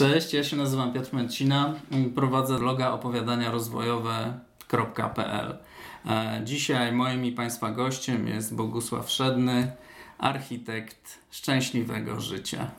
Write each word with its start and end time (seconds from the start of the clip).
Cześć, 0.00 0.34
ja 0.34 0.44
się 0.44 0.56
nazywam 0.56 0.92
Piotr 0.92 1.14
Męcina, 1.14 1.74
prowadzę 2.14 2.58
bloga 2.58 2.92
opowiadania 2.92 3.50
rozwojowe.pl. 3.50 5.58
E, 6.06 6.40
dzisiaj 6.44 6.92
moim 6.92 7.24
i 7.24 7.32
Państwa 7.32 7.70
gościem 7.70 8.28
jest 8.28 8.54
Bogusław 8.54 9.10
Szedny, 9.10 9.72
architekt 10.18 11.18
szczęśliwego 11.30 12.20
życia. 12.20 12.70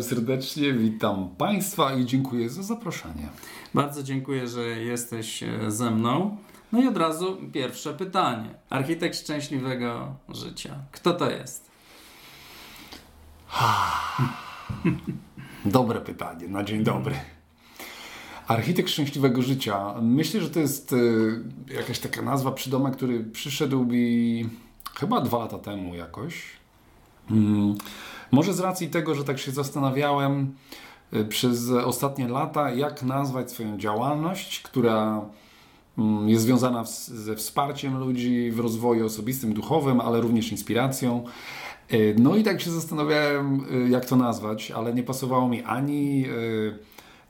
Witam 0.00 0.16
serdecznie, 0.16 0.72
witam 0.72 1.28
Państwa 1.38 1.94
i 1.94 2.06
dziękuję 2.06 2.50
za 2.50 2.62
zaproszenie. 2.62 3.28
Bardzo 3.74 4.02
dziękuję, 4.02 4.48
że 4.48 4.62
jesteś 4.62 5.42
e, 5.42 5.70
ze 5.70 5.90
mną. 5.90 6.36
No 6.72 6.82
i 6.82 6.86
od 6.86 6.96
razu 6.96 7.36
pierwsze 7.52 7.94
pytanie. 7.94 8.54
Architekt 8.70 9.18
szczęśliwego 9.18 10.14
życia. 10.28 10.74
Kto 10.92 11.12
to 11.12 11.30
jest? 11.30 11.70
Dobre 15.64 16.00
pytanie, 16.00 16.48
na 16.48 16.64
dzień 16.64 16.84
dobry. 16.84 17.14
Architekt 18.46 18.90
szczęśliwego 18.90 19.42
życia. 19.42 19.94
Myślę, 20.02 20.40
że 20.40 20.50
to 20.50 20.60
jest 20.60 20.92
y, 20.92 21.42
jakaś 21.74 21.98
taka 21.98 22.22
nazwa, 22.22 22.52
przydomek, 22.52 22.96
który 22.96 23.24
przyszedł 23.24 23.84
mi 23.84 24.48
chyba 24.94 25.20
dwa 25.20 25.38
lata 25.38 25.58
temu 25.58 25.94
jakoś. 25.94 26.42
Mm, 27.30 27.74
może 28.30 28.54
z 28.54 28.60
racji 28.60 28.88
tego, 28.88 29.14
że 29.14 29.24
tak 29.24 29.38
się 29.38 29.50
zastanawiałem 29.50 30.54
y, 31.14 31.24
przez 31.24 31.70
ostatnie 31.70 32.28
lata, 32.28 32.70
jak 32.70 33.02
nazwać 33.02 33.50
swoją 33.50 33.78
działalność, 33.78 34.62
która 34.62 35.24
mm, 35.98 36.28
jest 36.28 36.42
związana 36.42 36.84
ze 37.06 37.36
wsparciem 37.36 37.98
ludzi 37.98 38.50
w 38.50 38.60
rozwoju 38.60 39.06
osobistym, 39.06 39.54
duchowym, 39.54 40.00
ale 40.00 40.20
również 40.20 40.52
inspiracją. 40.52 41.24
Y, 41.92 42.16
no 42.18 42.36
i 42.36 42.42
tak 42.42 42.60
się 42.60 42.70
zastanawiałem, 42.70 43.66
y, 43.86 43.88
jak 43.88 44.04
to 44.04 44.16
nazwać, 44.16 44.70
ale 44.70 44.94
nie 44.94 45.02
pasowało 45.02 45.48
mi 45.48 45.62
ani 45.62 46.26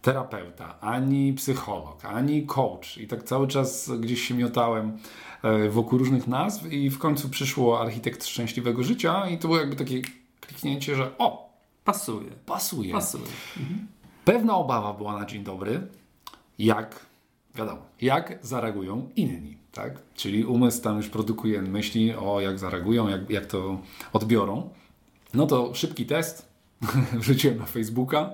terapeuta, 0.02 0.80
ani 0.80 1.32
psycholog, 1.32 2.04
ani 2.04 2.46
coach. 2.46 2.98
I 2.98 3.06
tak 3.06 3.22
cały 3.22 3.48
czas 3.48 3.90
gdzieś 4.00 4.22
się 4.22 4.34
miotałem 4.34 4.92
wokół 5.70 5.98
różnych 5.98 6.26
nazw 6.26 6.72
i 6.72 6.90
w 6.90 6.98
końcu 6.98 7.28
przyszło 7.28 7.80
architekt 7.80 8.26
szczęśliwego 8.26 8.82
życia 8.82 9.28
i 9.28 9.38
to 9.38 9.48
było 9.48 9.60
jakby 9.60 9.76
takie 9.76 10.02
kliknięcie, 10.50 10.96
że 10.96 11.18
o, 11.18 11.50
pasuje. 11.84 12.30
Pasuje. 12.46 12.92
Pasuje. 12.92 13.24
Mhm. 13.56 13.86
Pewna 14.24 14.56
obawa 14.56 14.92
była 14.92 15.18
na 15.18 15.26
dzień 15.26 15.44
dobry, 15.44 15.86
jak, 16.58 17.06
wiadomo, 17.54 17.82
jak 18.00 18.38
zareagują 18.42 19.08
inni, 19.16 19.56
tak? 19.72 19.98
Czyli 20.14 20.44
umysł 20.44 20.82
tam 20.82 20.96
już 20.96 21.08
produkuje 21.08 21.62
myśli 21.62 22.14
o 22.14 22.40
jak 22.40 22.58
zareagują, 22.58 23.08
jak, 23.08 23.30
jak 23.30 23.46
to 23.46 23.80
odbiorą. 24.12 24.70
No 25.34 25.46
to 25.46 25.74
szybki 25.74 26.06
test 26.06 26.48
wrzuciłem 27.20 27.58
na 27.58 27.66
Facebooka. 27.66 28.30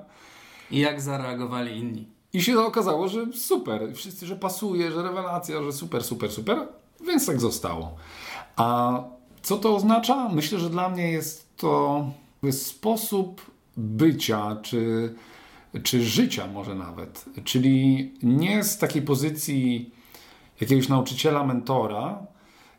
I 0.71 0.79
jak 0.79 1.01
zareagowali 1.01 1.79
inni? 1.79 2.07
I 2.33 2.43
się 2.43 2.61
okazało, 2.61 3.09
że 3.09 3.33
super, 3.33 3.95
wszyscy, 3.95 4.27
że 4.27 4.37
pasuje, 4.37 4.93
że 4.93 5.03
rewelacja, 5.03 5.63
że 5.63 5.73
super, 5.73 6.05
super, 6.05 6.33
super, 6.33 6.69
więc 7.07 7.27
tak 7.27 7.41
zostało. 7.41 7.97
A 8.57 9.03
co 9.43 9.57
to 9.57 9.77
oznacza? 9.77 10.29
Myślę, 10.29 10.59
że 10.59 10.71
dla 10.71 10.89
mnie 10.89 11.11
jest 11.13 11.46
to 11.57 12.05
sposób 12.51 13.51
bycia, 13.77 14.57
czy, 14.63 15.15
czy 15.83 16.05
życia 16.05 16.47
może 16.47 16.75
nawet. 16.75 17.25
Czyli 17.45 18.13
nie 18.23 18.65
z 18.65 18.79
takiej 18.79 19.03
pozycji 19.03 19.91
jakiegoś 20.61 20.89
nauczyciela, 20.89 21.45
mentora, 21.45 22.27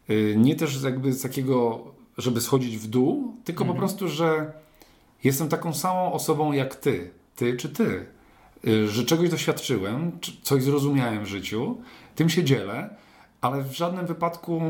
y, 0.10 0.36
nie 0.38 0.56
też 0.56 0.84
jakby 0.84 1.14
z 1.14 1.22
takiego, 1.22 1.86
żeby 2.18 2.42
schodzić 2.42 2.78
w 2.78 2.88
dół, 2.88 3.36
tylko 3.44 3.64
mhm. 3.64 3.76
po 3.76 3.80
prostu, 3.80 4.08
że 4.08 4.54
jestem 5.24 5.50
taką 5.50 5.74
samą 5.74 6.14
osobą 6.14 6.52
jak 6.52 6.76
ty, 6.76 7.12
ty 7.36 7.58
czy 7.58 7.70
ty. 7.70 8.06
Y, 8.68 8.88
że 8.88 9.06
czegoś 9.06 9.30
doświadczyłem, 9.30 10.20
coś 10.44 10.64
zrozumiałem 10.64 11.26
w 11.26 11.28
życiu, 11.28 11.78
tym 12.16 12.30
się 12.30 12.44
dzielę, 12.44 12.96
ale 13.42 13.64
w 13.64 13.74
żadnym 13.74 14.06
wypadku 14.06 14.62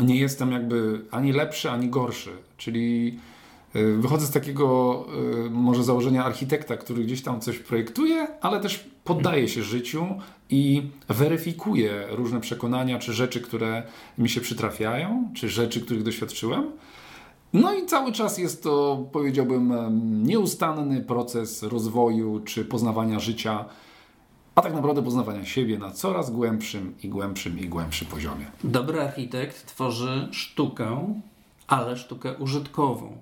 nie 0.00 0.16
jestem 0.16 0.52
jakby 0.52 1.04
ani 1.10 1.32
lepszy, 1.32 1.70
ani 1.70 1.88
gorszy. 1.88 2.30
Czyli 2.56 3.18
y, 3.76 3.96
wychodzę 3.96 4.26
z 4.26 4.30
takiego 4.30 5.06
y, 5.46 5.50
może 5.50 5.84
założenia 5.84 6.24
architekta, 6.24 6.76
który 6.76 7.04
gdzieś 7.04 7.22
tam 7.22 7.40
coś 7.40 7.58
projektuje, 7.58 8.26
ale 8.40 8.60
też 8.60 8.84
poddaje 9.04 9.48
się 9.48 9.62
życiu 9.62 10.06
i 10.50 10.82
weryfikuje 11.08 12.06
różne 12.10 12.40
przekonania 12.40 12.98
czy 12.98 13.12
rzeczy, 13.12 13.40
które 13.40 13.82
mi 14.18 14.28
się 14.28 14.40
przytrafiają, 14.40 15.30
czy 15.34 15.48
rzeczy, 15.48 15.80
których 15.80 16.02
doświadczyłem. 16.02 16.70
No 17.52 17.74
i 17.74 17.86
cały 17.86 18.12
czas 18.12 18.38
jest 18.38 18.62
to, 18.62 19.06
powiedziałbym, 19.12 19.72
nieustanny 20.26 21.00
proces 21.00 21.62
rozwoju 21.62 22.40
czy 22.44 22.64
poznawania 22.64 23.20
życia 23.20 23.64
a 24.60 24.62
tak 24.62 24.74
naprawdę 24.74 25.02
poznawania 25.02 25.44
siebie 25.44 25.78
na 25.78 25.90
coraz 25.90 26.30
głębszym 26.30 26.94
i 27.02 27.08
głębszym 27.08 27.58
i 27.58 27.68
głębszym 27.68 28.08
poziomie. 28.08 28.46
Dobry 28.64 29.00
architekt 29.00 29.66
tworzy 29.66 30.28
sztukę, 30.32 31.14
ale 31.68 31.96
sztukę 31.96 32.34
użytkową. 32.34 33.18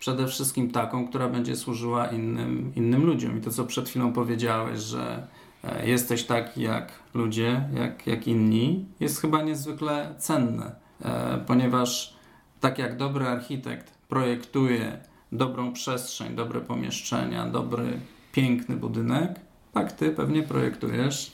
Przede 0.00 0.26
wszystkim 0.26 0.70
taką, 0.70 1.08
która 1.08 1.28
będzie 1.28 1.56
służyła 1.56 2.06
innym, 2.06 2.72
innym 2.76 3.06
ludziom. 3.06 3.38
I 3.38 3.40
to, 3.40 3.50
co 3.50 3.64
przed 3.64 3.88
chwilą 3.88 4.12
powiedziałeś, 4.12 4.80
że 4.80 5.26
e, 5.64 5.88
jesteś 5.88 6.24
taki 6.24 6.62
jak 6.62 6.92
ludzie, 7.14 7.68
jak, 7.74 8.06
jak 8.06 8.28
inni, 8.28 8.86
jest 9.00 9.20
chyba 9.20 9.42
niezwykle 9.42 10.14
cenne, 10.18 10.74
e, 11.04 11.38
ponieważ 11.46 12.16
tak 12.60 12.78
jak 12.78 12.96
dobry 12.96 13.28
architekt 13.28 13.98
projektuje 14.08 14.98
dobrą 15.32 15.72
przestrzeń, 15.72 16.34
dobre 16.34 16.60
pomieszczenia, 16.60 17.46
dobry, 17.46 18.00
piękny 18.32 18.76
budynek, 18.76 19.47
tak 19.72 19.92
ty 19.92 20.10
pewnie 20.10 20.42
projektujesz 20.42 21.32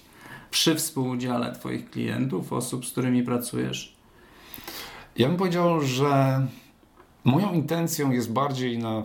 przy 0.51 0.75
współudziale 0.75 1.53
Twoich 1.53 1.91
klientów, 1.91 2.53
osób, 2.53 2.87
z 2.87 2.93
którymi 2.93 3.23
pracujesz? 3.23 3.97
Ja 5.17 5.29
bym 5.29 5.37
powiedział, 5.37 5.81
że 5.81 6.47
moją 7.25 7.53
intencją 7.53 8.11
jest 8.11 8.33
bardziej, 8.33 8.79
na, 8.79 9.03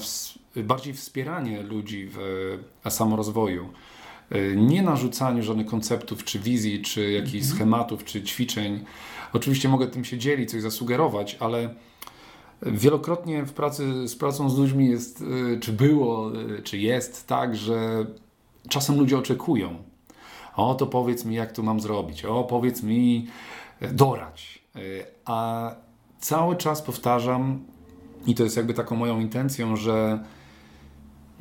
bardziej 0.56 0.94
wspieranie 0.94 1.62
ludzi 1.63 2.09
w 2.13 2.57
samorozwoju. 2.89 3.69
Nie 4.56 4.81
narzucaniu 4.81 5.44
żadnych 5.44 5.68
konceptów, 5.68 6.23
czy 6.23 6.39
wizji, 6.39 6.81
czy 6.81 7.12
jakichś 7.12 7.35
mhm. 7.35 7.56
schematów, 7.56 8.03
czy 8.06 8.23
ćwiczeń. 8.23 8.85
Oczywiście 9.34 9.69
mogę 9.69 9.88
tym 9.88 10.06
się 10.06 10.18
dzielić, 10.18 10.51
coś 10.51 10.62
zasugerować, 10.62 11.38
ale 11.39 11.75
wielokrotnie 12.62 13.45
w 13.45 13.53
pracy 13.53 14.07
z 14.07 14.16
pracą 14.16 14.50
z 14.50 14.57
ludźmi 14.57 14.89
jest, 14.89 15.23
czy 15.62 15.73
było, 15.73 16.31
czy 16.63 16.78
jest 16.78 17.28
tak, 17.28 17.56
że 17.56 18.06
czasem 18.69 19.00
ludzie 19.00 19.18
oczekują. 19.18 19.75
O, 20.56 20.75
to 20.75 20.88
powiedz 20.88 21.25
mi, 21.25 21.35
jak 21.35 21.52
to 21.52 21.63
mam 21.63 21.80
zrobić. 21.80 22.25
O, 22.25 22.44
powiedz 22.44 22.84
mi, 22.84 23.28
e, 23.81 23.88
dorać. 23.88 24.62
E, 24.75 24.80
a 25.25 25.72
cały 26.19 26.56
czas 26.56 26.81
powtarzam, 26.81 27.66
i 28.28 28.35
to 28.35 28.44
jest 28.44 28.57
jakby 28.57 28.74
taką 28.74 28.96
moją 28.96 29.19
intencją, 29.19 29.75
że 29.75 30.24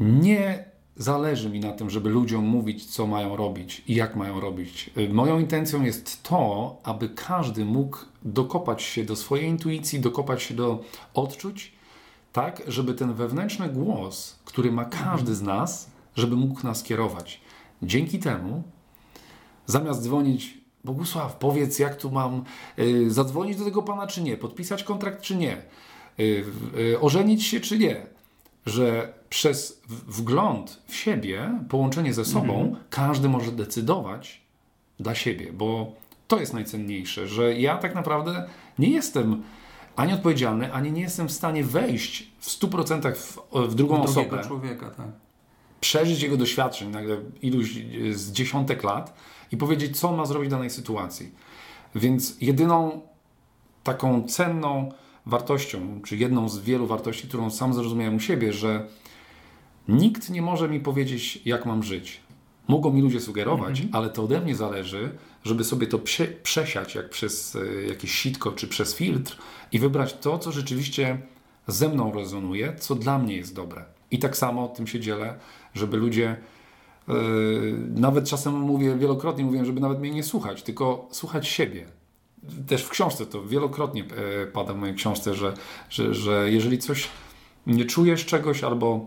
nie 0.00 0.64
zależy 0.96 1.50
mi 1.50 1.60
na 1.60 1.72
tym, 1.72 1.90
żeby 1.90 2.10
ludziom 2.10 2.44
mówić, 2.44 2.86
co 2.86 3.06
mają 3.06 3.36
robić 3.36 3.82
i 3.86 3.94
jak 3.94 4.16
mają 4.16 4.40
robić. 4.40 4.90
E, 4.96 5.08
moją 5.08 5.38
intencją 5.38 5.82
jest 5.82 6.22
to, 6.22 6.76
aby 6.84 7.08
każdy 7.08 7.64
mógł 7.64 7.98
dokopać 8.22 8.82
się 8.82 9.04
do 9.04 9.16
swojej 9.16 9.48
intuicji, 9.48 10.00
dokopać 10.00 10.42
się 10.42 10.54
do 10.54 10.84
odczuć, 11.14 11.72
tak, 12.32 12.62
żeby 12.66 12.94
ten 12.94 13.14
wewnętrzny 13.14 13.68
głos, 13.68 14.38
który 14.44 14.72
ma 14.72 14.84
każdy 14.84 15.34
z 15.34 15.42
nas, 15.42 15.90
żeby 16.18 16.36
mógł 16.36 16.64
nas 16.64 16.82
kierować. 16.82 17.40
Dzięki 17.82 18.18
temu, 18.18 18.62
zamiast 19.66 20.02
dzwonić, 20.02 20.58
Bogusław, 20.84 21.36
powiedz, 21.36 21.78
jak 21.78 21.96
tu 21.96 22.10
mam 22.10 22.44
y, 22.78 23.10
zadzwonić 23.10 23.56
do 23.56 23.64
tego 23.64 23.82
pana, 23.82 24.06
czy 24.06 24.22
nie, 24.22 24.36
podpisać 24.36 24.84
kontrakt, 24.84 25.22
czy 25.22 25.36
nie, 25.36 25.56
y, 26.20 26.44
y, 26.78 27.00
ożenić 27.00 27.44
się, 27.46 27.60
czy 27.60 27.78
nie, 27.78 28.06
że 28.66 29.14
przez 29.30 29.82
wgląd 29.88 30.82
w 30.86 30.94
siebie, 30.94 31.60
połączenie 31.68 32.14
ze 32.14 32.24
sobą, 32.24 32.60
mhm. 32.60 32.84
każdy 32.90 33.28
może 33.28 33.52
decydować 33.52 34.40
dla 35.00 35.14
siebie, 35.14 35.52
bo 35.52 35.92
to 36.28 36.40
jest 36.40 36.54
najcenniejsze, 36.54 37.28
że 37.28 37.58
ja 37.58 37.78
tak 37.78 37.94
naprawdę 37.94 38.48
nie 38.78 38.90
jestem 38.90 39.42
ani 39.96 40.12
odpowiedzialny, 40.12 40.72
ani 40.72 40.92
nie 40.92 41.02
jestem 41.02 41.28
w 41.28 41.32
stanie 41.32 41.64
wejść 41.64 42.30
w 42.40 42.46
100% 42.46 43.14
w, 43.14 43.38
w 43.68 43.74
drugą 43.74 43.98
w 43.98 44.00
osobę. 44.00 44.44
człowieka, 44.44 44.90
tak 44.90 45.27
przeżyć 45.80 46.22
jego 46.22 46.36
doświadczeń, 46.36 46.90
nagle 46.90 47.16
iluś 47.42 47.74
z 48.10 48.32
dziesiątek 48.32 48.82
lat 48.84 49.14
i 49.52 49.56
powiedzieć, 49.56 49.98
co 50.00 50.12
ma 50.12 50.26
zrobić 50.26 50.48
w 50.48 50.50
danej 50.50 50.70
sytuacji. 50.70 51.32
Więc 51.94 52.36
jedyną 52.40 53.00
taką 53.84 54.22
cenną 54.28 54.92
wartością, 55.26 56.00
czy 56.04 56.16
jedną 56.16 56.48
z 56.48 56.58
wielu 56.58 56.86
wartości, 56.86 57.28
którą 57.28 57.50
sam 57.50 57.74
zrozumiałem 57.74 58.16
u 58.16 58.20
siebie, 58.20 58.52
że 58.52 58.86
Nikt 59.88 60.30
nie 60.30 60.42
może 60.42 60.68
mi 60.68 60.80
powiedzieć, 60.80 61.42
jak 61.44 61.66
mam 61.66 61.82
żyć. 61.82 62.20
Mogą 62.68 62.92
mi 62.92 63.02
ludzie 63.02 63.20
sugerować, 63.20 63.80
Mhm. 63.80 63.88
ale 63.92 64.10
to 64.10 64.22
ode 64.24 64.40
mnie 64.40 64.54
zależy, 64.56 65.10
żeby 65.44 65.64
sobie 65.64 65.86
to 65.86 65.98
prze, 65.98 66.26
przesiać 66.26 66.94
jak 66.94 67.10
przez 67.10 67.56
e, 67.56 67.82
jakieś 67.88 68.12
sitko 68.12 68.52
czy 68.52 68.68
przez 68.68 68.94
filtr 68.94 69.36
i 69.72 69.78
wybrać 69.78 70.14
to, 70.14 70.38
co 70.38 70.52
rzeczywiście 70.52 71.18
ze 71.66 71.88
mną 71.88 72.12
rezonuje, 72.12 72.76
co 72.80 72.94
dla 72.94 73.18
mnie 73.18 73.36
jest 73.36 73.54
dobre. 73.54 73.84
I 74.10 74.18
tak 74.18 74.36
samo 74.36 74.68
tym 74.68 74.86
się 74.86 75.00
dzielę, 75.00 75.38
żeby 75.74 75.96
ludzie 75.96 76.36
e, 77.08 77.12
nawet 77.94 78.28
czasem 78.28 78.54
mówię, 78.54 78.96
wielokrotnie 78.96 79.44
mówię, 79.44 79.64
żeby 79.64 79.80
nawet 79.80 80.00
mnie 80.00 80.10
nie 80.10 80.22
słuchać, 80.22 80.62
tylko 80.62 81.08
słuchać 81.10 81.48
siebie. 81.48 81.86
Też 82.66 82.82
w 82.82 82.88
książce 82.88 83.26
to 83.26 83.42
wielokrotnie 83.42 84.04
e, 84.42 84.46
pada 84.46 84.72
w 84.72 84.76
mojej 84.76 84.94
książce, 84.94 85.34
że, 85.34 85.54
że, 85.90 86.14
że 86.14 86.52
jeżeli 86.52 86.78
coś 86.78 87.08
nie 87.66 87.84
czujesz 87.84 88.26
czegoś 88.26 88.64
albo 88.64 89.06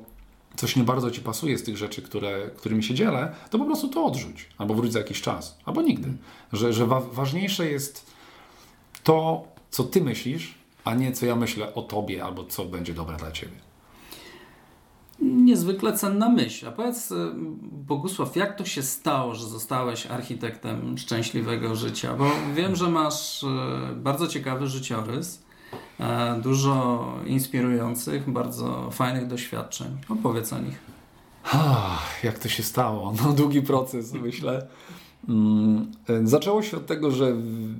coś 0.55 0.75
nie 0.75 0.83
bardzo 0.83 1.11
ci 1.11 1.21
pasuje 1.21 1.57
z 1.57 1.63
tych 1.63 1.77
rzeczy, 1.77 2.01
które, 2.01 2.49
którymi 2.57 2.83
się 2.83 2.93
dzielę, 2.93 3.35
to 3.49 3.59
po 3.59 3.65
prostu 3.65 3.87
to 3.87 4.05
odrzuć. 4.05 4.49
Albo 4.57 4.73
wróć 4.73 4.93
za 4.93 4.99
jakiś 4.99 5.21
czas. 5.21 5.57
Albo 5.65 5.81
nigdy. 5.81 6.13
Że, 6.53 6.73
że 6.73 6.85
wa 6.85 6.99
ważniejsze 6.99 7.71
jest 7.71 8.11
to, 9.03 9.47
co 9.69 9.83
ty 9.83 10.01
myślisz, 10.01 10.55
a 10.83 10.95
nie 10.95 11.11
co 11.11 11.25
ja 11.25 11.35
myślę 11.35 11.73
o 11.73 11.81
tobie, 11.81 12.23
albo 12.23 12.45
co 12.45 12.65
będzie 12.65 12.93
dobre 12.93 13.17
dla 13.17 13.31
ciebie. 13.31 13.70
Niezwykle 15.21 15.93
cenna 15.93 16.29
myśl. 16.29 16.67
A 16.67 16.71
powiedz, 16.71 17.11
y, 17.11 17.15
Bogusław, 17.71 18.35
jak 18.35 18.57
to 18.57 18.65
się 18.65 18.83
stało, 18.83 19.35
że 19.35 19.45
zostałeś 19.45 20.05
architektem 20.05 20.97
szczęśliwego 20.97 21.75
życia? 21.75 22.13
Bo 22.13 22.25
wiem, 22.55 22.75
że 22.75 22.89
masz 22.89 23.43
y, 23.43 23.47
bardzo 23.95 24.27
ciekawy 24.27 24.67
życiorys, 24.67 25.43
e, 25.99 26.39
dużo 26.43 27.05
inspirujących, 27.25 28.29
bardzo 28.29 28.89
fajnych 28.91 29.27
doświadczeń. 29.27 29.97
Opowiedz 30.09 30.53
o 30.53 30.59
nich. 30.59 30.79
Jak 32.23 32.39
to 32.39 32.49
się 32.49 32.63
stało? 32.63 33.13
No, 33.25 33.33
długi 33.33 33.61
proces, 33.61 34.13
myślę. 34.13 34.67
Mm, 35.29 35.91
Zaczęło 36.23 36.61
się 36.61 36.77
od 36.77 36.85
tego, 36.85 37.11
że 37.11 37.35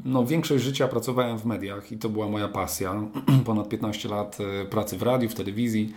no, 0.06 0.26
większość 0.26 0.64
życia 0.64 0.88
pracowałem 0.88 1.38
w 1.38 1.46
mediach 1.46 1.92
i 1.92 1.98
to 1.98 2.10
była 2.10 2.28
moja 2.28 2.48
pasja. 2.48 3.04
Ponad 3.46 3.70
15 3.70 4.10
lat 4.10 4.38
pracy 4.70 4.98
w 4.98 5.02
radiu, 5.04 5.30
w 5.30 5.36
telewizji. 5.36 5.94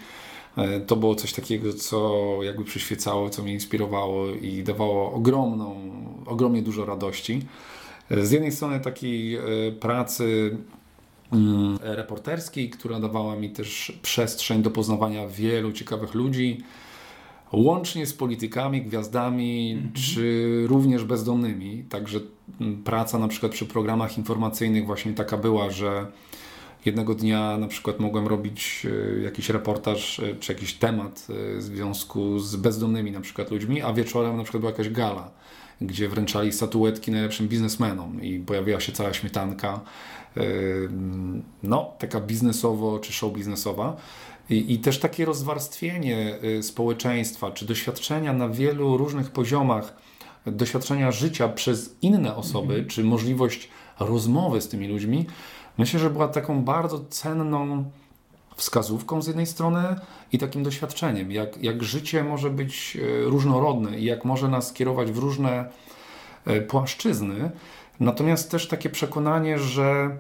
E, 0.56 0.80
To 0.80 0.96
było 0.96 1.14
coś 1.14 1.32
takiego, 1.32 1.72
co 1.72 2.38
jakby 2.42 2.64
przyświecało, 2.64 3.30
co 3.30 3.42
mnie 3.42 3.52
inspirowało 3.52 4.26
i 4.30 4.62
dawało 4.62 5.12
ogromną, 5.12 5.76
ogromnie 6.26 6.62
dużo 6.62 6.84
radości. 6.84 7.42
E, 8.10 8.26
Z 8.26 8.32
jednej 8.32 8.52
strony 8.52 8.80
takiej 8.80 9.34
e, 9.36 9.40
pracy 9.80 10.56
mm, 11.32 11.78
reporterskiej, 11.82 12.70
która 12.70 13.00
dawała 13.00 13.36
mi 13.36 13.50
też 13.50 13.98
przestrzeń 14.02 14.62
do 14.62 14.70
poznawania 14.70 15.28
wielu 15.28 15.72
ciekawych 15.72 16.14
ludzi, 16.14 16.60
łącznie 17.52 18.06
z 18.06 18.14
politykami, 18.14 18.82
gwiazdami, 18.82 19.82
czy 19.94 20.64
również 20.66 21.04
bezdomnymi. 21.04 21.84
Także 21.88 22.20
mm, 22.60 22.82
praca 22.82 23.18
na 23.18 23.28
przykład 23.28 23.52
przy 23.52 23.66
programach 23.66 24.18
informacyjnych 24.18 24.86
właśnie 24.86 25.12
taka 25.12 25.36
była, 25.36 25.70
że 25.70 26.06
jednego 26.84 27.14
dnia 27.14 27.58
na 27.58 27.69
przykład 27.69 28.00
mogłem 28.00 28.26
robić 28.26 28.86
e, 29.19 29.22
jakiś 29.22 29.48
reportaż 29.48 30.20
e, 30.20 30.34
czy 30.34 30.52
jakiś 30.52 30.75
temat 30.75 31.26
e, 31.31 31.58
w 31.58 31.62
związku 31.62 32.38
z 32.38 32.56
bezdomnymi 32.56 33.10
na 33.10 33.20
przykład 33.20 33.50
ludźmi, 33.50 33.82
a 33.82 33.92
wieczorem 33.92 34.36
na 34.36 34.42
przykład 34.42 34.60
była 34.60 34.72
jakaś 34.72 34.88
gala, 34.88 35.31
gdzie 35.81 36.08
wręczali 36.08 36.52
statuetki 36.52 37.10
najlepszym 37.10 37.48
biznesmenom 37.48 38.22
i 38.22 38.38
pojawiła 38.38 38.81
się 38.81 38.92
cała 38.92 39.14
śmietanka, 39.14 39.81
no 41.62 41.92
taka 41.98 42.20
biznesowo 42.20 42.98
czy 42.98 43.12
show 43.12 43.32
biznesowa. 43.32 43.96
I, 44.50 44.72
I 44.72 44.78
też 44.78 44.98
takie 44.98 45.25
rozwarstwienie 45.25 46.38
społeczeństwa, 46.62 47.50
czy 47.50 47.66
doświadczenia 47.66 48.32
na 48.32 48.48
wielu 48.48 48.96
różnych 48.96 49.30
poziomach, 49.30 49.96
doświadczenia 50.46 51.12
życia 51.12 51.48
przez 51.48 51.96
inne 52.02 52.37
osoby, 52.37 52.84
czy 52.88 53.04
możliwość 53.04 53.69
rozmowy 54.00 54.60
z 54.60 54.69
tymi 54.69 54.88
ludźmi, 54.88 55.26
myślę, 55.79 56.00
że 56.00 56.11
była 56.11 56.29
taką 56.29 56.65
bardzo 56.65 57.05
cenną 57.11 57.85
wskazówką 58.56 59.23
z 59.23 59.26
jednej 59.26 59.47
strony 59.47 59.97
i 60.32 60.38
takim 60.38 60.62
doświadczeniem, 60.62 61.32
jak, 61.32 61.62
jak 61.62 61.82
życie 61.82 62.25
może 62.25 62.50
być 62.50 62.97
e, 62.97 63.25
różnorodne 63.25 63.99
i 63.99 64.05
jak 64.05 64.25
może 64.25 64.49
nas 64.49 64.73
kierować 64.73 65.12
w 65.12 65.19
różne 65.19 65.71
e, 66.47 66.61
płaszczyzny. 66.61 67.50
Natomiast 68.00 68.50
też 68.50 68.69
takie 68.69 68.91
przekonanie, 68.91 69.59
że 69.59 70.19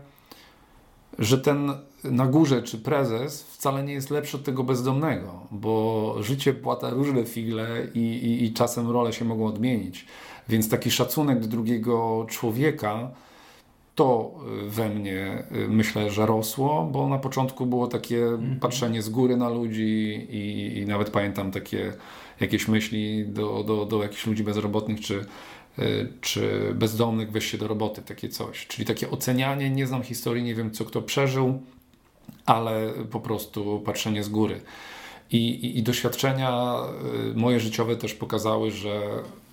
że 1.18 1.38
ten 1.38 1.72
na 2.04 2.26
górze 2.26 2.62
czy 2.62 2.78
prezes 2.78 3.42
wcale 3.42 3.82
nie 3.82 3.92
jest 3.92 4.10
lepszy 4.10 4.36
od 4.36 4.44
tego 4.44 4.64
bezdomnego, 4.64 5.40
bo 5.50 6.16
życie 6.20 6.54
płata 6.54 6.90
różne 6.90 7.24
figle 7.24 7.66
i, 7.94 7.98
i, 7.98 8.44
i 8.44 8.52
czasem 8.52 8.90
role 8.90 9.12
się 9.12 9.24
mogą 9.24 9.46
odmienić. 9.46 10.06
Więc 10.48 10.68
taki 10.68 10.90
szacunek 10.90 11.40
do 11.40 11.46
drugiego 11.46 12.26
człowieka 12.28 13.10
to 13.94 14.34
y, 14.66 14.70
we 14.70 14.88
mnie 14.88 15.44
y, 15.52 15.68
myślę, 15.68 16.10
że 16.10 16.26
rosło, 16.26 16.88
bo 16.92 17.08
na 17.08 17.18
początku 17.18 17.66
było 17.66 17.86
takie 17.86 18.26
patrzenie 18.60 19.02
z 19.02 19.08
góry 19.08 19.36
na 19.36 19.48
ludzi 19.48 20.26
i, 20.30 20.72
i 20.78 20.86
nawet 20.86 21.10
pamiętam 21.10 21.50
takie 21.50 21.92
jakieś 22.40 22.68
myśli 22.68 23.24
do, 23.28 23.64
do, 23.64 23.86
do 23.86 24.02
jakichś 24.02 24.26
ludzi 24.26 24.44
bezrobotnych 24.44 25.00
czy, 25.00 25.24
y, 25.78 26.12
czy 26.20 26.72
bezdomnych, 26.74 27.30
weź 27.30 27.50
się 27.50 27.58
do 27.58 27.68
roboty, 27.68 28.02
takie 28.02 28.28
coś. 28.28 28.66
Czyli 28.66 28.86
takie 28.86 29.10
ocenianie, 29.10 29.70
nie 29.70 29.86
znam 29.86 30.02
historii, 30.02 30.42
nie 30.42 30.54
wiem 30.54 30.70
co 30.70 30.84
kto 30.84 31.02
przeżył, 31.02 31.62
ale 32.46 32.92
po 33.10 33.20
prostu 33.20 33.82
patrzenie 33.84 34.24
z 34.24 34.28
góry. 34.28 34.60
I, 35.30 35.48
i, 35.48 35.78
i 35.78 35.82
doświadczenia 35.82 36.74
moje 37.34 37.60
życiowe 37.60 37.96
też 37.96 38.14
pokazały, 38.14 38.70
że 38.70 39.02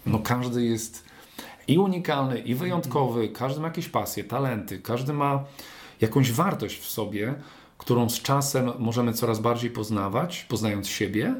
no 0.05 0.19
każdy 0.19 0.65
jest 0.65 1.10
i 1.71 1.77
unikalny, 1.77 2.39
i 2.39 2.55
wyjątkowy, 2.55 3.29
każdy 3.29 3.61
ma 3.61 3.67
jakieś 3.67 3.89
pasje, 3.89 4.23
talenty, 4.23 4.79
każdy 4.79 5.13
ma 5.13 5.43
jakąś 6.01 6.31
wartość 6.31 6.79
w 6.79 6.89
sobie, 6.89 7.35
którą 7.77 8.09
z 8.09 8.21
czasem 8.21 8.71
możemy 8.79 9.13
coraz 9.13 9.39
bardziej 9.39 9.71
poznawać, 9.71 10.45
poznając 10.49 10.87
siebie. 10.87 11.35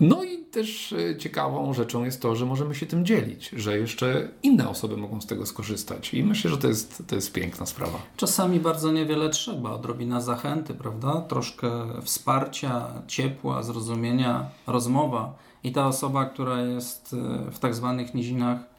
No 0.00 0.24
i 0.24 0.38
też 0.38 0.92
e, 0.92 1.16
ciekawą 1.16 1.74
rzeczą 1.74 2.04
jest 2.04 2.22
to, 2.22 2.36
że 2.36 2.46
możemy 2.46 2.74
się 2.74 2.86
tym 2.86 3.06
dzielić, 3.06 3.48
że 3.48 3.78
jeszcze 3.78 4.28
inne 4.42 4.68
osoby 4.68 4.96
mogą 4.96 5.20
z 5.20 5.26
tego 5.26 5.46
skorzystać. 5.46 6.14
I 6.14 6.24
myślę, 6.24 6.50
że 6.50 6.58
to 6.58 6.68
jest, 6.68 7.02
to 7.06 7.14
jest 7.14 7.32
piękna 7.32 7.66
sprawa. 7.66 7.98
Czasami 8.16 8.60
bardzo 8.60 8.92
niewiele 8.92 9.30
trzeba, 9.30 9.70
odrobina 9.70 10.20
zachęty, 10.20 10.74
prawda? 10.74 11.20
Troszkę 11.20 11.70
wsparcia, 12.02 12.88
ciepła, 13.06 13.62
zrozumienia, 13.62 14.46
rozmowa. 14.66 15.34
I 15.64 15.72
ta 15.72 15.86
osoba, 15.86 16.24
która 16.24 16.62
jest 16.62 17.16
e, 17.48 17.50
w 17.50 17.58
tak 17.58 17.74
zwanych 17.74 18.14
nizinach 18.14 18.70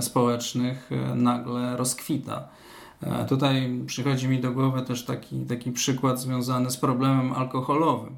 społecznych, 0.00 0.90
e, 0.92 1.14
nagle 1.14 1.76
rozkwita. 1.76 2.48
E, 3.02 3.24
Tutaj 3.24 3.80
przychodzi 3.86 4.28
mi 4.28 4.40
do 4.40 4.52
głowy 4.52 4.82
też 4.82 5.04
taki, 5.04 5.40
taki 5.40 5.72
przykład 5.72 6.20
związany 6.20 6.70
z 6.70 6.76
problemem 6.76 7.32
alkoholowym. 7.32 8.16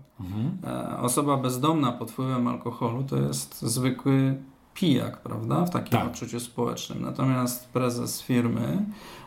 E, 0.67 0.99
Osoba 0.99 1.37
bezdomna 1.37 1.93
pod 1.93 2.11
wpływem 2.11 2.49
alkoholu 2.49 3.05
to 3.05 3.17
jest 3.17 3.62
zwykły 3.62 4.35
pijak, 4.75 5.21
prawda? 5.23 5.65
W 5.65 5.71
takim 5.71 5.91
Tak. 5.99 6.07
odczuciu 6.07 6.41
społecznym. 6.41 7.03
Natomiast 7.03 7.69
prezes 7.69 8.23
firmy 8.23 8.85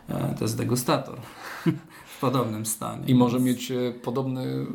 e, 0.09 0.35
to 0.37 0.43
jest 0.45 0.57
degustator 0.57 1.17
w 2.15 2.19
podobnym 2.21 2.65
stanie. 2.65 3.05
I 3.07 3.15
może 3.15 3.39
mieć 3.39 3.71
e, 3.71 3.91
podobny, 4.03 4.65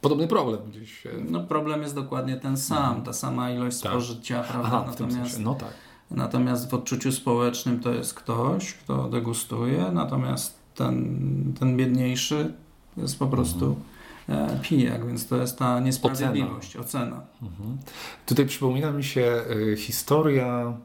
podobny 0.00 0.28
problem 0.28 0.60
gdzieś. 0.70 1.06
e, 1.06 1.10
No 1.30 1.40
problem 1.44 1.82
jest 1.82 1.94
dokładnie 1.94 2.36
ten 2.36 2.56
sam, 2.56 3.02
ta 3.02 3.12
sama 3.12 3.50
ilość 3.50 3.80
Tak. 3.80 3.92
spożycia, 3.92 4.42
prawda? 4.42 4.68
Aha, 4.68 4.84
natomiast. 4.86 5.40
No 5.40 5.54
tak. 5.54 5.70
Natomiast 6.10 6.70
w 6.70 6.74
odczuciu 6.74 7.12
społecznym 7.12 7.80
to 7.80 7.92
jest 7.92 8.14
ktoś, 8.14 8.74
kto 8.74 9.08
degustuje, 9.08 9.90
natomiast 9.92 10.58
ten, 10.74 11.54
ten 11.60 11.76
biedniejszy 11.76 12.52
jest 12.96 13.18
po 13.18 13.26
prostu 13.26 13.76
e, 14.28 14.60
pijak, 14.62 15.06
więc 15.06 15.26
to 15.26 15.36
jest 15.36 15.58
ta 15.58 15.80
niesprawiedliwość, 15.80 16.76
ocena. 16.76 17.20
Mhm. 17.42 17.78
Tutaj 18.26 18.46
przypomina 18.46 18.90
mi 18.90 19.04
się 19.04 19.42
y, 19.50 19.76
historia 19.76 20.76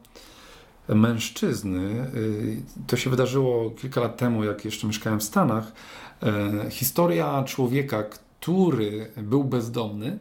mężczyzny. 0.88 2.12
Y, 2.16 2.62
to 2.88 2.98
się 2.98 3.10
wydarzyło 3.10 3.72
kilka 3.72 4.02
lat 4.02 4.18
temu, 4.18 4.44
jak 4.44 4.66
jeszcze 4.66 4.88
mieszkałem 4.88 5.20
w 5.20 5.24
Stanach. 5.24 5.72
Historia 6.70 7.44
człowieka, 7.44 8.04
który 8.04 9.12
był 9.18 9.44
bezdomny 9.44 10.18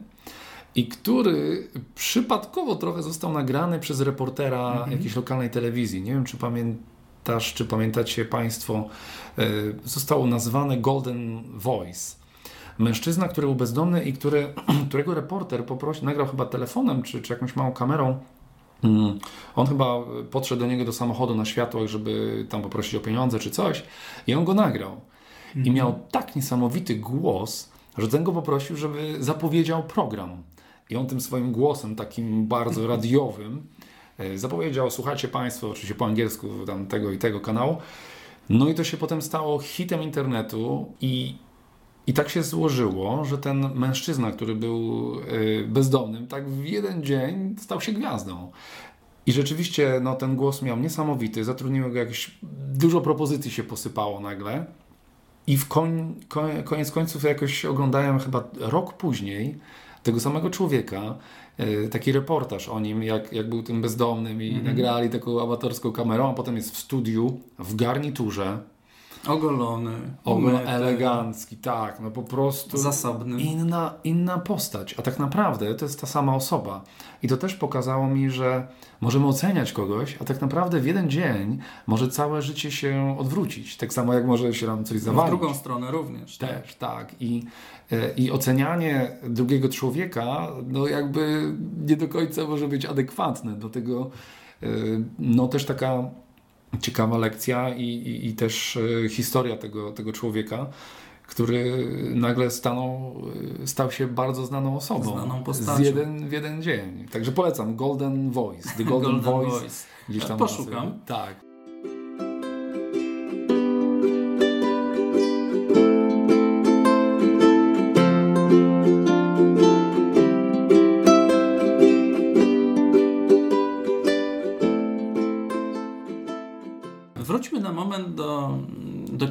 i 0.75 0.87
który 0.87 1.67
przypadkowo 1.95 2.75
trochę 2.75 3.03
został 3.03 3.33
nagrany 3.33 3.79
przez 3.79 4.01
reportera 4.01 4.71
Mhm. 4.71 4.91
jakiejś 4.91 5.15
lokalnej 5.15 5.49
telewizji. 5.49 6.01
Nie 6.01 6.11
wiem, 6.13 6.23
czy 6.23 6.37
pamiętasz, 6.37 7.53
czy 7.53 7.65
pamiętacie 7.65 8.25
Państwo, 8.25 8.89
y, 9.39 9.75
został 9.85 10.27
nazwany 10.27 10.77
Golden 10.77 11.43
Voice. 11.55 12.15
Mężczyzna, 12.77 13.27
który 13.27 13.47
był 13.47 13.55
bezdomny 13.55 14.03
i 14.03 14.13
który, 14.13 14.53
którego 14.87 15.13
reporter 15.13 15.65
poprosił, 15.65 16.05
nagrał 16.05 16.27
chyba 16.27 16.45
telefonem 16.45 17.03
czy, 17.03 17.21
czy 17.21 17.33
jakąś 17.33 17.55
małą 17.55 17.71
kamerą. 17.71 18.17
Mm, 18.83 19.19
On 19.55 19.67
chyba 19.67 19.95
podszedł 20.31 20.59
do 20.61 20.67
niego 20.67 20.85
do 20.85 20.93
samochodu 20.93 21.35
na 21.35 21.45
światłach, 21.45 21.87
żeby 21.87 22.45
tam 22.49 22.61
poprosić 22.61 22.95
o 22.95 22.99
pieniądze 22.99 23.39
czy 23.39 23.51
coś 23.51 23.83
i 24.27 24.33
on 24.33 24.45
go 24.45 24.53
nagrał. 24.53 25.01
I 25.55 25.71
miał 25.71 25.99
tak 26.11 26.35
niesamowity 26.35 26.95
głos, 26.95 27.69
że 27.97 28.07
ten 28.07 28.23
go 28.23 28.31
poprosił, 28.31 28.77
żeby 28.77 29.15
zapowiedział 29.19 29.83
program. 29.83 30.43
I 30.93 30.95
on 30.95 31.07
tym 31.07 31.21
swoim 31.21 31.51
głosem, 31.51 31.95
takim 31.95 32.47
bardzo 32.47 32.87
radiowym, 32.93 33.61
e, 34.17 34.37
zapowiedział, 34.37 34.91
słuchajcie 34.91 35.27
Państwo, 35.27 35.69
oczywiście 35.69 35.95
po 35.95 36.05
angielsku 36.05 36.47
tam 36.67 36.87
tego 36.87 37.11
i 37.11 37.17
tego 37.17 37.39
kanału. 37.39 37.77
No 38.49 38.69
i 38.69 38.73
to 38.75 38.83
się 38.83 38.97
potem 38.97 39.21
stało 39.21 39.59
hitem 39.59 40.01
internetu 40.01 40.93
i, 41.01 41.35
i 42.07 42.13
tak 42.13 42.29
się 42.29 42.43
złożyło, 42.43 43.25
że 43.25 43.37
ten 43.37 43.69
mężczyzna, 43.75 44.31
który 44.31 44.55
był 44.55 45.13
e, 45.61 45.67
bezdomnym, 45.67 46.27
tak 46.27 46.49
w 46.49 46.65
jeden 46.65 47.03
dzień 47.03 47.55
stał 47.59 47.81
się 47.81 47.91
gwiazdą. 47.91 48.51
I 49.25 49.31
rzeczywiście 49.31 49.99
no, 50.01 50.15
ten 50.15 50.35
głos 50.35 50.61
miał 50.61 50.79
niesamowity, 50.79 51.43
zatrudniło 51.43 51.89
go 51.89 51.99
jakieś, 51.99 52.37
dużo 52.73 53.01
propozycji 53.01 53.51
się 53.51 53.63
posypało 53.63 54.19
nagle. 54.19 54.65
I 55.47 55.57
w 55.57 55.67
koń, 55.67 56.15
koniec 56.63 56.91
końców 56.91 57.23
jakoś 57.23 57.65
oglądałem 57.65 58.19
chyba 58.19 58.43
rok 58.59 58.93
później 58.93 59.59
tego 60.03 60.19
samego 60.19 60.49
człowieka, 60.49 61.15
e, 61.57 61.87
taki 61.87 62.11
reportaż 62.11 62.69
o 62.69 62.79
nim, 62.79 63.03
jak, 63.03 63.33
jak 63.33 63.49
był 63.49 63.63
tym 63.63 63.81
bezdomnym 63.81 64.41
i 64.41 64.49
mm 64.49 64.61
-hmm. 64.61 64.65
nagrali 64.65 65.09
taką 65.09 65.43
amatorską 65.43 65.91
kamerą, 65.91 66.29
a 66.29 66.33
potem 66.33 66.55
jest 66.55 66.75
w 66.75 66.77
studiu, 66.77 67.39
w 67.59 67.75
garniturze, 67.75 68.57
Ogolony. 69.27 69.91
Ogolony, 70.25 70.67
elegancki, 70.67 71.57
tak, 71.57 71.99
no 71.99 72.11
po 72.11 72.23
prostu. 72.23 72.77
Zasobny. 72.77 73.41
Inna, 73.41 73.93
inna 74.03 74.37
postać, 74.37 74.95
a 74.99 75.01
tak 75.01 75.19
naprawdę 75.19 75.75
to 75.75 75.85
jest 75.85 76.01
ta 76.01 76.07
sama 76.07 76.35
osoba. 76.35 76.83
I 77.23 77.27
to 77.27 77.37
też 77.37 77.55
pokazało 77.55 78.07
mi, 78.07 78.29
że 78.29 78.67
możemy 79.01 79.27
oceniać 79.27 79.73
kogoś, 79.73 80.17
a 80.21 80.25
tak 80.25 80.41
naprawdę 80.41 80.79
w 80.79 80.85
jeden 80.85 81.09
dzień 81.09 81.59
może 81.87 82.07
całe 82.07 82.41
życie 82.41 82.71
się 82.71 83.15
odwrócić. 83.19 83.77
Tak 83.77 83.93
samo 83.93 84.13
jak 84.13 84.25
może 84.25 84.53
się 84.53 84.67
nam 84.67 84.83
coś 84.83 84.99
zawalić. 84.99 85.35
W 85.35 85.37
drugą 85.39 85.53
stronę 85.53 85.91
również. 85.91 86.37
Tak. 86.37 86.61
Też, 86.61 86.75
tak. 86.75 87.15
I, 87.19 87.43
e, 87.91 88.13
I 88.13 88.31
ocenianie 88.31 89.17
drugiego 89.23 89.69
człowieka, 89.69 90.47
no 90.67 90.87
jakby 90.87 91.53
nie 91.87 91.97
do 91.97 92.07
końca 92.07 92.47
może 92.47 92.67
być 92.67 92.85
adekwatne 92.85 93.51
do 93.51 93.69
tego, 93.69 94.09
e, 94.63 94.67
no 95.19 95.47
też 95.47 95.65
taka 95.65 96.03
ciekawa 96.81 97.17
lekcja 97.17 97.75
i, 97.75 97.83
i, 97.83 98.27
i 98.27 98.33
też 98.33 98.77
e, 99.05 99.09
historia 99.09 99.57
tego, 99.57 99.91
tego 99.91 100.13
człowieka, 100.13 100.67
który 101.27 101.87
nagle 102.15 102.51
stanął, 102.51 103.21
e, 103.63 103.67
stał 103.67 103.91
się 103.91 104.07
bardzo 104.07 104.45
znaną 104.45 104.77
osobą. 104.77 105.11
Znaną 105.11 105.43
postacią. 105.43 105.83
Z 105.83 105.85
jeden, 105.85 106.29
w 106.29 106.31
jeden 106.31 106.61
dzień. 106.61 107.05
Także 107.11 107.31
polecam 107.31 107.75
Golden 107.75 108.31
Voice. 108.31 108.69
The 108.77 108.83
Golden, 108.83 109.11
Golden 109.11 109.21
Voice. 109.21 109.59
Voice. 109.59 109.85
Gdzieś 110.09 110.25
tam 110.25 110.37
Poszukam. 110.37 110.99
Tak. 111.05 111.52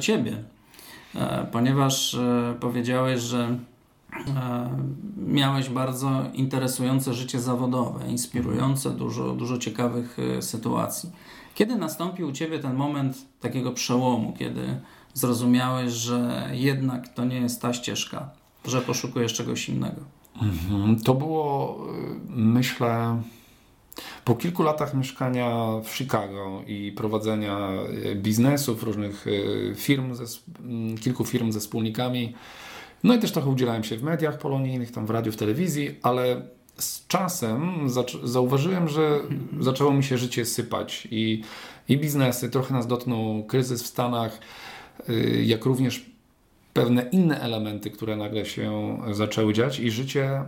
Ciebie, 0.03 0.43
e, 1.15 1.47
ponieważ 1.51 2.13
e, 2.13 2.55
powiedziałeś, 2.59 3.21
że 3.21 3.57
e, 4.27 4.69
miałeś 5.27 5.69
bardzo 5.69 6.23
interesujące 6.33 7.13
życie 7.13 7.39
zawodowe, 7.39 8.07
inspirujące, 8.07 8.91
dużo, 8.91 9.33
dużo 9.33 9.57
ciekawych 9.57 10.17
sytuacji. 10.39 11.09
Kiedy 11.55 11.75
nastąpił 11.75 12.27
u 12.27 12.31
Ciebie 12.31 12.59
ten 12.59 12.75
moment 12.75 13.17
takiego 13.39 13.71
przełomu, 13.71 14.33
kiedy 14.39 14.79
zrozumiałeś, 15.13 15.91
że 15.91 16.49
jednak 16.51 17.13
to 17.13 17.25
nie 17.25 17.37
jest 17.37 17.61
ta 17.61 17.73
ścieżka, 17.73 18.29
że 18.65 18.81
poszukujesz 18.81 19.33
czegoś 19.33 19.69
innego? 19.69 20.01
Mhm. 20.41 20.99
To 20.99 21.13
było, 21.13 21.77
myślę, 22.29 23.21
po 24.25 24.35
kilku 24.35 24.63
latach 24.63 24.93
mieszkania 24.93 25.67
w 25.83 25.89
Chicago 25.89 26.61
i 26.67 26.91
prowadzenia 26.91 27.69
e, 28.05 28.15
biznesów, 28.15 28.83
różnych 28.83 29.25
e, 29.27 29.75
firm, 29.75 30.15
ze, 30.15 30.25
kilku 31.01 31.25
firm 31.25 31.51
ze 31.51 31.59
wspólnikami, 31.59 32.33
no 33.03 33.15
i 33.15 33.19
też 33.19 33.31
trochę 33.31 33.49
udzielałem 33.49 33.83
się 33.83 33.97
w 33.97 34.03
mediach 34.03 34.37
polonijnych, 34.37 34.91
tam 34.91 35.05
w 35.05 35.09
radiu, 35.09 35.31
w 35.31 35.37
telewizji, 35.37 35.95
ale 36.03 36.41
z 36.77 37.07
czasem 37.07 37.87
zauważyłem, 38.23 38.89
że 38.89 39.19
zaczęło 39.59 39.93
mi 39.93 40.03
się 40.03 40.17
życie 40.17 40.45
sypać 40.45 41.07
i, 41.11 41.43
i 41.89 41.97
biznesy, 41.97 42.49
trochę 42.49 42.73
nas 42.73 42.87
dotknął 42.87 43.43
kryzys 43.43 43.83
w 43.83 43.87
Stanach, 43.87 44.39
e, 45.09 45.13
jak 45.43 45.65
również 45.65 46.05
pewne 46.73 47.09
inne 47.11 47.41
elementy, 47.41 47.91
które 47.91 48.15
nagle 48.15 48.45
się 48.45 48.97
zaczęły 49.11 49.53
dziać 49.53 49.79
i 49.79 49.91
życie 49.91 50.43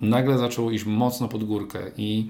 nagle 0.00 0.38
zaczęło 0.38 0.70
iść 0.70 0.84
mocno 0.84 1.28
pod 1.28 1.44
górkę 1.44 1.90
i 1.96 2.26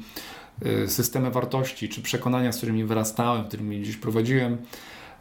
Y, 0.47 0.47
systemy 0.86 1.30
wartości 1.30 1.88
czy 1.88 2.02
przekonania, 2.02 2.52
z 2.52 2.56
którymi 2.56 2.84
wyrastałem, 2.84 3.44
którymi 3.44 3.80
gdzieś 3.80 3.96
prowadziłem 3.96 4.58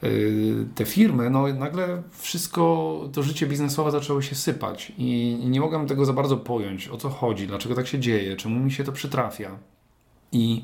y, 0.03 0.65
te 0.75 0.85
firmy, 0.85 1.29
no 1.29 1.47
nagle 1.47 2.03
wszystko, 2.11 3.09
to 3.13 3.23
życie 3.23 3.47
biznesowe 3.47 3.91
zaczęło 3.91 4.21
się 4.21 4.35
sypać 4.35 4.91
i 4.97 5.37
nie 5.45 5.59
mogłem 5.59 5.87
tego 5.87 6.05
za 6.05 6.13
bardzo 6.13 6.37
pojąć, 6.37 6.87
o 6.87 6.97
co 6.97 7.09
chodzi, 7.09 7.47
dlaczego 7.47 7.75
tak 7.75 7.87
się 7.87 7.99
dzieje, 7.99 8.35
czemu 8.35 8.59
mi 8.59 8.71
się 8.71 8.83
to 8.83 8.91
przytrafia. 8.91 9.57
I 10.31 10.61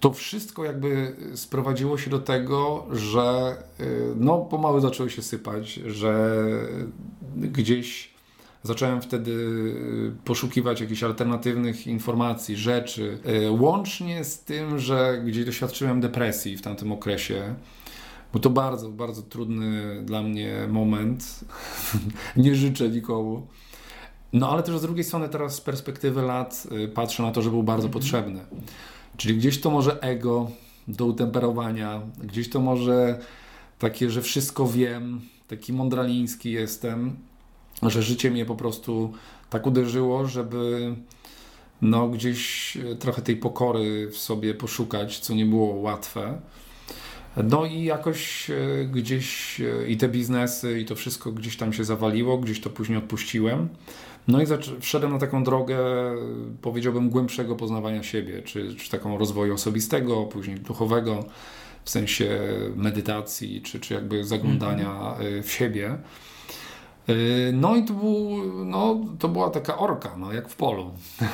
to 0.00 0.12
wszystko 0.12 0.64
jakby 0.64 1.16
sprowadziło 1.34 1.98
się 1.98 2.10
do 2.10 2.18
tego, 2.18 2.86
że 2.92 3.56
y, 3.80 4.14
no 4.16 4.38
pomału 4.38 4.80
zaczęło 4.80 5.08
się 5.08 5.22
sypać, 5.22 5.72
że 5.74 6.36
gdzieś 7.36 8.15
Zacząłem 8.66 9.02
wtedy 9.02 9.30
y, 9.30 10.12
poszukiwać 10.24 10.80
jakichś 10.80 11.02
alternatywnych 11.02 11.86
informacji, 11.86 12.56
rzeczy, 12.56 13.18
y, 13.46 13.50
łącznie 13.50 14.24
z 14.24 14.44
tym, 14.44 14.78
że 14.78 15.22
gdzieś 15.26 15.44
doświadczyłem 15.44 16.00
depresji 16.00 16.56
w 16.56 16.62
tamtym 16.62 16.92
okresie. 16.92 17.54
Był 18.32 18.40
to 18.40 18.50
bardzo, 18.50 18.88
bardzo 18.88 19.22
trudny 19.22 20.02
dla 20.04 20.22
mnie 20.22 20.54
moment. 20.68 21.40
Nie 22.36 22.54
życzę 22.54 22.88
nikomu. 22.88 23.46
No 24.32 24.50
ale 24.50 24.62
też 24.62 24.78
z 24.78 24.82
drugiej 24.82 25.04
strony 25.04 25.28
teraz 25.28 25.54
z 25.54 25.60
perspektywy 25.60 26.22
lat 26.22 26.66
y, 26.84 26.88
patrzę 26.88 27.22
na 27.22 27.32
to, 27.32 27.42
że 27.42 27.50
był 27.50 27.62
bardzo 27.62 27.86
mhm. 27.86 28.02
potrzebny. 28.02 28.40
Czyli 29.16 29.36
gdzieś 29.36 29.60
to 29.60 29.70
może 29.70 30.00
ego 30.02 30.50
do 30.88 31.06
utemperowania, 31.06 32.00
gdzieś 32.24 32.50
to 32.50 32.60
może 32.60 33.18
takie, 33.78 34.10
że 34.10 34.22
wszystko 34.22 34.66
wiem, 34.66 35.20
taki 35.48 35.72
mądraliński 35.72 36.52
jestem, 36.52 37.16
że 37.82 38.02
życie 38.02 38.30
mnie 38.30 38.44
po 38.44 38.56
prostu 38.56 39.12
tak 39.50 39.66
uderzyło, 39.66 40.26
żeby 40.26 40.94
no 41.82 42.08
gdzieś 42.08 42.78
trochę 42.98 43.22
tej 43.22 43.36
pokory 43.36 44.08
w 44.10 44.16
sobie 44.18 44.54
poszukać, 44.54 45.18
co 45.18 45.34
nie 45.34 45.46
było 45.46 45.74
łatwe. 45.74 46.40
No 47.44 47.66
i 47.66 47.84
jakoś 47.84 48.50
e, 48.50 48.84
gdzieś 48.84 49.60
e, 49.60 49.88
i 49.88 49.96
te 49.96 50.08
biznesy, 50.08 50.80
i 50.80 50.84
to 50.84 50.94
wszystko 50.94 51.32
gdzieś 51.32 51.56
tam 51.56 51.72
się 51.72 51.84
zawaliło, 51.84 52.38
gdzieś 52.38 52.60
to 52.60 52.70
później 52.70 52.98
odpuściłem. 52.98 53.68
No 54.28 54.42
i 54.42 54.46
wszedłem 54.80 55.12
na 55.12 55.18
taką 55.18 55.44
drogę, 55.44 55.78
powiedziałbym, 56.62 57.10
głębszego 57.10 57.56
poznawania 57.56 58.02
siebie, 58.02 58.42
czy, 58.42 58.74
czy 58.74 58.90
taką 58.90 59.18
rozwoju 59.18 59.54
osobistego, 59.54 60.22
później 60.22 60.56
duchowego, 60.56 61.24
w 61.84 61.90
sensie 61.90 62.38
medytacji, 62.76 63.62
czy, 63.62 63.80
czy 63.80 63.94
jakby 63.94 64.24
zaglądania 64.24 64.90
mm 64.90 65.16
-hmm. 65.18 65.42
w 65.42 65.52
siebie. 65.52 65.98
Yy, 67.08 67.52
no 67.52 67.76
i 67.76 67.84
to, 67.84 67.92
był, 67.92 68.30
no, 68.64 69.00
to 69.18 69.28
była 69.28 69.50
taka 69.50 69.78
orka, 69.78 70.16
no, 70.16 70.32
jak 70.32 70.48
w 70.48 70.56
polu. 70.56 70.90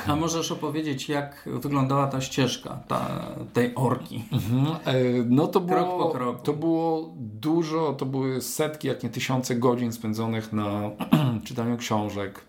A 0.06 0.16
możesz 0.16 0.52
opowiedzieć, 0.52 1.08
jak 1.08 1.48
wyglądała 1.62 2.06
ta 2.06 2.20
ścieżka 2.20 2.80
ta, 2.88 3.26
tej 3.52 3.74
orki? 3.74 4.24
Mhm. 4.32 4.66
Yy, 4.96 5.24
no 5.28 5.46
to 5.46 5.60
było, 5.60 5.78
Krok 5.78 5.98
po 5.98 6.10
kroku. 6.10 6.44
to 6.44 6.52
było 6.52 7.14
dużo, 7.16 7.92
to 7.92 8.06
były 8.06 8.40
setki, 8.40 8.88
jak 8.88 9.02
nie 9.02 9.10
tysiące 9.10 9.56
godzin 9.56 9.92
spędzonych 9.92 10.52
na 10.52 10.90
czytaniu 11.44 11.76
książek 11.76 12.40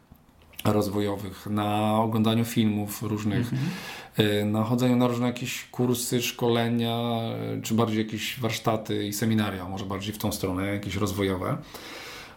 rozwojowych, 0.66 1.48
na 1.48 1.98
oglądaniu 1.98 2.46
filmów 2.46 3.04
różnych, 3.04 3.54
mhm. 3.54 3.70
Yy, 4.18 4.46
na 4.46 4.64
chodzeniu 4.64 4.96
na 4.96 5.08
różne 5.08 5.28
jakieś 5.28 5.66
kursy, 5.72 6.22
szkolenia, 6.22 7.00
czy 7.64 7.74
bardziej 7.74 7.98
jakieś 7.98 8.40
warsztaty 8.40 9.08
i 9.08 9.14
seminaria, 9.14 9.70
może 9.70 9.86
bardziej 9.86 10.14
w 10.14 10.18
tą 10.18 10.32
stronę, 10.32 10.68
jakieś 10.68 10.96
rozwojowe. 10.96 11.58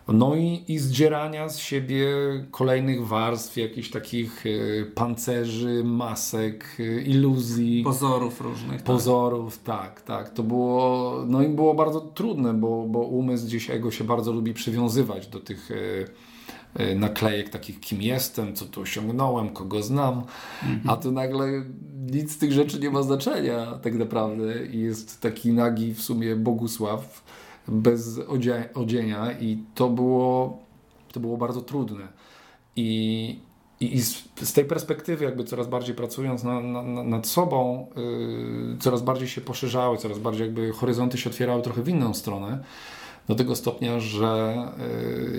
No 0.08 0.36
i, 0.36 0.64
i 0.68 0.78
zdzierania 0.78 1.48
z 1.48 1.58
siebie 1.58 2.06
kolejnych 2.50 3.06
warstw, 3.06 3.56
jakichś 3.56 3.90
takich 3.90 4.46
y, 4.46 4.92
pancerzy, 4.94 5.84
masek, 5.84 6.76
y, 6.80 7.02
iluzji. 7.06 7.82
Pozorów 7.84 8.40
różnych. 8.40 8.76
Tak. 8.76 8.86
Pozorów, 8.86 9.58
tak, 9.58 10.00
tak. 10.00 10.02
tak. 10.02 10.34
To 10.34 10.42
było, 10.42 11.24
no 11.26 11.42
i 11.42 11.48
było 11.48 11.74
bardzo 11.74 12.00
trudne, 12.00 12.54
bo, 12.54 12.86
bo 12.88 12.98
umysł 12.98 13.46
gdzieś 13.46 13.70
ego 13.70 13.90
się 13.90 14.04
bardzo 14.04 14.32
lubi 14.32 14.54
przywiązywać 14.54 15.26
do 15.26 15.40
tych 15.40 15.70
y, 15.70 16.06
naklejek 16.96 17.48
takich, 17.48 17.80
kim 17.80 18.02
jestem, 18.02 18.54
co 18.54 18.64
tu 18.64 18.80
osiągnąłem, 18.80 19.48
kogo 19.48 19.82
znam, 19.82 20.22
mhm. 20.62 20.90
a 20.90 20.96
tu 20.96 21.12
nagle 21.12 21.46
nic 22.12 22.32
z 22.32 22.38
tych 22.38 22.52
rzeczy 22.52 22.80
nie 22.80 22.90
ma 22.90 23.02
znaczenia 23.02 23.78
tak 23.82 23.94
naprawdę 23.94 24.66
i 24.66 24.80
jest 24.80 25.20
taki 25.20 25.52
nagi 25.52 25.94
w 25.94 26.02
sumie 26.02 26.36
Bogusław, 26.36 27.24
bez 27.68 28.20
odzienia 28.74 29.32
i 29.32 29.58
to 29.74 29.88
było, 29.88 30.58
to 31.12 31.20
było 31.20 31.36
bardzo 31.36 31.60
trudne. 31.60 32.08
I 32.76 33.46
i, 33.80 34.00
z, 34.00 34.24
z, 34.42 34.52
tej 34.52 34.64
perspektywy, 34.64 35.24
jakby 35.24 35.44
coraz 35.44 35.68
bardziej 35.68 35.94
pracując 35.94 36.44
na, 36.44 36.60
na, 36.60 36.82
nad 37.02 37.26
sobą, 37.26 37.86
yy, 37.96 38.76
coraz 38.78 39.02
bardziej 39.02 39.28
się 39.28 39.40
poszerzały, 39.40 39.98
coraz 39.98 40.18
bardziej 40.18 40.46
jakby 40.46 40.72
horyzonty 40.72 41.18
się 41.18 41.30
otwierały 41.30 41.62
trochę 41.62 41.82
w 41.82 41.88
inną 41.88 42.14
stronę. 42.14 42.64
Do 43.28 43.34
tego 43.34 43.56
stopnia, 43.56 44.00
że 44.00 44.56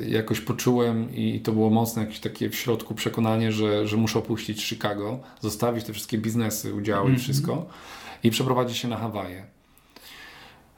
yy, 0.02 0.10
jakoś 0.10 0.42
poczułem 0.42 1.16
i 1.16 1.40
to 1.40 1.52
było 1.52 1.70
mocne 1.70 2.02
jakieś 2.02 2.20
takie 2.20 2.50
w 2.50 2.56
środku 2.56 2.96
przekonanie, 2.96 3.52
że, 3.52 3.88
że 3.88 3.98
muszę 3.98 4.20
opuścić 4.20 4.66
Chicago, 4.66 5.20
zostawić 5.42 5.86
te 5.86 5.94
wszystkie 5.94 6.18
biznesy, 6.18 6.74
udziały 6.74 7.06
mm 7.06 7.16
-hmm. 7.16 7.20
i 7.20 7.24
wszystko 7.24 7.66
i 8.24 8.32
przeprowadzić 8.32 8.78
się 8.78 8.88
na 8.88 8.98
Hawaje 8.98 9.57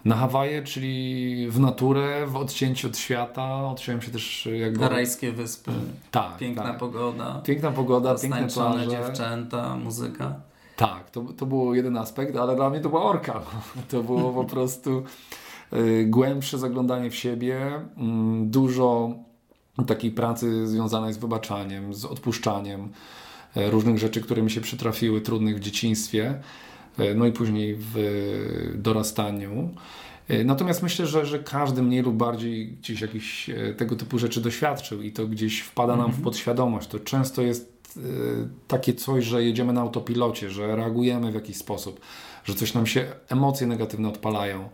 na 0.06 0.16
Hawaje, 0.16 0.64
czyli 0.64 1.48
w 1.50 1.60
naturę, 1.60 2.28
w 2.28 2.36
odcięciu 2.36 2.88
od 2.88 2.98
świata. 2.98 3.68
Odciąłem 3.68 4.02
się 4.02 4.12
też 4.12 4.50
jakby... 4.60 4.90
Rajskie 4.90 5.32
wyspy. 5.32 5.72
Tak. 6.12 6.38
Piękna 6.38 6.64
tak. 6.64 6.78
pogoda. 6.78 7.42
Piękna 7.46 7.72
pogoda, 7.72 8.16
piękne 8.16 8.48
plaże. 8.48 8.88
dziewczęta, 8.88 9.76
muzyka. 9.76 10.36
Tak, 10.76 11.10
to, 11.10 11.22
to 11.38 11.46
był 11.46 11.74
jeden 11.74 11.98
aspekt, 11.98 12.36
ale 12.36 12.56
dla 12.56 12.70
mnie 12.70 12.80
to 12.80 12.90
była 12.90 13.04
orka. 13.04 13.42
To 13.92 14.04
było 14.04 14.34
po 14.34 14.44
prostu 14.44 15.04
y, 15.74 16.06
głębsze 16.10 16.58
zaglądanie 16.58 17.10
w 17.10 17.16
siebie, 17.16 17.58
y, 17.76 17.82
dużo 18.46 19.12
takiej 19.88 20.12
pracy 20.12 20.68
związanej 20.68 21.14
z 21.14 21.18
wybaczaniem, 21.18 21.94
z 21.94 22.06
odpuszczaniem 22.06 22.90
y, 23.58 23.70
różnych 23.70 23.98
rzeczy, 23.98 24.22
które 24.22 24.42
mi 24.42 24.52
się 24.52 24.62
przytrafiły, 24.62 25.22
trudnych 25.22 25.58
w 25.58 25.60
dzieciństwie. 25.60 26.40
E, 27.00 27.16
no 27.16 27.26
i 27.26 27.32
później 27.32 27.76
w 27.80 27.96
dorastaniu. 28.76 29.70
E, 30.28 30.44
natomiast 30.44 30.84
myślę, 30.84 31.08
że, 31.08 31.26
że 31.26 31.40
każdy 31.40 31.82
mniej 31.82 32.02
lub 32.02 32.16
bardziej 32.16 32.68
gdzieś 32.68 33.02
jakiś 33.02 33.50
e, 33.50 33.74
tego 33.74 33.96
typu 33.96 34.20
rzeczy 34.20 34.42
doświadczył 34.42 35.02
i 35.02 35.12
to 35.12 35.28
gdzieś 35.28 35.62
wpada 35.62 35.96
nam 35.96 36.06
w 36.06 36.10
mhm. 36.10 36.24
podświadomość. 36.24 36.88
To 36.88 37.00
często 37.00 37.42
jest 37.42 37.80
takie 38.68 38.94
coś, 38.94 39.26
że 39.26 39.44
jedziemy 39.44 39.74
na 39.74 39.82
autopilocie, 39.82 40.50
że 40.50 40.76
reagujemy 40.76 41.32
w 41.32 41.36
jakiś 41.36 41.58
sposób, 41.58 42.00
że 42.44 42.54
coś 42.54 42.74
nam 42.74 42.88
się, 42.88 43.06
emocje 43.30 43.68
negatywne 43.68 44.10
odpalają 44.10 44.70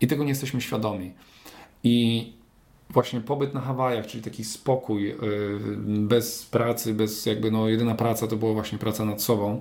i 0.00 0.06
tego 0.06 0.24
nie 0.24 0.28
jesteśmy 0.28 0.60
świadomi. 0.60 1.12
I 1.82 2.32
właśnie 2.90 3.20
pobyt 3.20 3.54
na 3.54 3.60
Hawajach, 3.60 4.06
czyli 4.06 4.22
taki 4.22 4.44
spokój, 4.44 5.14
bez 5.86 6.46
pracy, 6.46 6.94
bez 6.94 7.26
jakby 7.26 7.50
no 7.50 7.68
jedyna 7.68 7.94
praca 7.94 8.26
to 8.26 8.36
była 8.36 8.52
właśnie 8.52 8.78
praca 8.78 9.04
nad 9.04 9.22
sobą, 9.22 9.60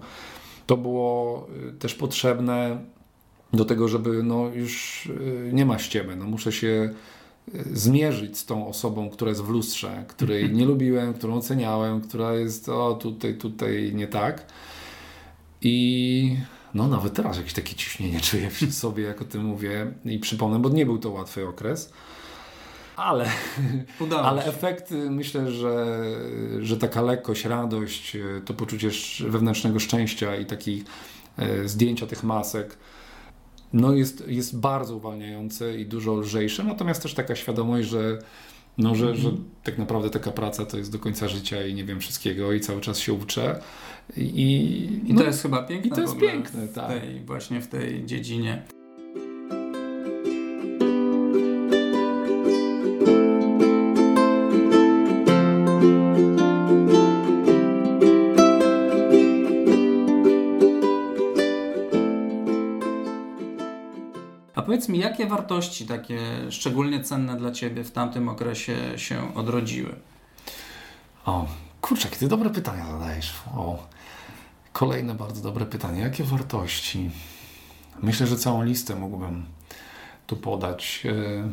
to 0.68 0.78
było 0.78 1.48
y, 1.70 1.74
też 1.74 1.96
potrzebne 1.96 2.84
do 3.54 3.66
tego, 3.66 3.88
żeby 3.88 4.24
no 4.24 4.48
już 4.48 5.06
y, 5.06 5.50
nie 5.54 5.66
ma 5.66 5.80
ściemy, 5.80 6.16
no 6.16 6.26
muszę 6.26 6.52
się 6.52 6.94
y, 7.56 7.64
zmierzyć 7.74 8.38
z 8.38 8.46
tą 8.46 8.68
osobą, 8.68 9.10
która 9.10 9.30
jest 9.30 9.42
w 9.42 9.50
lustrze, 9.50 10.06
której 10.08 10.52
nie 10.58 10.66
lubiłem, 10.66 11.14
którą 11.14 11.36
oceniałem, 11.36 12.02
która 12.02 12.34
jest 12.34 12.70
o 12.70 12.94
tutaj, 12.94 13.38
tutaj 13.38 13.92
nie 13.96 14.08
tak. 14.08 14.46
I 15.62 16.38
no 16.74 16.88
nawet 16.88 17.14
teraz 17.14 17.38
jakieś 17.38 17.54
takie 17.54 17.76
ciśnienie 17.76 18.20
czuję 18.22 18.50
w 18.50 18.74
sobie, 18.74 19.04
jak 19.04 19.22
o 19.22 19.26
tym 19.26 19.46
mówię 19.46 19.94
i 20.06 20.20
przypomnę, 20.20 20.60
bo 20.60 20.70
nie 20.70 20.86
był 20.86 20.98
to 20.98 21.10
łatwy 21.10 21.48
okres. 21.48 21.94
Ale, 22.96 23.30
ale 24.24 24.46
efekty 24.46 25.10
myślę, 25.10 25.52
że, 25.52 25.98
że 26.60 26.78
taka 26.78 27.02
lekkość, 27.02 27.46
radość, 27.46 28.18
to 28.46 28.54
poczucie 28.54 28.90
wewnętrznego 29.20 29.80
szczęścia 29.80 30.36
i 30.36 30.46
taki 30.46 30.84
e, 31.38 31.68
zdjęcia 31.68 32.08
tych 32.08 32.24
masek 32.24 32.78
no 33.74 33.94
jest, 33.94 34.28
jest 34.28 34.60
bardzo 34.60 34.96
uwalniające 34.96 35.80
i 35.80 35.86
dużo 35.86 36.14
lżejsze, 36.14 36.64
natomiast 36.64 37.04
też 37.04 37.14
taka 37.14 37.36
świadomość, 37.36 37.90
że 37.90 38.20
no, 38.78 38.96
że, 38.96 39.16
że 39.16 39.30
mhm. 39.30 39.50
tak 39.64 39.78
naprawdę 39.78 40.10
taka 40.10 40.32
praca 40.32 40.66
to 40.66 40.78
jest 40.78 40.92
do 40.92 41.00
końca 41.00 41.28
życia 41.28 41.66
i 41.66 41.74
nie 41.74 41.84
wiem 41.86 42.00
wszystkiego 42.00 42.54
i 42.54 42.60
cały 42.60 42.82
czas 42.82 43.00
się 43.00 43.14
uczę. 43.14 43.60
I, 44.18 45.02
I 45.06 45.14
no, 45.14 45.22
to 45.22 45.28
jest 45.28 45.42
chyba 45.42 45.64
piękne. 45.64 45.88
I 45.88 45.92
to 45.92 46.02
jest 46.02 46.18
piękne, 46.18 46.68
tak. 46.68 46.88
Tej, 46.88 47.20
właśnie 47.20 47.62
w 47.62 47.68
tej 47.68 48.06
dziedzinie. 48.06 48.64
Jakie 65.04 65.26
wartości 65.26 65.86
takie 65.86 66.20
szczególnie 66.50 67.04
cenne 67.04 67.38
dla 67.38 67.52
Ciebie 67.52 67.84
w 67.84 67.92
tamtym 67.92 68.30
okresie 68.30 68.76
się 68.98 69.36
odrodziły? 69.36 69.96
O, 71.26 71.46
kurczę, 71.82 72.10
jakie 72.10 72.28
dobre 72.28 72.50
pytania 72.50 72.86
zadajesz. 72.92 73.34
O, 73.56 73.88
kolejne 74.74 75.16
bardzo 75.16 75.42
dobre 75.42 75.66
pytanie. 75.66 76.02
Jakie 76.02 76.24
wartości? 76.24 77.10
Myślę, 78.02 78.28
że 78.28 78.38
całą 78.38 78.64
listę 78.64 78.96
mógłbym 78.96 79.46
tu 80.28 80.38
podać. 80.38 81.04
E, 81.06 81.52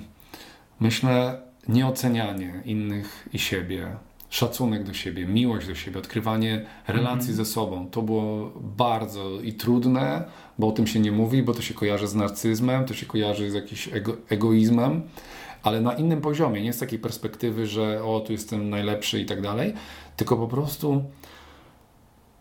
myślę, 0.81 1.41
nieocenianie 1.69 2.63
innych 2.65 3.29
i 3.33 3.39
siebie, 3.39 3.97
szacunek 4.31 4.85
do 4.85 4.95
siebie, 4.95 5.27
miłość 5.27 5.67
do 5.67 5.75
siebie, 5.75 5.99
odkrywanie 5.99 6.67
relacji 6.89 7.33
-hmm. 7.33 7.37
ze 7.37 7.45
sobą. 7.45 7.91
To 7.91 8.03
było 8.03 8.53
bardzo 8.61 9.41
i 9.41 9.53
trudne, 9.53 10.25
bo 10.59 10.69
o 10.69 10.73
tym 10.73 10.87
się 10.87 11.01
nie 11.01 11.13
mówi, 11.13 11.43
bo 11.43 11.55
to 11.55 11.63
się 11.63 11.75
kojarzy 11.75 12.09
z 12.09 12.15
narcyzmem, 12.15 12.85
to 12.85 12.95
się 12.95 13.07
kojarzy 13.07 13.51
z 13.51 13.55
jakimś 13.55 13.89
ego, 13.89 14.17
egoizmem, 14.29 15.03
ale 15.63 15.81
na 15.81 15.93
innym 15.93 16.21
poziomie, 16.21 16.63
nie 16.63 16.73
z 16.73 16.79
takiej 16.79 16.99
perspektywy, 16.99 17.67
że 17.67 18.05
o, 18.05 18.21
tu 18.21 18.33
jestem 18.33 18.71
najlepszy 18.71 19.21
i 19.21 19.27
tak 19.27 19.43
dalej, 19.43 19.75
tylko 20.17 20.37
po 20.37 20.49
prostu, 20.49 21.05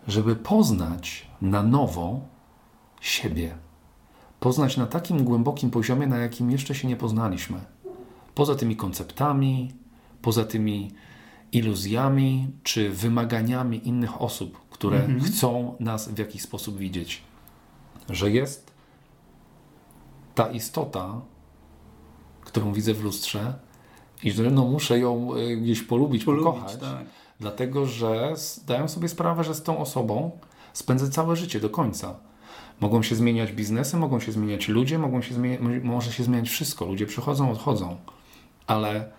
żeby 0.07 0.35
poznać 0.35 1.27
na 1.41 1.63
nowo 1.63 2.19
siebie. 3.01 3.55
Poznać 4.39 4.77
na 4.77 4.85
takim 4.85 5.23
głębokim 5.23 5.71
poziomie, 5.71 6.07
na 6.07 6.17
jakim 6.17 6.51
jeszcze 6.51 6.75
się 6.75 6.87
nie 6.87 6.95
poznaliśmy. 6.95 7.59
Poza 8.35 8.55
tymi 8.55 8.75
konceptami, 8.75 9.71
poza 10.21 10.45
tymi 10.45 10.91
iluzjami 11.51 12.47
czy 12.63 12.89
wymaganiami 12.89 13.87
innych 13.87 14.21
osób, 14.21 14.69
które 14.69 14.97
mhm. 14.97 15.21
chcą 15.21 15.75
nas 15.79 16.09
w 16.09 16.17
jakiś 16.17 16.41
sposób 16.41 16.77
widzieć. 16.77 17.21
Że 18.09 18.31
jest 18.31 18.71
ta 20.35 20.51
istota, 20.51 21.21
którą 22.41 22.73
widzę 22.73 22.93
w 22.93 23.03
lustrze 23.03 23.53
i 24.23 24.31
że 24.31 24.51
no, 24.51 24.65
muszę 24.65 24.99
ją 24.99 25.35
e, 25.35 25.55
gdzieś 25.55 25.81
polubić, 25.81 26.23
polubić 26.23 26.45
pokochać, 26.45 26.75
tak. 26.75 27.05
dlatego 27.39 27.85
że 27.85 28.33
zdają 28.35 28.87
sobie 28.87 29.09
sprawę, 29.09 29.43
że 29.43 29.55
z 29.55 29.63
tą 29.63 29.77
osobą 29.77 30.31
spędzę 30.73 31.09
całe 31.09 31.35
życie 31.35 31.59
do 31.59 31.69
końca. 31.69 32.15
Mogą 32.79 33.03
się 33.03 33.15
zmieniać 33.15 33.51
biznesy, 33.51 33.97
mogą 33.97 34.19
się 34.19 34.31
zmieniać 34.31 34.67
ludzie, 34.67 34.99
mogą 34.99 35.21
się 35.21 35.35
zmieniać, 35.35 35.83
może 35.83 36.11
się 36.11 36.23
zmieniać 36.23 36.49
wszystko. 36.49 36.85
Ludzie 36.85 37.05
przychodzą, 37.05 37.51
odchodzą, 37.51 37.97
ale 38.67 39.11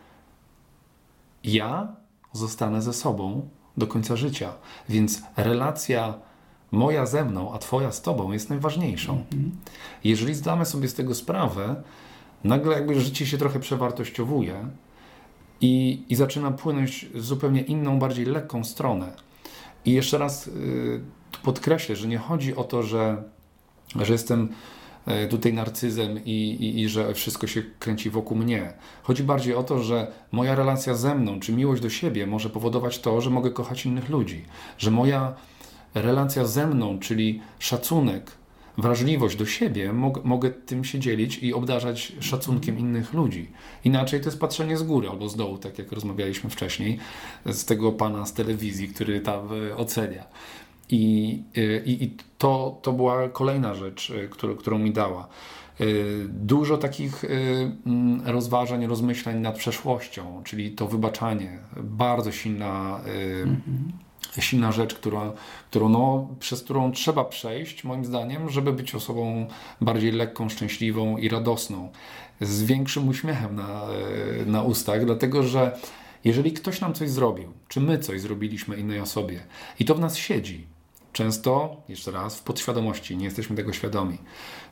ja 1.44 1.96
zostanę 2.32 2.82
ze 2.82 2.92
sobą 2.92 3.48
do 3.76 3.86
końca 3.86 4.16
życia. 4.16 4.52
Więc 4.88 5.22
relacja 5.36 6.14
moja 6.70 7.06
ze 7.06 7.24
mną, 7.24 7.52
a 7.52 7.58
twoja 7.58 7.92
z 7.92 8.02
tobą 8.02 8.32
jest 8.32 8.50
najważniejszą. 8.50 9.12
Mhm. 9.12 9.50
Jeżeli 10.04 10.34
zdamy 10.34 10.66
sobie 10.66 10.88
z 10.88 10.94
tego 10.94 11.14
sprawę, 11.14 11.82
nagle 12.44 12.74
jakby 12.74 13.00
życie 13.00 13.26
się 13.26 13.38
trochę 13.38 13.60
przewartościowuje 13.60 14.68
i, 15.60 16.02
i 16.08 16.14
zaczyna 16.14 16.50
płynąć 16.50 17.06
w 17.14 17.24
zupełnie 17.24 17.60
inną, 17.60 17.98
bardziej 17.98 18.26
lekką 18.26 18.64
stronę. 18.64 19.12
I 19.84 19.92
jeszcze 19.92 20.18
raz 20.18 20.46
yy, 20.46 21.00
podkreślę, 21.42 21.96
że 21.96 22.08
nie 22.08 22.18
chodzi 22.18 22.56
o 22.56 22.64
to, 22.64 22.82
że, 22.82 23.22
że 23.96 24.12
jestem 24.12 24.48
tutaj 25.30 25.52
narcyzem 25.52 26.24
i, 26.24 26.30
i, 26.30 26.80
i, 26.80 26.88
że 26.88 27.14
wszystko 27.14 27.46
się 27.46 27.62
kręci 27.78 28.10
wokół 28.10 28.36
mnie. 28.36 28.72
Chodzi 29.02 29.22
bardziej 29.22 29.54
o 29.54 29.62
to, 29.62 29.82
że 29.82 30.12
moja 30.32 30.54
relacja 30.54 30.94
ze 30.94 31.14
mną, 31.14 31.40
czy 31.40 31.52
miłość 31.52 31.82
do 31.82 31.90
siebie 31.90 32.26
może 32.26 32.50
powodować 32.50 32.98
to, 32.98 33.20
że 33.20 33.30
mogę 33.30 33.50
kochać 33.50 33.86
innych 33.86 34.08
ludzi. 34.08 34.44
Że 34.78 34.90
moja 34.90 35.34
relacja 35.94 36.44
ze 36.44 36.66
mną, 36.66 36.98
czyli 36.98 37.40
szacunek, 37.58 38.32
wrażliwość 38.78 39.36
do 39.36 39.46
siebie, 39.46 39.92
mog, 39.92 40.24
mogę 40.24 40.50
tym 40.50 40.84
się 40.84 40.98
dzielić 40.98 41.38
i 41.38 41.54
obdarzać 41.54 42.12
szacunkiem 42.20 42.78
innych 42.78 43.12
ludzi. 43.14 43.50
Inaczej 43.84 44.20
to 44.20 44.26
jest 44.26 44.40
patrzenie 44.40 44.76
z 44.76 44.82
góry 44.82 45.08
albo 45.08 45.28
z 45.28 45.36
dołu, 45.36 45.58
tak 45.58 45.78
jak 45.78 45.92
rozmawialiśmy 45.92 46.50
wcześniej, 46.50 46.98
z 47.46 47.64
tego 47.64 47.92
pana 47.92 48.26
z 48.26 48.32
telewizji, 48.32 48.88
który 48.88 49.20
tam 49.20 49.48
e, 49.70 49.76
ocenia. 49.76 50.24
I, 50.90 51.42
y, 51.56 51.82
i, 51.86 52.04
i 52.04 52.16
to, 52.38 52.78
to 52.82 52.92
była 52.92 53.28
kolejna 53.28 53.74
rzecz, 53.74 54.10
y, 54.10 54.28
którą, 54.28 54.56
którą 54.56 54.78
mi 54.78 54.92
dała. 54.92 55.28
Y, 55.80 56.26
dużo 56.28 56.78
takich 56.78 57.24
mm, 57.24 58.22
rozważań, 58.26 58.86
rozmyślań 58.86 59.40
nad 59.40 59.58
przeszłością, 59.58 60.42
czyli 60.44 60.72
to 60.72 60.86
wybaczanie. 60.86 61.58
Bardzo 61.76 62.32
silna, 62.32 63.00
mm 63.44 63.56
-hmm. 63.56 64.40
silna 64.40 64.72
rzecz, 64.72 64.94
która, 64.94 65.32
którą, 65.70 65.88
no, 65.88 66.28
przez 66.40 66.62
którą 66.62 66.92
trzeba 66.92 67.24
przejść, 67.24 67.84
moim 67.84 68.04
zdaniem, 68.04 68.50
żeby 68.50 68.72
być 68.72 68.94
osobą 68.94 69.46
bardziej 69.80 70.12
lekką, 70.12 70.48
szczęśliwą 70.48 71.16
i 71.16 71.28
radosną. 71.28 71.88
Z 72.40 72.62
większym 72.62 73.08
uśmiechem 73.08 73.56
na, 73.56 73.86
na 74.46 74.62
ustach, 74.62 75.04
dlatego 75.04 75.42
że 75.42 75.76
Jeżeli 76.24 76.52
ktoś 76.52 76.80
nam 76.80 76.94
coś 76.94 77.10
zrobił, 77.10 77.52
czy 77.68 77.80
my 77.80 77.98
coś 77.98 78.20
zrobiliśmy 78.20 78.76
innej 78.76 79.00
osobie 79.00 79.40
i 79.78 79.84
to 79.84 79.94
w 79.94 80.00
nas 80.00 80.16
siedzi, 80.16 80.66
często, 81.12 81.76
jeszcze 81.88 82.10
raz, 82.10 82.38
w 82.38 82.42
podświadomości, 82.42 83.16
nie 83.16 83.24
jesteśmy 83.24 83.56
tego 83.56 83.72
świadomi. 83.72 84.18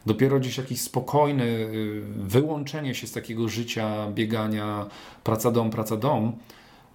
Dopiero 0.06 0.40
gdzieś 0.40 0.58
jakiś 0.58 0.80
spokojny 0.80 1.44
y, 1.44 2.02
wyłączenie 2.16 2.94
się 2.94 3.06
z 3.06 3.12
takiego 3.12 3.48
życia, 3.48 4.10
biegania, 4.10 4.86
praca 5.24 5.50
dom, 5.50 5.70
praca 5.70 5.96
dom, 5.96 6.32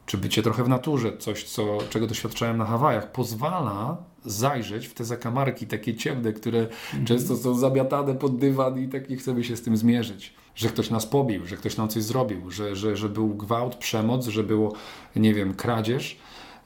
czy 0.05 0.17
bycie 0.17 0.43
trochę 0.43 0.63
w 0.63 0.69
naturze, 0.69 1.17
coś, 1.17 1.43
co, 1.43 1.77
czego 1.89 2.07
doświadczałem 2.07 2.57
na 2.57 2.65
Hawajach, 2.65 3.11
pozwala 3.11 3.97
zajrzeć 4.25 4.87
w 4.87 4.93
te 4.93 5.05
zakamarki 5.05 5.67
takie 5.67 5.95
ciemne, 5.95 6.33
które 6.33 6.59
mhm. 6.59 7.05
często 7.05 7.37
są 7.37 7.55
zabiatane 7.55 8.15
pod 8.15 8.37
dywan 8.37 8.79
i 8.79 8.87
tak 8.87 9.09
nie 9.09 9.17
chcemy 9.17 9.43
się 9.43 9.57
z 9.57 9.61
tym 9.61 9.77
zmierzyć. 9.77 10.33
Że 10.55 10.69
ktoś 10.69 10.89
nas 10.89 11.05
pobił, 11.05 11.45
że 11.45 11.57
ktoś 11.57 11.77
nam 11.77 11.89
coś 11.89 12.03
zrobił, 12.03 12.51
że, 12.51 12.75
że, 12.75 12.97
że 12.97 13.09
był 13.09 13.35
gwałt, 13.35 13.75
przemoc, 13.75 14.27
że 14.27 14.43
było, 14.43 14.73
nie 15.15 15.33
wiem, 15.33 15.53
kradzież, 15.53 16.17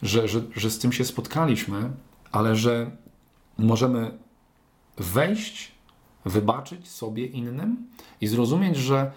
że, 0.01 0.27
że, 0.27 0.41
że 0.55 0.71
z 0.71 0.79
tym 0.79 0.91
się 0.91 1.05
spotkaliśmy, 1.05 1.89
ale 2.37 2.55
że 2.55 2.91
możemy 3.57 4.17
wejść, 4.97 5.71
wybaczyć 6.25 6.89
sobie 6.89 7.25
innym 7.25 7.87
i 8.21 8.27
zrozumieć, 8.27 8.77
że 8.77 9.11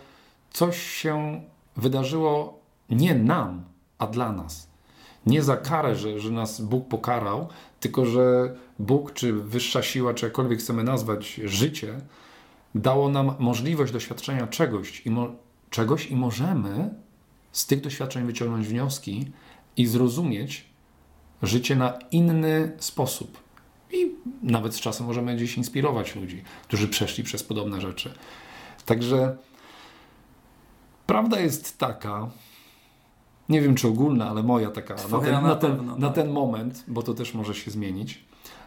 coś 0.50 0.82
się 0.82 1.42
wydarzyło 1.76 2.60
nie 2.90 3.14
nam, 3.14 3.64
a 3.98 4.06
dla 4.06 4.32
nas. 4.32 4.68
Nie 5.26 5.42
za 5.42 5.56
karę, 5.56 5.96
że, 5.96 6.20
że 6.20 6.30
nas 6.30 6.60
Bóg 6.60 6.88
pokarał, 6.88 7.48
tylko 7.80 8.06
że 8.06 8.56
Bóg, 8.78 9.12
czy 9.12 9.32
wyższa 9.32 9.82
siła, 9.82 10.14
czy 10.14 10.26
jakkolwiek 10.26 10.58
chcemy 10.58 10.84
nazwać 10.84 11.40
życie, 11.44 12.00
dało 12.74 13.08
nam 13.08 13.34
możliwość 13.38 13.92
doświadczenia 13.92 14.46
czegoś 14.46 15.06
i, 15.06 15.10
czegoś 15.70 16.06
i 16.06 16.16
możemy 16.16 16.94
z 17.52 17.66
tych 17.66 17.80
doświadczeń 17.80 18.26
wyciągnąć 18.26 18.68
wnioski 18.68 19.32
i 19.76 19.86
zrozumieć 19.86 20.69
życie 21.42 21.76
na 21.76 21.98
inny 22.10 22.72
sposób. 22.78 23.38
I 23.92 24.14
nawet 24.42 24.74
z 24.74 24.80
czasem 24.80 25.06
możemy 25.06 25.36
gdzieś 25.36 25.56
inspirować 25.56 26.16
ludzi, 26.16 26.42
którzy 26.62 26.88
przeszli 26.88 27.24
przez 27.24 27.42
podobne 27.42 27.80
rzeczy. 27.80 28.14
Także 28.86 29.36
prawda 31.06 31.40
jest 31.40 31.78
taka, 31.78 32.30
nie 33.48 33.60
wiem 33.60 33.74
czy 33.74 33.88
ogólna, 33.88 34.30
ale 34.30 34.42
moja 34.42 34.70
taka 34.70 34.94
na 34.94 35.20
ten, 35.20 35.42
na, 35.42 35.56
ten, 35.56 35.86
na 35.86 36.06
tak. 36.06 36.14
ten 36.14 36.30
moment, 36.30 36.84
bo 36.88 37.02
to 37.02 37.14
też 37.14 37.34
może 37.34 37.54
się 37.54 37.70
zmienić, 37.70 38.24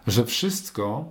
że 0.07 0.25
wszystko 0.25 1.05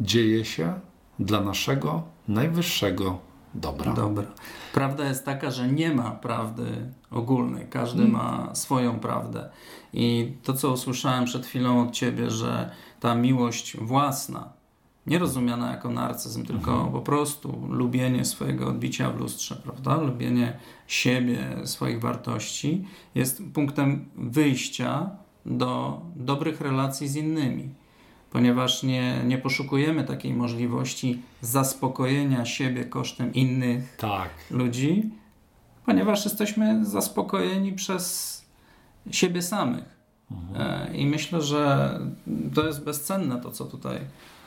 dzieje 0.00 0.44
się 0.44 0.80
dla 1.18 1.40
naszego 1.40 2.02
najwyższego 2.28 3.18
dobra. 3.54 3.92
Dobra. 3.92 4.26
Prawda 4.72 5.08
jest 5.08 5.24
taka, 5.24 5.50
że 5.50 5.68
nie 5.68 5.94
ma 5.94 6.10
prawdy 6.10 6.92
ogólnej. 7.10 7.66
Każdy 7.70 8.02
hmm. 8.02 8.12
ma 8.12 8.54
swoją 8.54 9.00
prawdę. 9.00 9.50
I 9.92 10.32
to, 10.42 10.52
co 10.52 10.72
usłyszałem 10.72 11.24
przed 11.24 11.46
chwilą 11.46 11.82
od 11.82 11.90
ciebie, 11.90 12.30
że 12.30 12.70
ta 13.00 13.14
miłość 13.14 13.76
własna, 13.76 14.52
nie 15.06 15.18
rozumiana 15.18 15.70
jako 15.70 15.90
narcyzm, 15.90 16.46
tylko 16.46 16.72
mhm. 16.72 16.92
po 16.92 17.00
prostu 17.00 17.66
lubienie 17.70 18.24
swojego 18.24 18.68
odbicia 18.68 19.10
w 19.10 19.20
lustrze, 19.20 19.56
prawda? 19.56 19.96
Lubienie 19.96 20.58
siebie, 20.86 21.38
swoich 21.64 22.00
wartości 22.00 22.84
jest 23.14 23.42
punktem 23.54 24.04
wyjścia 24.16 25.10
do 25.46 26.00
dobrych 26.16 26.60
relacji 26.60 27.08
z 27.08 27.16
innymi, 27.16 27.74
ponieważ 28.32 28.82
nie, 28.82 29.22
nie 29.24 29.38
poszukujemy 29.38 30.04
takiej 30.04 30.34
możliwości 30.34 31.22
zaspokojenia 31.40 32.44
siebie 32.44 32.84
kosztem 32.84 33.34
innych 33.34 33.96
tak. 33.96 34.30
ludzi, 34.50 35.10
ponieważ 35.86 36.24
jesteśmy 36.24 36.84
zaspokojeni 36.84 37.72
przez 37.72 38.32
siebie 39.10 39.42
samych. 39.42 39.84
Mhm. 40.30 40.90
E, 40.90 40.96
I 40.96 41.06
myślę, 41.06 41.42
że 41.42 42.00
to 42.54 42.66
jest 42.66 42.84
bezcenne 42.84 43.40
to, 43.40 43.50
co 43.50 43.64
tutaj 43.64 44.00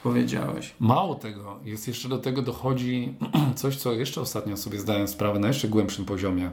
powiedziałeś. 0.03 0.75
Mało 0.79 1.15
tego, 1.15 1.59
jest 1.63 1.87
jeszcze 1.87 2.09
do 2.09 2.17
tego 2.17 2.41
dochodzi 2.41 3.13
coś, 3.55 3.75
co 3.77 3.93
jeszcze 3.93 4.21
ostatnio 4.21 4.57
sobie 4.57 4.79
zdałem 4.79 5.07
sprawę 5.07 5.39
na 5.39 5.47
jeszcze 5.47 5.67
głębszym 5.67 6.05
poziomie, 6.05 6.51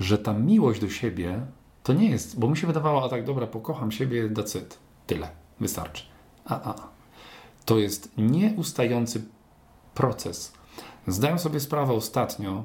że 0.00 0.18
ta 0.18 0.32
miłość 0.32 0.80
do 0.80 0.88
siebie 0.88 1.40
to 1.82 1.92
nie 1.92 2.10
jest, 2.10 2.38
bo 2.38 2.50
mi 2.50 2.56
się 2.56 2.66
wydawało, 2.66 3.04
a 3.04 3.08
tak 3.08 3.24
dobra, 3.24 3.46
pokocham 3.46 3.92
siebie, 3.92 4.28
decyd, 4.28 4.78
tyle, 5.06 5.45
wystarczy. 5.60 6.02
A, 6.44 6.70
a, 6.70 6.88
to 7.64 7.78
jest 7.78 8.10
nieustający 8.18 9.24
proces. 9.94 10.52
Zdałem 11.06 11.38
sobie 11.38 11.60
sprawę 11.60 11.92
ostatnio, 11.92 12.64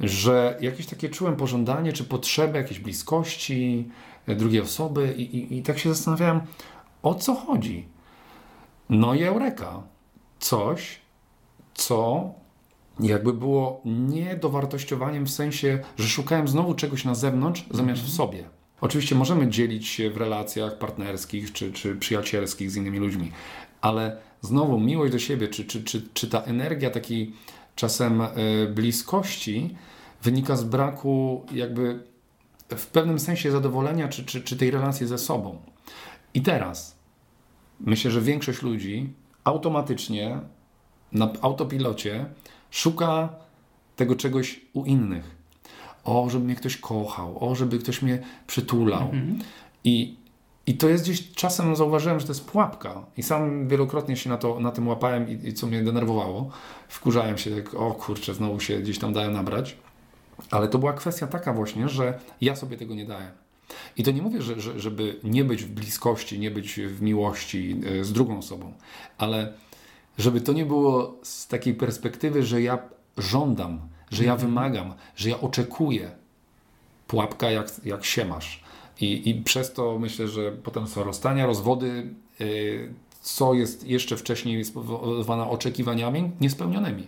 że 0.00 0.58
jakieś 0.60 0.86
takie 0.86 1.08
czułem 1.08 1.36
pożądanie 1.36 1.92
czy 1.92 2.04
potrzebę 2.04 2.58
jakiejś 2.58 2.80
bliskości 2.80 3.90
drugiej 4.26 4.60
osoby 4.60 5.14
i, 5.16 5.36
i, 5.36 5.58
i 5.58 5.62
tak 5.62 5.78
się 5.78 5.94
zastanawiałem, 5.94 6.40
o 7.02 7.14
co 7.14 7.34
chodzi. 7.34 7.88
No 8.88 9.14
i 9.14 9.22
eureka. 9.22 9.82
Coś, 10.38 10.98
co 11.74 12.30
jakby 13.00 13.32
było 13.32 13.80
niedowartościowaniem 13.84 15.26
w 15.26 15.30
sensie, 15.30 15.78
że 15.96 16.08
szukałem 16.08 16.48
znowu 16.48 16.74
czegoś 16.74 17.04
na 17.04 17.14
zewnątrz 17.14 17.64
zamiast 17.70 18.02
w 18.02 18.04
mhm. 18.04 18.16
sobie. 18.16 18.44
Oczywiście 18.82 19.14
możemy 19.14 19.48
dzielić 19.48 19.88
się 19.88 20.10
w 20.10 20.16
relacjach 20.16 20.78
partnerskich 20.78 21.52
czy, 21.52 21.72
czy 21.72 21.96
przyjacielskich 21.96 22.70
z 22.70 22.76
innymi 22.76 22.98
ludźmi, 22.98 23.32
ale 23.80 24.16
znowu 24.40 24.80
miłość 24.80 25.12
do 25.12 25.18
siebie, 25.18 25.48
czy, 25.48 25.64
czy, 25.64 25.84
czy, 25.84 26.08
czy 26.14 26.28
ta 26.28 26.42
energia 26.42 26.90
takiej 26.90 27.32
czasem 27.76 28.20
e, 28.20 28.28
bliskości 28.74 29.76
wynika 30.22 30.56
z 30.56 30.64
braku 30.64 31.46
jakby 31.52 32.02
w 32.68 32.86
pewnym 32.86 33.18
sensie 33.18 33.50
zadowolenia 33.50 34.08
czy, 34.08 34.24
czy, 34.24 34.42
czy 34.42 34.56
tej 34.56 34.70
relacji 34.70 35.06
ze 35.06 35.18
sobą. 35.18 35.62
I 36.34 36.42
teraz 36.42 36.98
myślę, 37.80 38.10
że 38.10 38.20
większość 38.20 38.62
ludzi 38.62 39.12
automatycznie 39.44 40.40
na 41.12 41.32
autopilocie 41.42 42.26
szuka 42.70 43.28
tego 43.96 44.16
czegoś 44.16 44.60
u 44.72 44.84
innych. 44.84 45.41
O, 46.04 46.30
żeby 46.30 46.44
mnie 46.44 46.54
ktoś 46.54 46.76
kochał, 46.76 47.50
o, 47.50 47.54
żeby 47.54 47.78
ktoś 47.78 48.02
mnie 48.02 48.18
przytulał. 48.46 49.02
Mhm. 49.02 49.38
I, 49.84 50.16
I 50.66 50.76
to 50.76 50.88
jest 50.88 51.04
gdzieś, 51.04 51.32
czasem 51.32 51.76
zauważyłem, 51.76 52.20
że 52.20 52.26
to 52.26 52.32
jest 52.32 52.46
pułapka. 52.46 53.04
I 53.16 53.22
sam 53.22 53.68
wielokrotnie 53.68 54.16
się 54.16 54.30
na, 54.30 54.36
to, 54.36 54.60
na 54.60 54.70
tym 54.70 54.88
łapałem 54.88 55.28
i, 55.28 55.48
i 55.48 55.54
co 55.54 55.66
mnie 55.66 55.82
denerwowało. 55.82 56.50
Wkurzałem 56.88 57.38
się, 57.38 57.62
tak, 57.62 57.74
o 57.74 57.90
kurczę, 57.90 58.34
znowu 58.34 58.60
się 58.60 58.78
gdzieś 58.78 58.98
tam 58.98 59.12
dałem 59.12 59.32
nabrać. 59.32 59.76
Ale 60.50 60.68
to 60.68 60.78
była 60.78 60.92
kwestia 60.92 61.26
taka 61.26 61.52
właśnie, 61.52 61.88
że 61.88 62.18
ja 62.40 62.56
sobie 62.56 62.76
tego 62.76 62.94
nie 62.94 63.06
dałem. 63.06 63.30
I 63.96 64.02
to 64.02 64.10
nie 64.10 64.22
mówię, 64.22 64.42
że, 64.42 64.60
że, 64.60 64.80
żeby 64.80 65.20
nie 65.24 65.44
być 65.44 65.64
w 65.64 65.68
bliskości, 65.68 66.38
nie 66.38 66.50
być 66.50 66.80
w 66.80 67.02
miłości 67.02 67.80
e, 68.00 68.04
z 68.04 68.12
drugą 68.12 68.38
osobą, 68.38 68.72
ale 69.18 69.52
żeby 70.18 70.40
to 70.40 70.52
nie 70.52 70.66
było 70.66 71.18
z 71.22 71.48
takiej 71.48 71.74
perspektywy, 71.74 72.42
że 72.42 72.62
ja 72.62 72.78
żądam, 73.18 73.80
że 74.12 74.24
ja 74.24 74.36
wymagam, 74.36 74.94
że 75.16 75.30
ja 75.30 75.40
oczekuję. 75.40 76.10
Pułapka 77.06 77.50
jak, 77.50 77.70
jak 77.84 78.04
się 78.04 78.24
masz. 78.24 78.64
I, 79.00 79.30
I 79.30 79.34
przez 79.42 79.72
to 79.72 79.98
myślę, 79.98 80.28
że 80.28 80.52
potem 80.52 80.86
są 80.86 81.04
rozstania, 81.04 81.46
rozwody, 81.46 82.14
yy, 82.40 82.94
co 83.20 83.54
jest 83.54 83.86
jeszcze 83.86 84.16
wcześniej 84.16 84.64
spowodowane 84.64 85.48
oczekiwaniami 85.48 86.30
niespełnionymi 86.40 87.06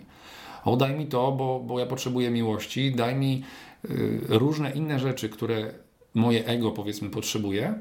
o 0.65 0.77
daj 0.77 0.95
mi 0.95 1.07
to, 1.07 1.31
bo, 1.31 1.59
bo 1.59 1.79
ja 1.79 1.85
potrzebuję 1.85 2.31
miłości, 2.31 2.91
daj 2.91 3.15
mi 3.15 3.43
y, 3.85 4.21
różne 4.27 4.71
inne 4.71 4.99
rzeczy, 4.99 5.29
które 5.29 5.73
moje 6.13 6.45
ego 6.45 6.71
powiedzmy 6.71 7.09
potrzebuje, 7.09 7.73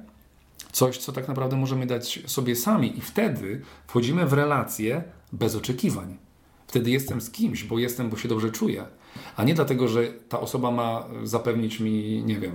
coś, 0.73 0.99
co 0.99 1.13
tak 1.13 1.29
naprawdę 1.29 1.57
możemy 1.57 1.87
dać 1.87 2.21
sobie 2.27 2.57
sami 2.57 2.99
i 2.99 3.01
wtedy 3.01 3.63
wchodzimy 3.87 4.27
w 4.27 4.33
relacje 4.33 5.03
bez 5.33 5.57
oczekiwań. 5.57 6.17
Wtedy 6.67 6.91
jestem 6.91 7.21
z 7.21 7.31
kimś, 7.31 7.65
bo 7.65 7.79
jestem, 7.79 8.11
bo 8.11 8.17
się 8.17 8.29
dobrze 8.29 8.51
czuję, 8.51 8.85
a 9.37 9.44
nie 9.44 9.55
dlatego, 9.55 9.88
że 9.88 10.05
ta 10.29 10.40
osoba 10.40 10.70
ma 10.70 11.05
zapewnić 11.24 11.81
mi, 11.81 12.22
nie 12.27 12.38
wiem, 12.38 12.53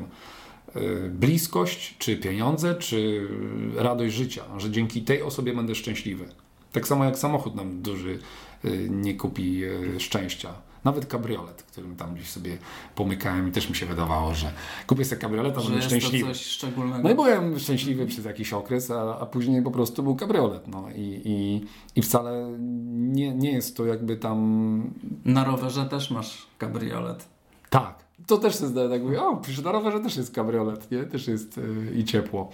y, 0.76 1.10
bliskość, 1.10 1.96
czy 1.98 2.18
pieniądze, 2.18 2.76
czy 2.76 3.28
radość 3.76 4.16
życia, 4.16 4.44
że 4.58 4.72
dzięki 4.72 5.02
tej 5.02 5.22
osobie 5.22 5.54
będę 5.54 5.76
szczęśliwy. 5.76 6.26
Tak 6.72 6.88
samo 6.88 7.06
jak 7.06 7.18
samochód 7.18 7.56
nam 7.56 7.82
duży 7.82 8.20
Y, 8.66 8.88
nie 8.90 9.14
kupi 9.14 9.64
y, 9.64 10.00
szczęścia. 10.00 10.54
Nawet 10.84 11.06
kabriolet, 11.06 11.64
którym 11.64 11.96
tam 11.96 12.16
gdzieś 12.16 12.30
sobie 12.30 12.58
pomykałem 12.96 13.48
i 13.48 13.52
też 13.52 13.70
mi 13.70 13.76
się 13.76 13.86
wydawało, 13.86 14.34
że 14.36 14.52
kupię 14.88 15.06
sobie 15.06 15.22
kabriolet, 15.22 15.58
a 15.58 15.62
będę 15.62 15.82
szczęśliwy. 15.82 16.28
To 16.28 16.34
coś 16.34 16.46
szczególnego. 16.46 17.04
No 17.04 17.10
i 17.10 17.16
byłem 17.16 17.60
szczęśliwy 17.60 18.06
przez 18.06 18.26
jakiś 18.26 18.54
okres, 18.54 18.92
a, 18.92 19.20
a 19.20 19.26
później 19.26 19.62
po 19.62 19.72
prostu 19.72 20.04
był 20.04 20.16
kabriolet. 20.16 20.68
No 20.68 20.88
i, 20.96 21.22
i, 21.26 21.66
i 21.96 22.02
wcale 22.02 22.58
nie, 22.90 23.36
nie 23.36 23.52
jest 23.52 23.78
to 23.78 23.86
jakby 23.86 24.18
tam... 24.18 24.94
Na 25.26 25.44
rowerze 25.44 25.86
też 25.86 26.12
masz 26.12 26.48
kabriolet. 26.58 27.26
Tak. 27.70 28.10
To 28.28 28.38
też 28.38 28.60
się 28.60 28.68
zdaje 28.68 28.90
tak 28.90 29.04
mówię, 29.04 29.22
o, 29.22 29.38
przecież 29.38 29.64
na 29.64 29.72
rowerze 29.72 30.00
też 30.00 30.18
jest 30.18 30.36
kabriolet, 30.36 30.92
nie? 30.92 31.04
Też 31.04 31.28
jest 31.28 31.58
yy, 31.58 31.94
i 31.96 32.04
ciepło. 32.04 32.50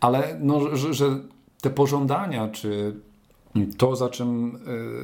Ale 0.00 0.38
no, 0.40 0.76
że, 0.76 0.94
że 0.94 1.20
te 1.60 1.70
pożądania, 1.70 2.48
czy 2.48 2.94
to, 3.76 3.96
za 3.96 4.08
czym 4.08 4.56
y, 4.56 4.58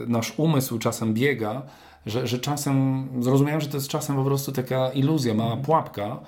nasz 0.09 0.35
umysł 0.37 0.79
czasem 0.79 1.15
biega, 1.15 1.63
że, 2.07 2.27
że 2.27 2.39
czasem 2.39 3.09
zrozumiałem, 3.21 3.61
że 3.61 3.69
to 3.69 3.77
jest 3.77 3.89
czasem 3.89 4.17
po 4.17 4.25
prostu 4.25 4.53
taka 4.53 4.91
iluzja, 4.91 5.35
mała 5.35 5.51
mhm. 5.51 5.65
pułapka 5.65 6.21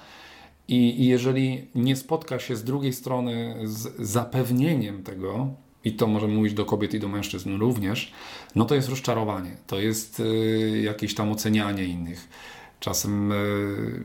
I, 0.68 1.02
I 1.02 1.06
jeżeli 1.06 1.66
nie 1.74 1.96
spotka 1.96 2.38
się 2.38 2.56
z 2.56 2.64
drugiej 2.64 2.92
strony 2.92 3.56
z 3.64 4.08
zapewnieniem 4.08 5.02
tego, 5.02 5.48
i 5.84 5.92
to 5.92 6.06
możemy 6.06 6.34
mówić 6.34 6.54
do 6.54 6.64
kobiet 6.64 6.94
i 6.94 7.00
do 7.00 7.08
mężczyzn 7.08 7.58
również, 7.58 8.12
no 8.54 8.64
to 8.64 8.74
jest 8.74 8.88
rozczarowanie, 8.88 9.56
to 9.66 9.80
jest 9.80 10.20
y, 10.20 10.82
jakieś 10.84 11.14
tam 11.14 11.32
ocenianie 11.32 11.84
innych. 11.84 12.28
Czasem 12.80 13.32
y, 13.32 14.04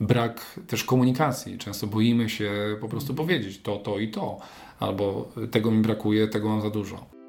brak 0.00 0.60
też 0.66 0.84
komunikacji. 0.84 1.58
Często 1.58 1.86
boimy 1.86 2.28
się 2.28 2.76
po 2.80 2.88
prostu 2.88 3.14
powiedzieć 3.14 3.60
to, 3.62 3.76
to 3.76 3.98
i 3.98 4.08
to, 4.08 4.38
albo 4.80 5.28
tego 5.50 5.70
mi 5.70 5.82
brakuje, 5.82 6.28
tego 6.28 6.48
mam 6.48 6.60
za 6.60 6.70
dużo. 6.70 7.19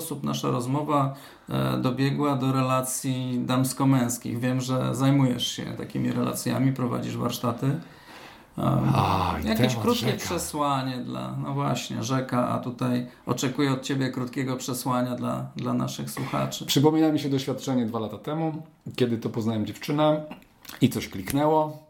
Sposób 0.00 0.24
nasza 0.24 0.50
rozmowa 0.50 1.14
e, 1.48 1.78
dobiegła 1.78 2.36
do 2.36 2.52
relacji 2.52 3.40
damsko-męskich. 3.46 4.38
Wiem, 4.38 4.60
że 4.60 4.94
zajmujesz 4.94 5.46
się 5.48 5.64
takimi 5.64 6.12
relacjami, 6.12 6.72
prowadzisz 6.72 7.16
warsztaty. 7.16 7.80
A, 8.58 9.34
Jakieś 9.44 9.76
krótkie 9.76 10.06
rzeka. 10.06 10.18
przesłanie 10.18 10.96
dla, 10.98 11.34
no 11.42 11.54
właśnie, 11.54 12.02
rzeka, 12.02 12.48
a 12.48 12.58
tutaj 12.58 13.06
oczekuję 13.26 13.72
od 13.72 13.82
Ciebie 13.82 14.10
krótkiego 14.10 14.56
przesłania 14.56 15.14
dla, 15.14 15.46
dla 15.56 15.72
naszych 15.72 16.10
słuchaczy. 16.10 16.66
Przypomina 16.66 17.12
mi 17.12 17.18
się 17.18 17.28
doświadczenie 17.28 17.86
dwa 17.86 17.98
lata 17.98 18.18
temu, 18.18 18.62
kiedy 18.96 19.18
to 19.18 19.30
poznałem 19.30 19.66
dziewczynę 19.66 20.22
i 20.80 20.88
coś 20.88 21.08
kliknęło. 21.08 21.85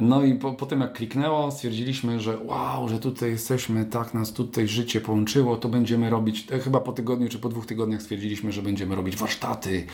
No 0.00 0.22
i 0.22 0.34
po, 0.34 0.52
po 0.52 0.66
tym 0.66 0.80
jak 0.80 0.92
kliknęło, 0.92 1.50
stwierdziliśmy, 1.50 2.20
że 2.20 2.38
wow, 2.38 2.88
że 2.88 2.98
tutaj 2.98 3.30
jesteśmy, 3.30 3.84
tak 3.84 4.14
nas 4.14 4.32
tutaj 4.32 4.68
życie 4.68 5.00
połączyło, 5.00 5.56
to 5.56 5.68
będziemy 5.68 6.10
robić, 6.10 6.46
e, 6.52 6.58
chyba 6.58 6.80
po 6.80 6.92
tygodniu 6.92 7.28
czy 7.28 7.38
po 7.38 7.48
dwóch 7.48 7.66
tygodniach 7.66 8.02
stwierdziliśmy, 8.02 8.52
że 8.52 8.62
będziemy 8.62 8.94
robić 8.94 9.16
warsztaty, 9.16 9.86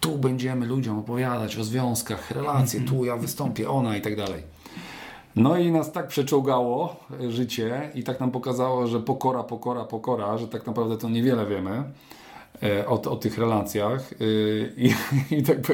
tu 0.00 0.18
będziemy 0.18 0.66
ludziom 0.66 0.98
opowiadać 0.98 1.56
o 1.56 1.64
związkach, 1.64 2.30
relacje, 2.30 2.80
tu 2.80 3.04
ja 3.04 3.16
wystąpię, 3.16 3.70
ona 3.70 3.96
i 3.96 4.00
tak 4.00 4.16
dalej. 4.16 4.42
No 5.36 5.58
i 5.58 5.72
nas 5.72 5.92
tak 5.92 6.08
przeczołgało 6.08 6.96
e, 7.20 7.30
życie 7.30 7.90
i 7.94 8.02
tak 8.02 8.20
nam 8.20 8.30
pokazało, 8.30 8.86
że 8.86 9.00
pokora, 9.00 9.42
pokora, 9.44 9.84
pokora, 9.84 10.38
że 10.38 10.48
tak 10.48 10.66
naprawdę 10.66 10.96
to 10.98 11.08
niewiele 11.08 11.46
wiemy 11.46 11.84
e, 12.62 12.86
o, 12.86 13.02
o 13.02 13.16
tych 13.16 13.38
relacjach 13.38 14.14
i, 14.76 14.94
i 15.36 15.42
tak 15.42 15.60
po, 15.60 15.72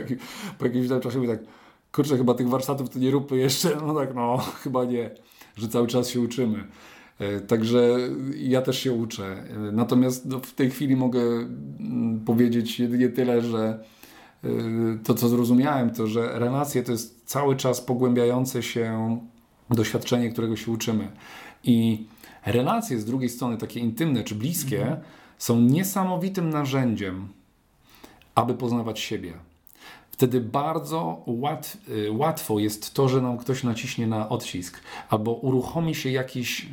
po 0.59 0.67
jakimś 0.67 0.89
czasie 1.03 1.27
tak, 1.27 1.39
kurczę, 1.95 2.17
chyba 2.17 2.35
tych 2.35 2.49
warsztatów 2.49 2.91
to 2.91 2.99
nie 2.99 3.11
róbmy 3.11 3.37
jeszcze, 3.37 3.77
no 3.87 3.95
tak, 3.95 4.15
no, 4.15 4.39
chyba 4.63 4.85
nie, 4.85 5.11
że 5.57 5.69
cały 5.69 5.87
czas 5.87 6.09
się 6.09 6.21
uczymy. 6.21 6.65
E, 7.19 7.41
także 7.41 7.99
ja 8.37 8.63
też 8.63 8.79
się 8.79 8.93
uczę. 8.93 9.25
E, 9.27 9.59
natomiast 9.73 10.27
no, 10.27 10.41
w 10.41 10.53
tej 10.53 10.71
chwili 10.71 10.97
mogę 10.97 11.21
mm, 11.21 12.21
powiedzieć 12.27 12.81
jedynie 12.81 13.09
tyle, 13.09 13.43
że 13.43 13.85
e, 14.45 14.49
to, 15.05 15.15
co 15.15 15.29
zrozumiałem, 15.29 15.91
to, 15.91 16.07
że 16.07 16.39
relacje 16.39 16.83
to 16.83 16.93
jest 16.93 17.23
cały 17.27 17.57
czas 17.57 17.81
pogłębiające 17.81 18.63
się 18.63 19.19
doświadczenie, 19.71 20.31
którego 20.31 20.57
się 20.57 20.73
uczymy. 20.73 21.09
I 21.65 22.07
relacje 22.47 22.99
z 22.99 23.05
drugiej 23.05 23.29
strony, 23.29 23.57
takie 23.57 23.81
intymne 23.81 24.25
czy 24.25 24.35
bliskie, 24.35 24.83
mhm. 24.83 25.01
są 25.39 25.61
niesamowitym 25.61 26.51
narzędziem, 26.51 27.29
aby 28.35 28.55
poznawać 28.55 29.01
siebie 29.01 29.33
wtedy 30.15 30.41
bardzo 30.41 31.23
łat, 31.27 31.77
y, 31.89 32.13
łatwo 32.13 32.59
jest 32.59 32.95
to, 32.95 33.09
że 33.09 33.23
nam 33.23 33.39
ktoś 33.39 33.63
naciśnie 33.63 34.07
na 34.07 34.29
odcisk 34.29 34.81
albo 35.09 35.33
uruchomi 35.33 35.95
się 35.95 36.11
jakieś 36.11 36.67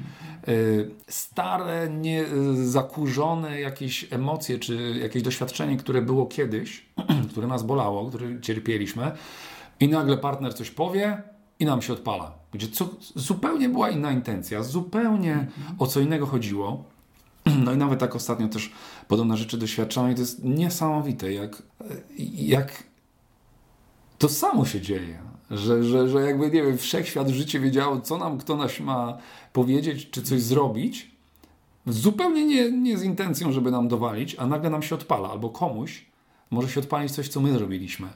y, 0.47 0.91
stare, 1.07 1.89
nie, 1.89 2.23
y, 2.23 2.67
zakurzone 2.69 3.59
jakieś 3.59 4.07
emocje 4.13 4.59
czy 4.59 4.99
jakieś 5.01 5.23
doświadczenie, 5.23 5.77
które 5.77 6.01
było 6.01 6.25
kiedyś, 6.25 6.85
które 7.31 7.47
nas 7.47 7.63
bolało, 7.63 8.09
które 8.09 8.41
cierpieliśmy 8.41 9.11
i 9.79 9.87
nagle 9.87 10.17
partner 10.17 10.53
coś 10.53 10.71
powie 10.71 11.21
i 11.59 11.65
nam 11.65 11.81
się 11.81 11.93
odpala. 11.93 12.31
Gdzie 12.51 12.67
co, 12.67 12.89
zupełnie 13.15 13.69
była 13.69 13.89
inna 13.89 14.11
intencja, 14.11 14.63
zupełnie 14.63 15.47
o 15.79 15.87
co 15.87 15.99
innego 15.99 16.25
chodziło. 16.25 16.83
No 17.65 17.73
i 17.73 17.77
nawet 17.77 17.99
tak 17.99 18.15
ostatnio 18.15 18.47
też 18.47 18.71
podobne 19.07 19.37
rzeczy 19.37 19.57
doświadczamy 19.57 20.11
i 20.11 20.15
to 20.15 20.21
jest 20.21 20.43
niesamowite, 20.43 21.33
jak, 21.33 21.63
jak 22.35 22.90
to 24.21 24.29
samo 24.29 24.65
się 24.65 24.81
dzieje. 24.81 25.19
Że, 25.51 25.83
że, 25.83 26.09
że 26.09 26.21
jakby, 26.21 26.45
nie 26.45 26.63
wiem, 26.63 26.77
wszechświat, 26.77 27.29
życie 27.29 27.59
wiedziało, 27.59 28.01
co 28.01 28.17
nam 28.17 28.37
kto 28.37 28.55
nas 28.55 28.79
ma 28.79 29.17
powiedzieć, 29.53 30.09
czy 30.09 30.21
coś 30.21 30.41
zrobić, 30.41 31.11
zupełnie 31.87 32.45
nie, 32.45 32.71
nie 32.71 32.97
z 32.97 33.03
intencją, 33.03 33.51
żeby 33.51 33.71
nam 33.71 33.87
dowalić, 33.87 34.35
a 34.39 34.47
nagle 34.47 34.69
nam 34.69 34.83
się 34.83 34.95
odpala, 34.95 35.29
albo 35.29 35.49
komuś 35.49 36.05
może 36.51 36.69
się 36.69 36.79
odpalić 36.79 37.11
coś, 37.11 37.27
co 37.27 37.41
my 37.41 37.51
zrobiliśmy. 37.51 38.07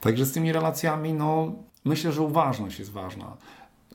Także 0.00 0.26
z 0.26 0.32
tymi 0.32 0.52
relacjami, 0.52 1.12
no, 1.12 1.52
myślę, 1.84 2.12
że 2.12 2.22
uważność 2.22 2.78
jest 2.78 2.90
ważna. 2.90 3.36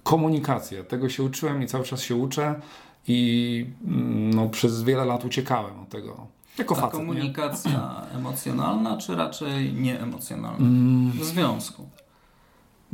Komunikacja, 0.04 0.84
tego 0.84 1.10
się 1.10 1.24
uczyłem 1.24 1.64
i 1.64 1.68
cały 1.68 1.84
czas 1.84 2.02
się 2.02 2.16
uczę 2.16 2.62
i 3.08 3.66
mm, 3.88 4.34
no, 4.34 4.50
przez 4.50 4.84
wiele 4.84 5.06
lat 5.06 5.26
uciekałem 5.26 5.80
od 5.80 5.90
tego. 5.90 6.28
Jako 6.58 6.76
Ta 6.76 6.82
facet, 6.82 7.00
komunikacja 7.00 8.06
nie? 8.12 8.18
emocjonalna, 8.18 8.98
czy 8.98 9.16
raczej 9.16 9.74
nieemocjonalna 9.74 10.58
mm. 10.58 11.12
w 11.12 11.24
związku? 11.24 11.90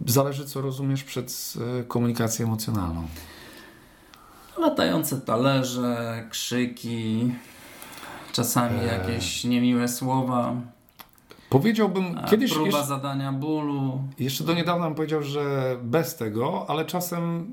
Zależy, 0.05 0.45
co 0.45 0.61
rozumiesz 0.61 1.03
przed 1.03 1.53
e, 1.79 1.83
komunikacją 1.83 2.45
emocjonalną. 2.45 3.07
Latające 4.57 5.21
talerze, 5.21 6.27
krzyki, 6.29 7.31
czasami 8.31 8.79
eee. 8.79 8.87
jakieś 8.87 9.43
niemiłe 9.43 9.87
słowa. 9.87 10.55
Powiedziałbym 11.49 12.19
kiedyś. 12.29 12.51
Próba 12.51 12.65
jeszcze, 12.65 12.85
zadania 12.85 13.31
bólu. 13.31 14.01
Jeszcze 14.19 14.43
do 14.43 14.53
niedawna 14.53 14.85
bym 14.85 14.95
powiedział, 14.95 15.23
że 15.23 15.77
bez 15.81 16.15
tego, 16.15 16.65
ale 16.67 16.85
czasem, 16.85 17.51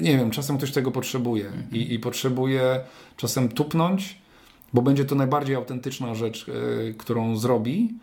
nie 0.00 0.16
wiem, 0.18 0.30
czasem 0.30 0.56
ktoś 0.56 0.72
tego 0.72 0.90
potrzebuje. 0.90 1.44
-hmm. 1.44 1.76
I, 1.76 1.94
I 1.94 1.98
potrzebuje 1.98 2.80
czasem 3.16 3.48
tupnąć, 3.48 4.20
bo 4.74 4.82
będzie 4.82 5.04
to 5.04 5.14
najbardziej 5.14 5.56
autentyczna 5.56 6.14
rzecz, 6.14 6.46
yy, 6.48 6.94
którą 6.98 7.36
zrobi 7.36 7.94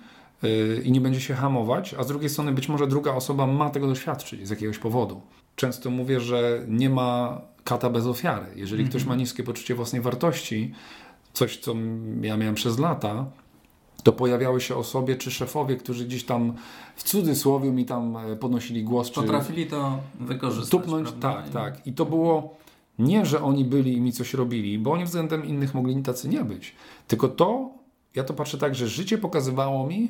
yy, 0.44 0.82
i 0.84 0.92
nie 0.92 1.02
będzie 1.02 1.22
się 1.22 1.34
hamować, 1.34 1.94
a 1.94 2.04
z 2.04 2.08
drugiej 2.08 2.30
strony 2.30 2.52
być 2.52 2.70
może 2.70 2.88
druga 2.88 3.14
osoba 3.14 3.48
ma 3.48 3.70
tego 3.70 3.88
doświadczyć 3.88 4.48
z 4.48 4.50
jakiegoś 4.50 4.78
powodu. 4.78 5.22
Często 5.56 5.90
mówię, 5.90 6.20
że 6.20 6.66
nie 6.68 6.90
ma 6.90 7.42
kata 7.64 7.90
bez 7.90 8.06
ofiary. 8.06 8.46
Jeżeli 8.56 8.82
mm 8.82 8.88
-hmm. 8.88 8.90
ktoś 8.90 9.06
ma 9.06 9.16
niskie 9.16 9.44
poczucie 9.44 9.76
własnej 9.76 10.02
wartości, 10.02 10.74
coś 11.34 11.58
co 11.58 11.76
ja 12.22 12.38
miałem 12.38 12.56
przez 12.56 12.80
lata, 12.80 13.26
to 14.04 14.14
pojawiały 14.14 14.62
się 14.62 14.76
osoby 14.76 15.16
czy 15.16 15.32
szefowie, 15.32 15.76
którzy 15.76 16.06
gdzieś 16.06 16.24
tam 16.24 16.54
w 16.96 17.04
cudzysłowie 17.04 17.72
mi 17.72 17.86
tam 17.86 18.18
e, 18.18 18.36
podnosili 18.36 18.84
głos. 18.84 19.12
Potrafili 19.12 19.66
to 19.68 20.00
wykorzystać. 20.20 20.82
Tupnąć, 20.82 21.12
prawda? 21.12 21.34
tak, 21.34 21.50
tak. 21.50 21.88
I 21.88 21.94
to 21.94 22.06
było 22.06 22.58
nie, 23.00 23.26
że 23.26 23.42
oni 23.42 23.66
byli 23.66 23.94
i 23.94 24.02
mi 24.02 24.12
coś 24.12 24.34
robili, 24.34 24.80
bo 24.80 24.92
oni 24.92 25.06
względem 25.06 25.46
innych 25.46 25.74
mogli 25.74 26.04
tacy 26.04 26.30
nie 26.30 26.44
być. 26.44 26.76
Tylko 27.08 27.28
to, 27.28 27.70
ja 28.16 28.24
to 28.24 28.34
patrzę 28.34 28.58
tak, 28.58 28.76
że 28.76 28.88
życie 28.88 29.18
pokazywało 29.18 29.88
mi, 29.88 30.10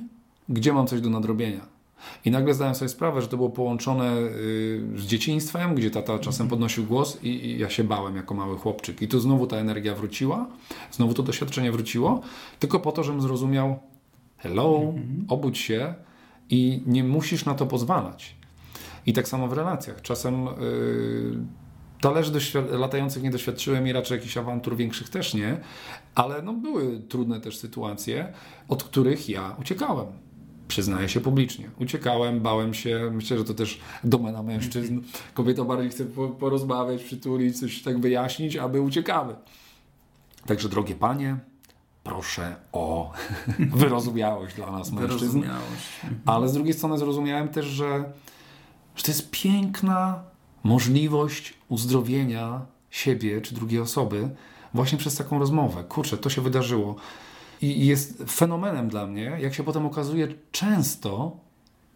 gdzie 0.49 0.73
mam 0.73 0.87
coś 0.87 1.01
do 1.01 1.09
nadrobienia. 1.09 1.77
I 2.25 2.31
nagle 2.31 2.53
zdałem 2.53 2.75
sobie 2.75 2.89
sprawę, 2.89 3.21
że 3.21 3.27
to 3.27 3.37
było 3.37 3.49
połączone 3.49 4.17
y, 4.17 4.81
z 4.95 5.05
dzieciństwem, 5.05 5.75
gdzie 5.75 5.91
tata 5.91 6.19
czasem 6.19 6.43
mhm. 6.43 6.49
podnosił 6.49 6.85
głos 6.85 7.23
i, 7.23 7.57
ja 7.59 7.69
się 7.69 7.83
bałem 7.83 8.15
jako 8.15 8.35
mały 8.35 8.57
chłopczyk. 8.57 9.01
I 9.01 9.07
tu 9.07 9.19
znowu 9.19 9.47
ta 9.47 9.57
energia 9.57 9.95
wróciła, 9.95 10.47
znowu 10.91 11.13
to 11.13 11.23
doświadczenie 11.23 11.71
wróciło, 11.71 12.21
tylko 12.59 12.79
po 12.79 12.91
to, 12.91 13.03
żebym 13.03 13.21
zrozumiał 13.21 13.79
hello, 14.37 14.75
mhm. 14.75 15.25
obudź 15.27 15.57
się 15.57 15.93
i 16.49 16.83
nie 16.85 17.03
musisz 17.03 17.45
na 17.45 17.53
to 17.53 17.65
pozwalać. 17.65 18.35
I 19.05 19.13
tak 19.13 19.27
samo 19.27 19.47
w 19.47 19.53
relacjach. 19.53 20.01
Czasem... 20.01 20.45
Yy, 20.45 21.66
Talerzy 22.01 22.31
latających 22.71 23.23
nie 23.23 23.31
doświadczyłem 23.31 23.87
i 23.87 23.91
raczej 23.91 24.15
jakichś 24.17 24.37
awantur 24.37 24.75
większych 24.75 25.09
też 25.09 25.33
nie, 25.33 25.57
ale 26.15 26.41
no 26.41 26.53
były 26.53 26.99
trudne 26.99 27.41
też 27.41 27.57
sytuacje, 27.57 28.33
od 28.67 28.83
których 28.83 29.29
ja 29.29 29.55
uciekałem. 29.59 30.07
Przyznaję 30.67 31.09
się 31.09 31.19
publicznie. 31.21 31.69
Uciekałem, 31.79 32.39
bałem 32.39 32.73
się. 32.73 33.11
Myślę, 33.13 33.37
że 33.37 33.43
to 33.43 33.53
też 33.53 33.79
domena 34.03 34.43
mężczyzn. 34.43 34.99
Kobieta 35.33 35.63
bardziej 35.63 35.89
chce 35.89 36.05
porozmawiać, 36.39 37.03
przytulić, 37.03 37.59
coś 37.59 37.81
tak 37.81 37.99
wyjaśnić, 37.99 38.55
aby 38.55 38.81
uciekały. 38.81 39.35
Także 40.45 40.69
drogie 40.69 40.95
panie, 40.95 41.37
proszę 42.03 42.55
o 42.71 43.11
wyrozumiałość 43.59 44.55
dla 44.55 44.71
nas 44.71 44.91
mężczyzn. 44.91 45.43
Ale 46.25 46.49
z 46.49 46.53
drugiej 46.53 46.73
strony 46.73 46.97
zrozumiałem 46.97 47.47
też, 47.47 47.65
że, 47.65 48.11
że 48.95 49.03
to 49.03 49.11
jest 49.11 49.31
piękna 49.31 50.23
możliwość 50.63 51.53
uzdrowienia 51.69 52.65
siebie 52.89 53.41
czy 53.41 53.55
drugiej 53.55 53.79
osoby 53.79 54.29
właśnie 54.73 54.97
przez 54.97 55.15
taką 55.15 55.39
rozmowę. 55.39 55.83
Kurczę, 55.83 56.17
to 56.17 56.29
się 56.29 56.41
wydarzyło. 56.41 56.95
I 57.61 57.85
jest 57.85 58.23
fenomenem 58.29 58.89
dla 58.89 59.07
mnie, 59.07 59.37
jak 59.39 59.53
się 59.53 59.63
potem 59.63 59.85
okazuje, 59.85 60.27
często 60.51 61.37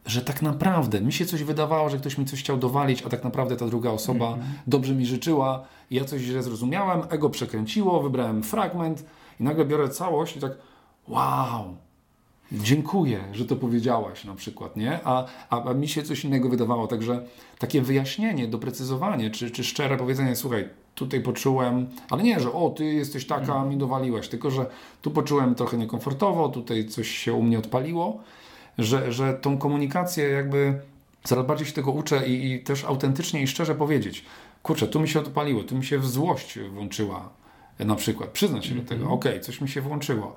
że 0.06 0.21
tak 0.21 0.41
naprawdę 0.41 1.02
mi 1.02 1.13
się 1.13 1.26
coś 1.26 1.43
wydawało, 1.43 1.89
że 1.89 1.97
ktoś 1.97 2.17
mi 2.17 2.26
coś 2.26 2.39
chciał 2.39 2.58
dowalić, 2.58 3.04
a 3.04 3.10
tak 3.10 3.24
naprawdę 3.24 3.56
ta 3.56 3.67
druga 3.67 3.89
osoba 3.89 4.28
Mhm. 4.28 4.54
dobrze 4.67 4.95
mi 4.95 5.06
życzyła, 5.06 5.65
ja 5.91 6.06
coś 6.06 6.21
źle 6.21 6.43
zrozumiałem, 6.43 7.02
ego 7.10 7.30
przekręciło, 7.30 8.02
wybrałem 8.04 8.43
fragment 8.43 9.06
i 9.39 9.43
nagle 9.43 9.65
biorę 9.65 9.89
całość 9.89 10.38
i 10.38 10.39
tak 10.39 10.52
wow, 11.08 11.78
dziękuję, 12.52 13.20
że 13.34 13.46
to 13.46 13.56
powiedziałaś 13.56 14.26
na 14.26 14.36
przykład, 14.36 14.78
nie? 14.78 15.00
A, 15.04 15.26
a, 15.50 15.64
a 15.64 15.74
mi 15.74 15.88
się 15.88 16.04
coś 16.04 16.26
innego 16.26 16.50
wydawało, 16.50 16.88
także 16.88 17.26
takie 17.60 17.82
wyjaśnienie, 17.82 18.48
doprecyzowanie, 18.48 19.30
czy, 19.30 19.52
czy 19.52 19.64
szczere 19.64 19.98
powiedzenie, 19.98 20.36
słuchaj, 20.36 20.70
tutaj 20.96 21.22
poczułem, 21.22 21.90
ale 22.10 22.24
nie, 22.24 22.40
że 22.40 22.54
o, 22.54 22.70
ty 22.70 22.86
jesteś 22.86 23.28
taka, 23.28 23.66
mi 23.66 23.78
dowaliłeś, 23.78 24.28
tylko, 24.28 24.52
że 24.52 24.66
tu 25.02 25.12
poczułem 25.12 25.56
trochę 25.56 25.78
niekomfortowo, 25.78 26.50
tutaj 26.50 26.88
coś 26.88 27.08
się 27.08 27.34
u 27.34 27.44
mnie 27.44 27.60
odpaliło, 27.60 28.20
że, 28.78 29.12
że 29.12 29.34
tą 29.34 29.58
komunikację 29.58 30.30
jakby 30.30 30.80
coraz 31.24 31.46
bardziej 31.46 31.68
się 31.68 31.74
tego 31.74 31.92
uczę 31.92 32.28
i, 32.28 32.52
i 32.52 32.60
też 32.60 32.84
autentycznie 32.86 33.42
i 33.42 33.48
szczerze 33.48 33.76
powiedzieć, 33.76 34.26
kurczę, 34.64 34.88
tu 34.88 35.00
mi 35.00 35.10
się 35.10 35.20
odpaliło, 35.20 35.64
tu 35.64 35.76
mi 35.76 35.86
się 35.86 36.00
złość 36.04 36.60
włączyła 36.60 37.30
na 37.80 37.96
przykład, 37.96 38.30
przyznać 38.30 38.66
się 38.66 38.76
do 38.76 38.90
tego, 38.90 39.10
okej, 39.10 39.42
coś 39.42 39.62
mi 39.62 39.70
się 39.70 39.82
włączyło. 39.82 40.36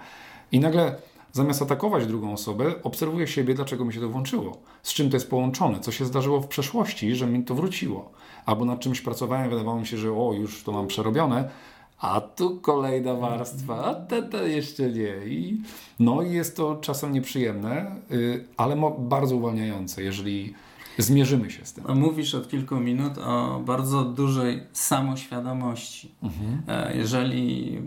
I 0.53 0.61
nagle 0.61 0.97
zamiast 1.35 1.63
atakować 1.63 2.07
drugą 2.07 2.33
osobę, 2.33 2.83
obserwuję 2.83 3.27
siebie, 3.27 3.55
dlaczego 3.55 3.85
mi 3.85 3.93
się 3.93 4.01
to 4.01 4.09
włączyło, 4.09 4.59
z 4.83 4.95
czym 4.95 5.11
to 5.11 5.17
jest 5.17 5.31
połączone, 5.31 5.81
co 5.81 5.93
się 5.93 6.05
zdarzyło 6.05 6.41
w 6.41 6.49
przeszłości, 6.49 7.15
że 7.15 7.27
mi 7.27 7.45
to 7.45 7.55
wróciło, 7.55 8.11
albo 8.47 8.65
nad 8.65 8.81
czymś 8.81 9.01
pracowałem, 9.01 9.51
wydawało 9.51 9.81
mi 9.81 9.87
się, 9.87 9.97
że 9.97 10.13
o, 10.13 10.33
już 10.33 10.63
to 10.65 10.73
mam 10.73 10.87
przerobione, 10.87 11.49
a 11.99 12.21
tu 12.21 12.61
kolejna 12.61 13.15
warstwa, 13.15 13.85
a 13.85 13.95
te, 13.95 14.23
te 14.23 14.49
jeszcze 14.49 14.91
nie. 14.91 15.15
I, 15.27 15.63
no 15.99 16.23
i 16.23 16.33
jest 16.33 16.57
to 16.57 16.77
czasem 16.77 17.13
nieprzyjemne, 17.13 17.97
y, 18.11 18.45
ale 18.57 18.77
bardzo 18.99 19.37
uwalniające, 19.37 20.03
jeżeli 20.03 20.55
zmierzymy 20.99 21.51
się 21.51 21.65
z 21.67 21.73
tym. 21.73 21.85
No, 21.89 21.95
Mówisz 21.95 22.35
od 22.35 22.49
kilku 22.49 22.77
minut 22.77 23.19
o 23.19 23.61
bardzo 23.67 24.05
dużej 24.05 24.63
samoświadomości. 24.73 26.15
E, 26.69 26.97
Jeżeli 26.97 27.79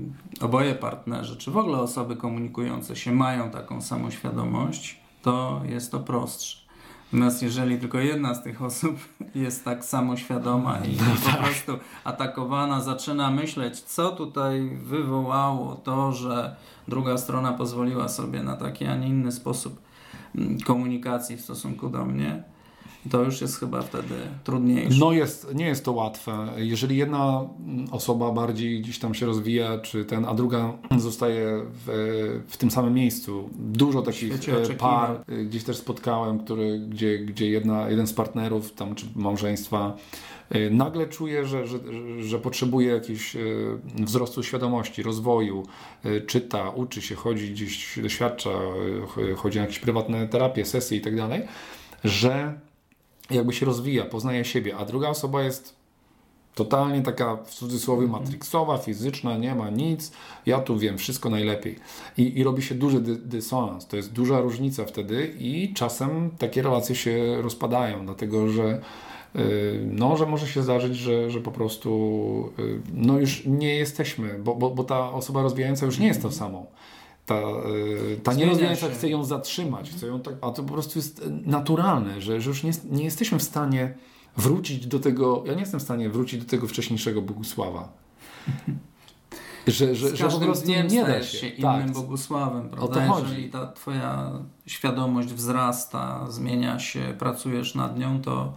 oboje 0.41 0.75
partnerzy, 0.75 1.37
czy 1.37 1.51
w 1.51 1.57
ogóle 1.57 1.79
osoby 1.79 2.15
komunikujące 2.15 2.95
się 2.95 3.11
mają 3.11 3.49
taką 3.51 3.81
samoświadomość, 3.81 4.99
to 5.21 5.61
jest 5.65 5.91
to 5.91 5.99
prostsze. 5.99 6.67
Natomiast 7.13 7.43
jeżeli 7.43 7.77
tylko 7.77 7.99
jedna 7.99 8.33
z 8.33 8.43
tych 8.43 8.61
osób 8.61 8.95
jest 9.35 9.65
tak 9.65 9.85
samoświadoma 9.85 10.77
i 10.79 10.97
po 10.97 11.37
prostu 11.43 11.71
atakowana, 12.03 12.81
zaczyna 12.81 13.31
myśleć, 13.31 13.79
co 13.79 14.11
tutaj 14.11 14.69
wywołało 14.83 15.75
to, 15.75 16.11
że 16.11 16.55
druga 16.87 17.17
strona 17.17 17.53
pozwoliła 17.53 18.07
sobie 18.07 18.43
na 18.43 18.55
taki, 18.55 18.85
a 18.85 18.95
nie 18.95 19.07
inny 19.07 19.31
sposób 19.31 19.81
mm, 20.35 20.59
komunikacji 20.59 21.37
w 21.37 21.41
stosunku 21.41 21.89
do 21.89 22.05
mnie, 22.05 22.43
to 23.11 23.23
już 23.23 23.41
jest 23.41 23.59
chyba 23.59 23.81
wtedy 23.81 24.15
trudniejsze. 24.43 24.99
No 24.99 25.11
jest, 25.11 25.55
nie 25.55 25.65
jest 25.65 25.85
to 25.85 25.91
łatwe. 25.91 26.47
Jeżeli 26.57 26.97
jedna 26.97 27.45
mm, 27.59 27.87
osoba 27.91 28.31
bardziej 28.31 28.81
gdzieś 28.81 28.99
tam 28.99 29.13
się 29.13 29.25
rozwija, 29.25 29.79
czy 29.79 30.05
ten, 30.05 30.25
a 30.25 30.33
druga 30.33 30.73
zostaje 30.97 31.61
w, 31.85 32.43
w 32.47 32.57
tym 32.57 32.71
samym 32.71 32.93
miejscu. 32.93 33.49
Dużo 33.55 34.01
takich 34.01 34.49
e, 34.49 34.73
par 34.73 35.23
e, 35.27 35.43
gdzieś 35.43 35.63
też 35.63 35.77
spotkałem, 35.77 36.39
który, 36.39 36.79
gdzie, 36.79 37.19
gdzie 37.19 37.49
jedna, 37.49 37.89
jeden 37.89 38.07
z 38.07 38.13
partnerów 38.13 38.73
tam, 38.73 38.95
czy 38.95 39.05
małżeństwa 39.15 39.95
e, 40.49 40.69
nagle 40.69 41.07
czuje, 41.07 41.45
że, 41.45 41.67
że, 41.67 41.77
że 42.19 42.39
potrzebuje 42.39 42.89
jakiegoś 42.89 43.37
wzrostu 43.95 44.43
świadomości, 44.43 45.03
rozwoju, 45.03 45.63
czyta, 46.27 46.69
uczy 46.69 47.01
się, 47.01 47.15
chodzi 47.15 47.51
gdzieś, 47.51 47.99
doświadcza, 47.99 48.49
chodzi 49.35 49.57
na 49.57 49.61
jakieś 49.61 49.79
prywatne 49.79 50.27
terapie, 50.27 50.65
sesje 50.65 50.97
i 50.97 51.01
tak 51.01 51.15
dalej, 51.15 51.41
że 52.03 52.59
jakby 53.29 53.53
się 53.53 53.65
rozwija, 53.65 54.05
poznaje 54.05 54.45
siebie, 54.45 54.77
a 54.77 54.85
druga 54.85 55.09
osoba 55.09 55.43
jest 55.43 55.77
totalnie 56.57 57.01
taka 57.01 57.37
w 57.37 57.53
cudzysłowie 57.53 58.07
matrixowa, 58.07 58.77
fizyczna, 58.77 59.37
nie 59.37 59.55
ma 59.55 59.69
nic, 59.69 60.11
ja 60.45 60.59
tu 60.59 60.77
wiem 60.77 60.97
wszystko 60.97 61.29
najlepiej. 61.29 61.75
I, 62.17 62.39
i 62.39 62.43
robi 62.43 62.61
się 62.61 62.75
duży 62.75 63.01
dy, 63.01 63.15
dysonans, 63.15 63.87
to 63.87 63.97
jest 63.97 64.13
duża 64.13 64.39
różnica 64.39 64.85
wtedy 64.85 65.35
i 65.39 65.73
czasem 65.73 66.31
takie 66.37 66.61
relacje 66.61 66.95
się 66.95 67.41
rozpadają, 67.41 68.05
dlatego 68.05 68.49
że 68.49 68.81
yy, 69.35 69.41
no, 69.91 70.17
że 70.17 70.25
może 70.25 70.47
się 70.47 70.63
zdarzyć, 70.63 70.95
że, 70.95 71.31
że 71.31 71.41
po 71.41 71.51
prostu 71.51 72.53
yy, 72.57 72.81
no 72.93 73.19
już 73.19 73.45
nie 73.45 73.75
jesteśmy, 73.75 74.39
bo, 74.39 74.55
bo, 74.55 74.69
bo 74.69 74.83
ta 74.83 75.11
osoba 75.11 75.41
rozwijająca 75.41 75.85
już 75.85 75.99
nie 75.99 76.07
jest 76.07 76.21
tą 76.21 76.31
samą. 76.31 76.65
Ta, 77.27 77.35
yy, 77.41 78.17
ta 78.23 78.33
nierozwijająca 78.33 78.87
się. 78.87 78.93
chce 78.93 79.09
ją 79.09 79.23
zatrzymać, 79.23 79.89
chce 79.91 80.07
ją 80.07 80.19
tak, 80.19 80.33
a 80.41 80.51
to 80.51 80.63
po 80.63 80.73
prostu 80.73 80.99
jest 80.99 81.21
naturalne, 81.45 82.21
że, 82.21 82.41
że 82.41 82.49
już 82.49 82.63
nie, 82.63 82.71
nie 82.89 83.03
jesteśmy 83.03 83.39
w 83.39 83.43
stanie 83.43 83.93
wrócić 84.37 84.87
do 84.87 84.99
tego, 84.99 85.43
ja 85.45 85.53
nie 85.53 85.59
jestem 85.59 85.79
w 85.79 85.83
stanie 85.83 86.09
wrócić 86.09 86.43
do 86.43 86.49
tego 86.49 86.67
wcześniejszego 86.67 87.21
Bogusława. 87.21 87.89
Że, 89.67 89.95
że, 89.95 90.09
Z 90.09 90.15
że 90.15 90.27
po 90.29 90.39
prostu 90.39 90.65
dniem 90.65 90.87
nie 90.87 91.03
da 91.05 91.23
się. 91.23 91.37
się 91.37 91.61
tak. 91.61 91.81
innym 91.81 91.93
Bogusławem, 91.93 92.69
to 92.69 92.75
prawda? 92.77 93.07
chodzi. 93.07 93.27
Jeżeli 93.29 93.49
ta 93.49 93.71
twoja 93.71 94.31
świadomość 94.65 95.27
wzrasta, 95.27 96.25
zmienia 96.31 96.79
się, 96.79 97.15
pracujesz 97.19 97.75
nad 97.75 97.99
nią, 97.99 98.21
to 98.21 98.53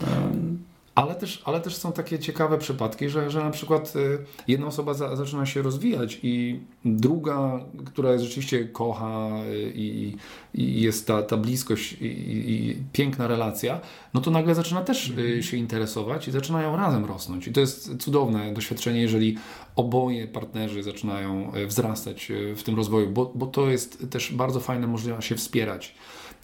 em, 0.00 0.58
Ale 0.96 1.14
też, 1.14 1.42
ale 1.44 1.60
też 1.60 1.76
są 1.76 1.92
takie 1.92 2.18
ciekawe 2.18 2.58
przypadki, 2.58 3.08
że, 3.08 3.30
że 3.30 3.44
na 3.44 3.50
przykład 3.50 3.96
y, 3.96 4.18
jedna 4.48 4.66
osoba 4.66 4.94
za, 4.94 5.16
zaczyna 5.16 5.46
się 5.46 5.62
rozwijać 5.62 6.20
i 6.22 6.60
druga, 6.84 7.60
która 7.84 8.18
rzeczywiście 8.18 8.64
kocha 8.64 9.30
y, 9.50 9.72
i, 9.74 10.16
i 10.54 10.80
jest 10.80 11.06
ta, 11.06 11.22
ta 11.22 11.36
bliskość 11.36 11.92
i, 11.92 12.06
i, 12.06 12.76
piękna 12.92 13.26
relacja, 13.26 13.80
no 14.14 14.20
to 14.20 14.30
nagle 14.30 14.54
zaczyna 14.54 14.80
też 14.80 15.12
y, 15.18 15.42
się 15.42 15.56
interesować 15.56 16.28
i 16.28 16.30
zaczynają 16.30 16.76
razem 16.76 17.04
rosnąć. 17.04 17.48
I 17.48 17.52
to 17.52 17.60
jest 17.60 17.96
cudowne 17.96 18.52
doświadczenie, 18.52 19.00
jeżeli 19.00 19.36
oboje 19.76 20.28
partnerzy 20.28 20.82
zaczynają 20.82 21.52
wzrastać 21.66 22.32
w 22.56 22.62
tym 22.62 22.76
rozwoju, 22.76 23.10
bo, 23.10 23.32
bo 23.34 23.46
to 23.46 23.70
jest 23.70 24.10
też 24.10 24.32
bardzo 24.32 24.60
fajne, 24.60 24.86
można 24.86 25.20
się 25.20 25.34
wspierać. 25.34 25.94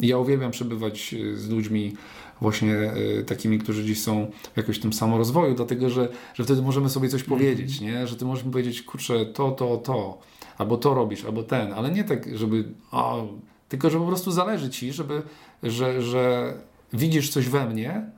Ja 0.01 0.19
uwielbiam 0.19 0.51
przebywać 0.51 1.15
z 1.35 1.49
ludźmi 1.49 1.93
właśnie 2.43 2.75
y, 3.21 3.25
takimi, 3.25 3.59
którzy 3.59 3.83
gdzieś 3.83 4.03
są 4.03 4.31
w 4.55 4.57
jakimś 4.57 4.79
tym 4.79 4.93
samorozwoju, 4.93 5.55
dlatego 5.55 5.91
że, 5.91 6.09
że 6.35 6.45
wtedy 6.45 6.63
możemy 6.63 6.89
sobie 6.91 7.09
coś 7.09 7.23
powiedzieć, 7.23 7.81
nie? 7.81 8.07
Że 8.07 8.17
ty 8.17 8.25
możesz 8.25 8.45
mi 8.45 8.53
powiedzieć, 8.53 8.83
kurczę, 8.83 9.27
to, 9.27 9.51
to, 9.51 9.77
to, 9.77 10.19
albo 10.59 10.77
to 10.77 10.95
robisz, 10.95 11.25
albo 11.25 11.43
ten, 11.43 11.73
ale 11.73 11.91
nie 11.91 12.05
tak, 12.05 12.39
żeby, 12.39 12.65
o, 12.91 13.29
tylko 13.69 13.91
że 13.91 13.99
po 13.99 14.07
prostu 14.07 14.31
zależy 14.31 14.71
ci, 14.71 14.93
żeby, 14.93 15.23
że, 15.63 16.03
że 16.03 16.55
widzisz 16.93 17.31
coś 17.31 17.49
we 17.49 17.69
mnie, 17.69 18.11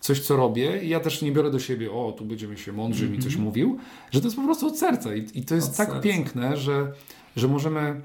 coś, 0.00 0.20
co 0.20 0.36
robię 0.36 0.80
i 0.84 0.88
ja 0.88 1.00
też 1.00 1.22
nie 1.22 1.32
biorę 1.32 1.50
do 1.50 1.58
siebie, 1.58 1.92
o, 1.92 2.12
tu 2.18 2.24
będziemy 2.24 2.58
się 2.58 2.72
mądrzy, 2.72 3.08
mi 3.08 3.18
coś 3.18 3.36
mówił, 3.36 3.78
że 4.10 4.20
to 4.20 4.26
jest 4.26 4.36
po 4.36 4.42
prostu 4.44 4.66
od 4.66 4.78
serca 4.78 5.14
i, 5.14 5.26
i 5.34 5.44
to 5.44 5.54
jest 5.54 5.70
Od 5.70 5.76
tak 5.76 5.86
serca. 5.88 6.02
piękne, 6.02 6.56
że, 6.56 6.92
że 7.36 7.48
możemy 7.48 8.00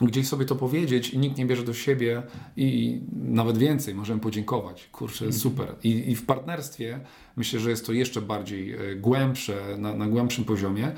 gdzieś 0.00 0.28
sobie 0.28 0.44
to 0.44 0.56
powiedzieć 0.56 1.10
i 1.10 1.18
nikt 1.18 1.38
nie 1.38 1.46
bierze 1.46 1.62
do 1.62 1.74
siebie 1.74 2.22
i 2.56 3.00
nawet 3.12 3.58
więcej, 3.58 3.94
możemy 3.94 4.20
podziękować. 4.20 4.88
Kurczę, 4.92 5.32
super. 5.32 5.74
I, 5.84 6.10
I 6.10 6.16
w 6.16 6.26
partnerstwie 6.26 7.00
myślę, 7.36 7.60
że 7.60 7.70
jest 7.70 7.86
to 7.86 7.92
jeszcze 7.92 8.20
bardziej 8.20 8.72
e, 8.72 8.96
głębsze, 8.96 9.54
na, 9.78 9.94
na 9.94 10.06
głębszym 10.06 10.44
poziomie 10.44 10.92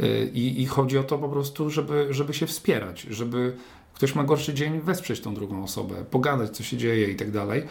E, 0.00 0.24
i, 0.24 0.62
i 0.62 0.66
chodzi 0.66 0.98
o 0.98 1.04
to 1.04 1.18
po 1.18 1.28
prostu, 1.28 1.70
żeby, 1.70 2.06
żeby 2.10 2.34
się 2.34 2.46
wspierać, 2.46 3.00
żeby 3.00 3.56
ktoś 3.94 4.14
ma 4.14 4.24
gorszy 4.24 4.54
dzień, 4.54 4.80
wesprzeć 4.80 5.20
tą 5.20 5.34
drugą 5.34 5.62
osobę, 5.62 6.04
pogadać, 6.10 6.56
co 6.56 6.62
się 6.62 6.76
dzieje 6.76 7.10
i 7.10 7.16
tak 7.16 7.30
dalej. 7.30 7.62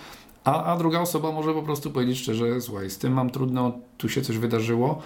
A, 0.44 0.64
a 0.64 0.78
druga 0.78 1.00
osoba 1.00 1.32
może 1.32 1.54
po 1.54 1.64
prostu 1.64 1.92
powiedzieć 1.92 2.20
szczerze, 2.20 2.62
słuchaj, 2.62 2.90
z 2.90 2.98
tym 2.98 3.14
mam 3.14 3.30
trudno, 3.30 3.80
tu 3.98 4.10
się 4.10 4.22
coś 4.22 4.38
wydarzyło 4.38 5.02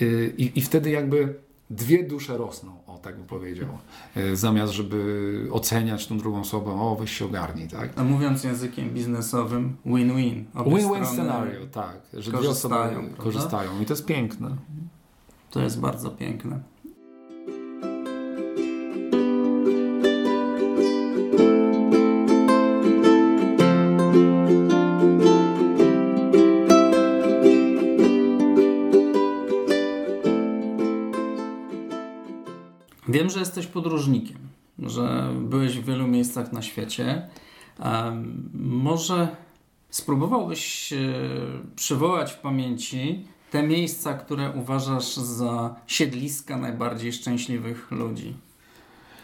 Y, 0.00 0.34
i, 0.38 0.58
i 0.58 0.62
wtedy 0.62 0.90
jakby 0.90 1.34
dwie 1.72 2.04
dusze 2.04 2.36
rosną, 2.38 2.72
o 2.86 2.98
tak 2.98 3.16
bym 3.16 3.26
powiedział, 3.26 3.68
Y, 4.16 4.36
zamiast 4.36 4.72
żeby 4.72 5.48
oceniać 5.50 6.06
tą 6.06 6.18
drugą 6.18 6.40
osobę, 6.40 6.70
o 6.70 6.96
weź 6.96 7.12
się 7.12 7.24
ogarnij, 7.24 7.68
tak? 7.68 7.90
a 7.96 8.04
mówiąc 8.04 8.44
językiem 8.44 8.90
biznesowym, 8.90 9.76
win-win. 9.86 10.44
Win-win 10.54 11.06
scenario, 11.06 11.66
tak, 11.66 11.96
że 12.12 12.32
dwie 12.32 12.48
osoby 12.50 12.74
korzystają, 12.74 13.00
prawda? 13.00 13.22
korzystają 13.22 13.80
i 13.80 13.86
to 13.86 13.92
jest 13.92 14.04
piękne. 14.04 14.56
To 15.50 15.60
jest 15.60 15.80
bardzo 15.80 16.10
piękne. 16.10 16.71
Wiem, 33.22 33.30
że 33.30 33.40
jesteś 33.40 33.66
podróżnikiem, 33.66 34.38
że 34.78 35.32
byłeś 35.40 35.78
w 35.78 35.84
wielu 35.84 36.08
miejscach 36.08 36.52
na 36.52 36.62
świecie. 36.62 37.28
Może 38.54 39.36
spróbowałbyś 39.90 40.92
e, 40.92 40.96
przywołać 41.76 42.32
w 42.32 42.38
pamięci 42.38 43.24
te 43.50 43.62
miejsca, 43.62 44.14
które 44.14 44.50
uważasz 44.50 45.14
za 45.14 45.76
siedliska 45.86 46.56
najbardziej 46.56 47.12
szczęśliwych 47.12 47.90
ludzi? 47.90 48.34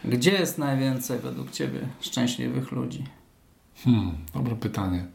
Gdzie 0.05 0.31
jest 0.31 0.57
najwięcej 0.57 1.19
według 1.19 1.51
Ciebie 1.51 1.79
szczęśliwych 2.01 2.71
ludzi? 2.71 3.03
Hmm, 3.83 4.11
dobre 4.33 4.55
pytanie. 4.55 5.07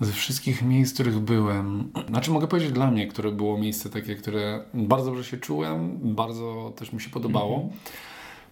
Ze 0.00 0.12
wszystkich 0.12 0.62
miejsc, 0.62 0.90
w 0.90 0.94
których 0.94 1.18
byłem, 1.18 1.92
znaczy 2.08 2.30
mogę 2.30 2.46
powiedzieć 2.46 2.72
dla 2.72 2.90
mnie, 2.90 3.06
które 3.06 3.32
było 3.32 3.58
miejsce 3.58 3.90
takie, 3.90 4.14
które 4.14 4.64
bardzo 4.74 5.04
dobrze 5.04 5.24
się 5.24 5.36
czułem, 5.36 5.98
bardzo 6.02 6.72
też 6.76 6.92
mi 6.92 7.00
się 7.00 7.10
podobało. 7.10 7.56
Mm 7.56 7.68
-hmm. 7.68 7.72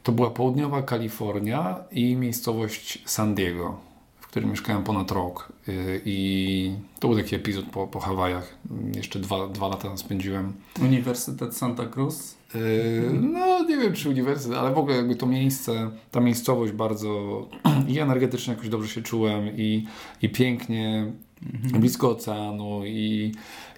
To 0.02 0.12
była 0.12 0.30
południowa 0.30 0.82
Kalifornia 0.82 1.84
i 1.90 2.16
miejscowość 2.16 3.02
San 3.06 3.34
Diego, 3.34 3.78
w 4.20 4.26
którym 4.26 4.50
mieszkałem 4.50 4.84
ponad 4.84 5.10
rok. 5.10 5.52
Y, 5.68 6.00
I 6.04 6.76
to 7.00 7.08
był 7.08 7.16
taki 7.16 7.36
epizod 7.36 7.64
po, 7.64 7.86
po 7.86 8.00
Hawajach. 8.00 8.56
Jeszcze 8.94 9.18
dwa, 9.18 9.48
dwa 9.48 9.68
lata 9.68 9.96
spędziłem. 9.96 10.52
Uniwersytet 10.82 11.56
Santa 11.56 11.86
Cruz? 11.86 12.36
Y, 12.54 13.10
no, 13.20 13.64
nie 13.64 13.76
wiem 13.76 13.92
czy 13.92 14.08
uniwersytet, 14.08 14.58
ale 14.58 14.74
w 14.74 14.78
ogóle 14.78 14.96
jakby 14.96 15.16
to 15.16 15.26
miejsce, 15.26 15.90
ta 16.10 16.20
miejscowość 16.20 16.72
bardzo 16.72 17.42
i 17.88 17.98
energetycznie 17.98 18.54
jakoś 18.54 18.68
dobrze 18.68 18.88
się 18.88 19.02
czułem 19.02 19.56
i, 19.56 19.86
i 20.22 20.28
pięknie, 20.28 21.12
mhm. 21.54 21.80
blisko 21.80 22.10
oceanu 22.10 22.82
i, 22.86 23.32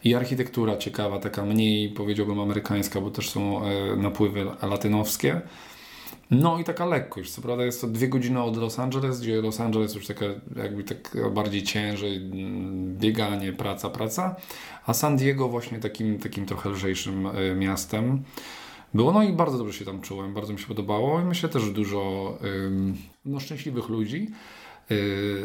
i 0.04 0.14
architektura 0.14 0.76
ciekawa, 0.76 1.18
taka 1.18 1.44
mniej 1.44 1.88
powiedziałbym 1.88 2.40
amerykańska, 2.40 3.00
bo 3.00 3.10
też 3.10 3.30
są 3.30 3.64
e, 3.64 3.96
napływy 3.96 4.46
latynowskie. 4.62 5.40
No 6.30 6.58
i 6.58 6.64
taka 6.64 6.86
lekkość. 6.86 7.30
Co 7.30 7.42
prawda 7.42 7.64
jest 7.64 7.80
to 7.80 7.86
dwie 7.86 8.08
godziny 8.08 8.42
od 8.42 8.56
Los 8.56 8.78
Angeles, 8.78 9.20
gdzie 9.20 9.42
Los 9.42 9.60
Angeles 9.60 9.94
już 9.94 10.06
taka 10.06 10.26
jakby 10.56 10.84
tak 10.84 11.16
bardziej 11.34 11.62
ciężej, 11.62 12.16
mm, 12.16 12.98
bieganie, 12.98 13.52
praca, 13.52 13.90
praca, 13.90 14.36
a 14.86 14.94
San 14.94 15.16
Diego 15.16 15.48
właśnie 15.48 15.78
takim, 15.78 16.18
takim 16.18 16.46
trochę 16.46 16.70
lżejszym 16.70 17.26
e, 17.26 17.54
miastem 17.54 18.22
było. 18.94 19.12
No 19.12 19.22
i 19.22 19.32
bardzo 19.32 19.58
dobrze 19.58 19.78
się 19.78 19.84
tam 19.84 20.00
czułem, 20.00 20.34
bardzo 20.34 20.52
mi 20.52 20.58
się 20.58 20.66
podobało 20.66 21.20
i 21.20 21.24
myślę 21.24 21.48
też 21.48 21.70
dużo 21.70 22.38
no, 23.24 23.40
szczęśliwych 23.40 23.88
ludzi. 23.88 24.28
E, 24.90 24.94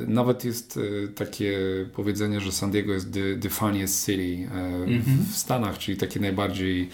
nawet 0.07 0.45
jest 0.45 0.79
e, 1.03 1.07
takie 1.07 1.59
powiedzenie, 1.95 2.41
że 2.41 2.51
San 2.51 2.71
Diego 2.71 2.93
jest 2.93 3.13
the, 3.13 3.35
the 3.41 3.49
funniest 3.49 4.05
city 4.05 4.49
mm 4.51 5.01
-hmm. 5.01 5.33
w 5.33 5.37
Stanach, 5.37 5.77
czyli 5.77 5.97
takie 5.97 6.19
najbardziej, 6.19 6.89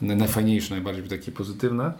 najfajniejsze, 0.00 0.74
najbardziej 0.74 1.08
takie 1.08 1.32
pozytywne. 1.32 1.92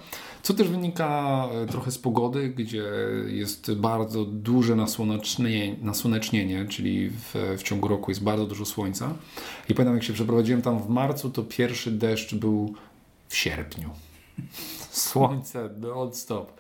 Co 0.43 0.55
też 0.55 0.69
wynika 0.69 1.49
trochę 1.71 1.91
z 1.91 1.99
pogody, 1.99 2.49
gdzie 2.49 2.85
jest 3.27 3.75
bardzo 3.75 4.25
duże 4.25 4.77
nasłonecznienie, 4.77 5.77
nasłonecznienie 5.83 6.67
czyli 6.69 7.11
w, 7.11 7.57
w 7.59 7.63
ciągu 7.63 7.89
roku 7.89 8.11
jest 8.11 8.23
bardzo 8.23 8.47
dużo 8.47 8.65
słońca. 8.65 9.15
I 9.69 9.75
pamiętam, 9.75 9.95
jak 9.95 10.05
się 10.05 10.13
przeprowadziłem 10.13 10.63
tam 10.63 10.83
w 10.83 10.89
marcu, 10.89 11.31
to 11.31 11.43
pierwszy 11.43 11.91
deszcz 11.91 12.35
był 12.35 12.75
w 13.29 13.37
sierpniu. 13.37 13.91
Słońce 14.91 15.71
non-stop. 15.81 16.53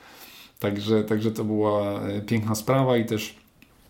Także, 0.61 1.05
także 1.05 1.31
to 1.31 1.45
była 1.45 2.01
e, 2.01 2.21
piękna 2.21 2.55
sprawa 2.55 2.97
i 2.97 3.05
też 3.05 3.35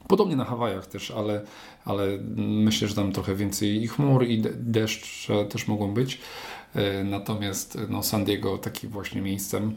podobnie 0.08 0.36
na 0.36 0.44
Hawajach 0.44 0.86
też, 0.86 1.10
ale, 1.10 1.42
ale 1.84 2.18
myślę, 2.36 2.88
że 2.88 2.94
tam 2.94 3.12
trochę 3.12 3.34
więcej 3.34 3.82
i 3.82 3.88
chmur 3.88 4.24
i 4.24 4.42
deszcz 4.54 5.28
też 5.50 5.68
mogą 5.68 5.94
być. 5.94 6.20
E, 6.74 7.04
natomiast 7.04 7.78
no, 7.88 8.02
San 8.02 8.24
Diego 8.24 8.58
takim 8.58 8.90
właśnie 8.90 9.22
miejscem. 9.22 9.74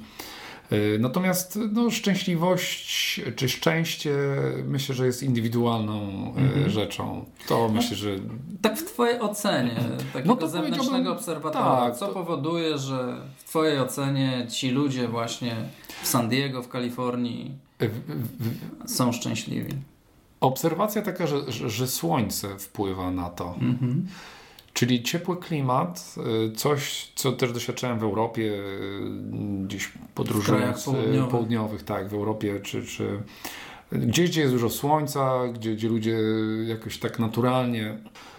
E, 0.72 0.98
natomiast 1.00 1.60
no, 1.72 1.92
szczęśliwość 1.92 3.22
czy 3.36 3.50
szczęście 3.50 4.16
myślę, 4.68 4.96
że 4.96 5.06
jest 5.06 5.24
indywidualną 5.24 6.02
mm 6.38 6.52
-hmm. 6.52 6.70
rzeczą. 6.70 7.26
To 7.48 7.58
no, 7.68 7.74
myślę, 7.74 7.96
że. 7.96 8.10
Tak 8.62 8.78
w 8.78 8.86
Twojej 8.86 9.20
ocenie, 9.20 9.76
takiego 10.14 10.38
no 10.42 10.48
zewnętrznego 10.48 11.12
obserwatora, 11.12 11.76
tak, 11.76 11.96
co 11.96 12.08
to... 12.08 12.14
powoduje, 12.14 12.78
że 12.78 13.22
w 13.38 13.44
Twojej 13.44 13.80
ocenie 13.80 14.48
ci 14.50 14.70
ludzie 14.70 15.08
właśnie 15.08 15.56
w 16.04 16.08
San 16.08 16.30
Diego, 16.30 16.64
w 16.64 16.70
Kalifornii 16.70 17.52
są 18.86 19.12
szczęśliwi? 19.12 19.74
Obserwacja 20.42 21.02
taka, 21.02 21.28
że, 21.28 21.52
że, 21.52 21.70
że 21.70 21.88
słońce 21.88 22.60
wpływa 22.60 23.12
na 23.12 23.30
to. 23.30 23.56
-hmm. 23.60 24.02
Czyli 24.74 25.04
ciepły 25.04 25.38
klimat, 25.38 26.16
y, 26.48 26.56
coś, 26.56 27.12
co 27.16 27.32
też 27.32 27.52
doświadczałem 27.52 28.00
w 28.00 28.04
Europie, 28.04 28.44
y, 28.44 29.66
gdzieś 29.66 29.92
podróżując 30.16 30.84
południowych. 30.84 31.32
południowych, 31.32 31.84
tak, 31.84 32.10
w 32.10 32.14
Europie, 32.14 32.60
czy, 32.64 32.86
czy 32.86 33.20
gdzieś, 33.92 34.30
gdzie 34.30 34.42
jest 34.42 34.54
dużo 34.54 34.70
słońca, 34.70 35.48
gdzie, 35.48 35.76
gdzie 35.76 35.90
ludzie 35.90 36.18
jakoś 36.68 36.98
tak 36.98 37.20
naturalnie, 37.20 37.98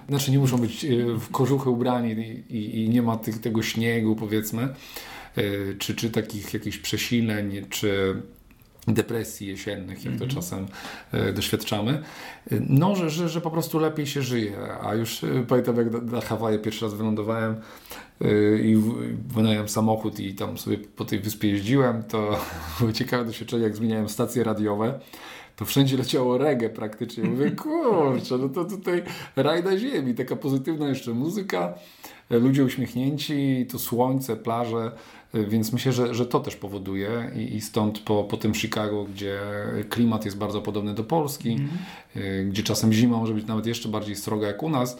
znaczy 0.08 0.30
nie 0.30 0.38
muszą 0.38 0.58
być 0.58 0.84
y, 0.84 1.14
w 1.18 1.30
kożuchy 1.30 1.70
ubrani 1.70 2.12
i, 2.12 2.56
i, 2.56 2.84
i 2.84 2.88
nie 2.88 3.02
ma 3.02 3.16
tych, 3.16 3.40
tego 3.40 3.62
śniegu, 3.62 4.16
powiedzmy, 4.16 4.68
czy, 5.78 5.94
czy 5.94 6.10
takich 6.10 6.54
jakichś 6.54 6.78
przesileń, 6.78 7.66
czy 7.70 8.22
depresji 8.88 9.46
jesiennych, 9.46 10.04
jak 10.04 10.14
to 10.14 10.24
mhm. 10.24 10.30
czasem 10.30 10.66
e, 11.12 11.32
doświadczamy, 11.32 12.02
no, 12.68 12.96
że, 12.96 13.10
że, 13.10 13.28
że 13.28 13.40
po 13.40 13.50
prostu 13.50 13.78
lepiej 13.78 14.06
się 14.06 14.22
żyje. 14.22 14.52
A 14.82 14.94
już 14.94 15.24
e, 15.24 15.28
pamiętam, 15.48 15.76
jak 15.76 15.92
na 16.02 16.20
Hawaje 16.20 16.58
pierwszy 16.58 16.84
raz 16.84 16.94
wylądowałem 16.94 17.54
e, 18.20 18.58
i 18.58 18.82
wynająłem 19.28 19.68
samochód 19.68 20.20
i 20.20 20.34
tam 20.34 20.58
sobie 20.58 20.78
po 20.78 21.04
tej 21.04 21.20
wyspie 21.20 21.48
jeździłem, 21.48 22.02
to 22.02 22.38
było 22.80 22.92
ciekawe 22.92 23.24
doświadczenie, 23.24 23.62
jak 23.62 23.76
zmieniałem 23.76 24.08
stacje 24.08 24.44
radiowe 24.44 25.00
to 25.56 25.64
wszędzie 25.64 25.96
leciało 25.96 26.38
reggae 26.38 26.70
praktycznie. 26.70 27.24
Mówię, 27.24 27.50
kurczę, 27.62 28.38
no 28.38 28.48
to 28.48 28.64
tutaj 28.64 29.02
raj 29.36 29.64
na 29.64 29.78
ziemi, 29.78 30.14
taka 30.14 30.36
pozytywna 30.36 30.88
jeszcze 30.88 31.12
muzyka, 31.12 31.74
ludzie 32.30 32.64
uśmiechnięci, 32.64 33.66
to 33.70 33.78
słońce, 33.78 34.36
plaże, 34.36 34.92
więc 35.48 35.72
myślę, 35.72 35.92
że, 35.92 36.14
że 36.14 36.26
to 36.26 36.40
też 36.40 36.56
powoduje 36.56 37.30
i, 37.36 37.56
i 37.56 37.60
stąd 37.60 37.98
po, 37.98 38.24
po 38.24 38.36
tym 38.36 38.54
Chicago, 38.54 39.04
gdzie 39.04 39.40
klimat 39.90 40.24
jest 40.24 40.38
bardzo 40.38 40.60
podobny 40.60 40.94
do 40.94 41.04
Polski, 41.04 41.58
mm. 42.16 42.50
gdzie 42.50 42.62
czasem 42.62 42.92
zima 42.92 43.16
może 43.16 43.34
być 43.34 43.46
nawet 43.46 43.66
jeszcze 43.66 43.88
bardziej 43.88 44.16
sroga 44.16 44.46
jak 44.46 44.62
u 44.62 44.70
nas, 44.70 44.98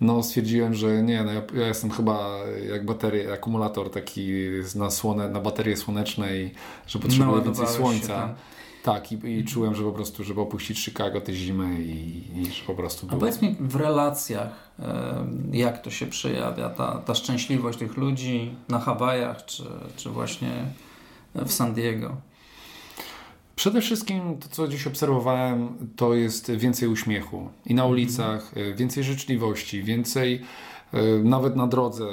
no 0.00 0.22
stwierdziłem, 0.22 0.74
że 0.74 1.02
nie, 1.02 1.24
no 1.24 1.32
ja, 1.32 1.42
ja 1.54 1.66
jestem 1.66 1.90
chyba 1.90 2.38
jak 2.68 2.84
bateria, 2.84 3.32
akumulator 3.32 3.90
taki 3.90 4.32
na, 4.74 4.90
słone, 4.90 5.28
na 5.28 5.40
baterie 5.40 5.76
słonecznej, 5.76 6.54
że 6.86 6.98
potrzebuję 6.98 7.42
więcej 7.42 7.66
słońca. 7.66 8.06
Się, 8.06 8.08
tak. 8.08 8.34
Tak, 8.84 9.12
i, 9.12 9.38
i 9.38 9.44
czułem, 9.44 9.74
że 9.74 9.84
po 9.84 9.92
prostu, 9.92 10.24
żeby 10.24 10.40
opuścić 10.40 10.78
Chicago 10.78 11.20
tę 11.20 11.32
zimę 11.32 11.80
i, 11.80 12.22
i 12.36 12.46
że 12.46 12.64
po 12.66 12.74
prostu 12.74 13.06
było. 13.06 13.16
A 13.16 13.20
powiedz 13.20 13.42
mi 13.42 13.56
w 13.60 13.76
relacjach, 13.76 14.74
jak 15.52 15.82
to 15.82 15.90
się 15.90 16.06
przejawia, 16.06 16.70
ta, 16.70 16.98
ta 16.98 17.14
szczęśliwość 17.14 17.78
tych 17.78 17.96
ludzi 17.96 18.54
na 18.68 18.78
Hawajach, 18.78 19.44
czy, 19.44 19.62
czy 19.96 20.10
właśnie 20.10 20.50
w 21.34 21.52
San 21.52 21.74
Diego? 21.74 22.16
Przede 23.56 23.80
wszystkim 23.80 24.38
to, 24.38 24.48
co 24.48 24.68
dziś 24.68 24.86
obserwowałem, 24.86 25.68
to 25.96 26.14
jest 26.14 26.50
więcej 26.50 26.88
uśmiechu 26.88 27.48
i 27.66 27.74
na 27.74 27.82
mhm. 27.82 27.92
ulicach, 27.92 28.52
mm. 28.56 28.76
więcej 28.76 29.04
życzliwości, 29.04 29.82
więcej 29.82 30.40
E, 30.40 30.42
nawet 31.24 31.56
na 31.56 31.66
drodze 31.66 32.04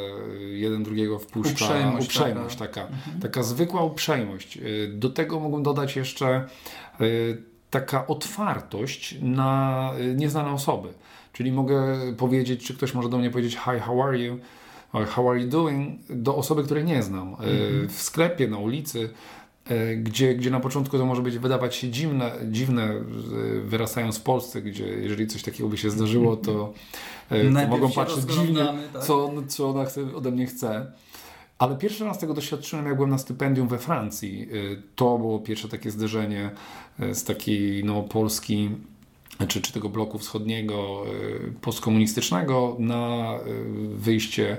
jeden 0.51 0.84
drugiego 0.84 1.19
wpuszcza. 1.19 1.65
Uprzejmość, 1.65 2.07
uprzejmość 2.07 2.55
taka, 2.55 2.74
taka, 2.82 2.88
mhm. 2.93 3.19
taka 3.19 3.43
zwykła 3.43 3.84
uprzejmość. 3.84 4.57
E, 4.57 4.61
do 4.88 5.09
tego 5.09 5.39
mógłbym 5.39 5.63
dodać 5.63 5.95
jeszcze 5.95 6.28
e, 6.28 6.47
taka 7.69 8.07
otwartość 8.07 9.15
na 9.22 9.91
nieznane 10.15 10.51
osoby. 10.51 10.89
Czyli 11.34 11.51
mogę 11.51 11.97
powiedzieć, 12.17 12.67
czy 12.67 12.74
ktoś 12.78 12.93
może 12.93 13.09
do 13.09 13.17
mnie 13.17 13.30
powiedzieć 13.30 13.53
hi, 13.53 13.80
how 13.80 14.03
are 14.03 14.19
you? 14.19 14.39
How 14.91 15.30
are 15.30 15.39
you 15.39 15.47
doing? 15.47 15.99
Do 16.09 16.36
osoby, 16.36 16.63
której 16.63 16.84
nie 16.84 17.03
znam. 17.03 17.28
Mhm. 17.30 17.89
W 17.89 18.01
sklepie, 18.01 18.47
na 18.47 18.57
ulicy 18.57 19.09
gdzie, 19.97 20.36
gdzie 20.36 20.49
na 20.49 20.59
początku 20.59 20.97
to 20.97 21.05
może 21.05 21.22
być 21.22 21.38
wydawać 21.38 21.76
się 21.76 21.89
dziwne, 21.89 22.32
dziwne 22.51 22.93
wyrastając 23.64 24.18
w 24.18 24.22
Polsce, 24.22 24.62
gdzie 24.62 24.86
jeżeli 24.88 25.28
coś 25.28 25.43
takiego 25.43 25.70
by 25.70 25.78
się 25.78 25.89
zdarzyło, 25.89 26.36
to 26.36 26.74
E, 27.32 27.68
mogą 27.68 27.91
patrzeć 27.91 28.26
dziwnie, 28.26 28.66
tak? 28.93 29.03
co, 29.03 29.32
co 29.47 29.70
ona 29.70 29.86
chce, 29.86 30.16
ode 30.16 30.32
mnie 30.32 30.45
chce. 30.45 30.91
Ale 31.57 31.78
pierwszy 31.78 32.05
raz 32.05 32.20
tego 32.20 32.34
doświadczyłem, 32.34 32.86
jak 32.86 32.95
byłem 32.95 33.09
na 33.09 33.18
stypendium 33.18 33.68
we 33.68 33.78
Francji. 33.78 34.41
E, 34.41 34.82
to 34.95 35.18
było 35.18 35.39
pierwsze 35.39 35.70
takie 35.70 35.91
zderzenie 35.91 36.51
e, 36.99 37.16
z 37.16 37.24
takiej 37.24 37.84
no, 37.84 38.03
Polski 38.03 38.70
czy, 39.47 39.62
czy 39.62 39.74
tego 39.74 39.89
bloku 39.89 40.20
wschodniego, 40.20 41.03
postkomunistycznego 41.62 42.76
na 42.80 43.34
wyjście 43.95 44.57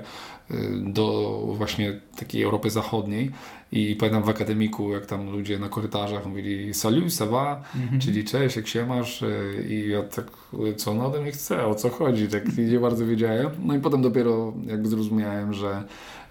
do 0.83 1.39
właśnie 1.57 1.99
takiej 2.15 2.43
Europy 2.43 2.69
Zachodniej. 2.69 3.31
I 3.71 3.95
pamiętam 3.95 4.23
w 4.23 4.29
akademiku, 4.29 4.91
jak 4.91 5.05
tam 5.05 5.29
ludzie 5.29 5.59
na 5.59 5.69
korytarzach 5.69 6.25
mówili 6.25 6.73
salut, 6.73 7.07
ça 7.07 7.29
va, 7.29 7.61
-hmm. 7.75 7.99
czyli 7.99 8.23
cześć, 8.23 8.55
jak 8.55 8.67
się 8.67 8.85
masz. 8.85 9.23
I 9.69 9.89
ja 9.89 10.03
tak, 10.03 10.25
co 10.77 10.91
on 10.91 11.01
ode 11.01 11.21
mnie 11.21 11.31
chce, 11.31 11.65
o 11.65 11.75
co 11.75 11.89
chodzi, 11.89 12.27
tak 12.27 12.57
nie 12.71 12.79
bardzo 12.79 13.05
wiedziałem. 13.05 13.49
No 13.65 13.75
i 13.75 13.79
potem 13.79 14.01
dopiero 14.01 14.53
jakby 14.67 14.89
zrozumiałem, 14.89 15.53
że 15.53 15.83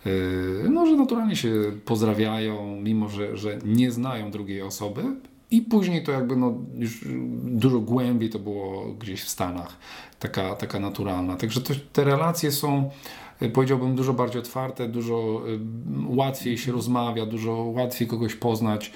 y, 0.07 0.71
no, 0.71 0.87
że 0.87 0.97
naturalnie 0.97 1.37
się 1.37 1.53
pozdrawiają, 1.85 2.81
mimo 2.83 3.09
że, 3.09 3.37
że 3.37 3.59
nie 3.65 3.91
znają 3.91 4.31
drugiej 4.31 4.63
osoby. 4.63 5.03
I 5.51 5.63
później 5.63 6.03
to 6.03 6.13
jakby 6.13 6.37
no, 6.37 6.55
już 6.75 7.05
dużo 7.45 7.81
głębiej 7.81 8.31
to 8.31 8.39
było 8.39 8.95
gdzieś 9.01 9.23
w 9.23 9.29
Stanach, 9.29 9.77
taka, 10.19 10.55
taka 10.55 10.81
naturalna. 10.81 11.37
Także 11.37 11.61
to, 11.61 11.75
te 11.93 12.05
relacje 12.05 12.53
są 12.53 12.79
y, 12.79 13.22
powiedziałbym, 13.49 13.97
dużo 13.97 14.13
bardziej 14.13 14.41
otwarte, 14.41 14.89
dużo 14.89 15.43
y, 15.49 15.59
łatwiej 16.07 16.59
się 16.59 16.73
rozmawia, 16.73 17.27
dużo 17.27 17.53
łatwiej 17.53 18.09
kogoś 18.09 18.35
poznać. 18.35 18.93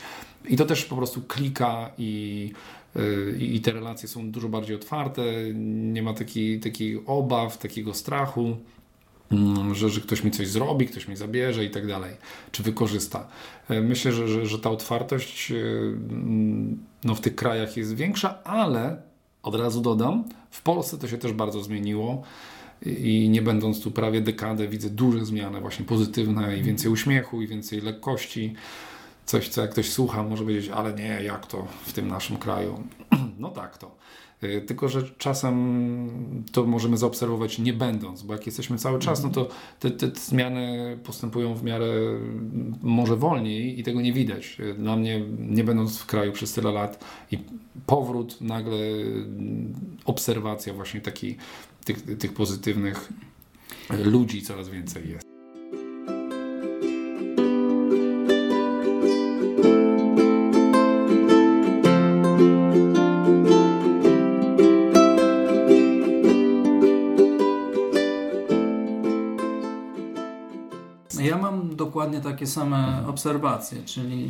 I 0.48 0.56
to 0.56 0.66
też 0.66 0.84
po 0.84 0.96
prostu 0.96 1.22
klika 1.22 1.90
i, 1.98 2.52
i 3.38 3.60
te 3.60 3.72
relacje 3.72 4.08
są 4.08 4.30
dużo 4.30 4.48
bardziej 4.48 4.76
otwarte, 4.76 5.22
nie 5.54 6.02
ma 6.02 6.14
takiej, 6.14 6.60
takiej 6.60 7.02
obaw, 7.06 7.58
takiego 7.58 7.94
strachu. 7.94 8.56
Mm, 9.30 9.74
że, 9.74 9.88
że 9.88 10.00
ktoś 10.00 10.24
mi 10.24 10.30
coś 10.30 10.48
zrobi, 10.48 10.86
ktoś 10.86 11.08
mi 11.08 11.16
zabierze 11.16 11.64
i 11.64 11.70
tak 11.70 11.86
dalej, 11.86 12.14
czy 12.52 12.62
wykorzysta. 12.62 13.28
Myślę, 13.68 14.12
że, 14.12 14.28
że, 14.28 14.46
że 14.46 14.58
ta 14.58 14.70
otwartość 14.70 15.52
no, 17.04 17.14
w 17.14 17.20
tych 17.20 17.34
krajach 17.34 17.76
jest 17.76 17.94
większa, 17.94 18.42
ale 18.44 19.02
od 19.42 19.54
razu 19.54 19.80
dodam, 19.80 20.24
w 20.50 20.62
Polsce 20.62 20.98
to 20.98 21.08
się 21.08 21.18
też 21.18 21.32
bardzo 21.32 21.62
zmieniło 21.62 22.22
i 22.86 23.28
nie 23.28 23.42
będąc 23.42 23.80
tu 23.80 23.90
prawie 23.90 24.20
dekadę, 24.20 24.68
widzę 24.68 24.90
duże 24.90 25.24
zmiany 25.24 25.60
właśnie 25.60 25.84
pozytywne 25.84 26.58
i 26.58 26.62
więcej 26.62 26.90
uśmiechu 26.90 27.42
i 27.42 27.46
więcej 27.46 27.80
lekkości. 27.80 28.54
Coś, 29.26 29.48
co 29.48 29.60
jak 29.62 29.70
ktoś 29.70 29.90
słucha, 29.90 30.22
może 30.22 30.42
powiedzieć, 30.42 30.70
ale 30.70 30.94
nie, 30.94 31.22
jak 31.22 31.46
to 31.46 31.66
w 31.84 31.92
tym 31.92 32.08
naszym 32.08 32.36
kraju? 32.36 32.82
No 33.38 33.50
tak 33.50 33.78
to. 33.78 33.96
Y, 34.42 34.60
tylko, 34.66 34.88
że 34.88 35.02
czasem 35.18 35.54
to 36.52 36.64
możemy 36.64 36.96
zaobserwować 36.96 37.58
nie 37.58 37.72
będąc, 37.72 38.22
bo 38.22 38.32
jak 38.32 38.46
jesteśmy 38.46 38.78
cały 38.78 38.98
czas, 38.98 39.22
no 39.22 39.28
to 39.28 39.48
te, 39.80 39.90
te, 39.90 40.10
zmiany 40.20 40.98
postępują 41.04 41.54
w 41.54 41.64
miarę 41.64 41.86
może 42.82 43.16
wolniej 43.16 43.80
i 43.80 43.82
tego 43.82 44.00
nie 44.00 44.12
widać. 44.12 44.58
Dla 44.78 44.96
mnie, 44.96 45.22
nie 45.38 45.64
będąc 45.64 45.98
w 45.98 46.06
kraju 46.06 46.32
przez 46.32 46.52
tyle 46.52 46.72
lat 46.72 47.04
i 47.30 47.38
powrót, 47.86 48.40
nagle 48.40 48.78
obserwacja 50.04 50.74
właśnie 50.74 51.00
taki, 51.00 51.36
tych, 51.86 52.18
tych 52.18 52.32
pozytywnych 52.32 53.08
ludzi 54.04 54.42
coraz 54.42 54.68
więcej 54.68 55.10
jest. 55.10 55.25
Dokładnie 72.16 72.32
takie 72.32 72.46
same 72.46 73.04
obserwacje, 73.06 73.82
czyli 73.84 74.28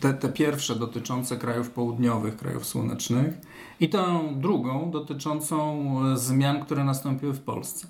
te, 0.00 0.14
te 0.14 0.28
pierwsze 0.28 0.76
dotyczące 0.76 1.36
krajów 1.36 1.70
południowych, 1.70 2.36
krajów 2.36 2.66
słonecznych 2.66 3.34
i 3.80 3.88
tą 3.88 4.34
drugą 4.40 4.90
dotyczącą 4.90 6.16
zmian, 6.16 6.64
które 6.64 6.84
nastąpiły 6.84 7.32
w 7.32 7.40
Polsce. 7.40 7.86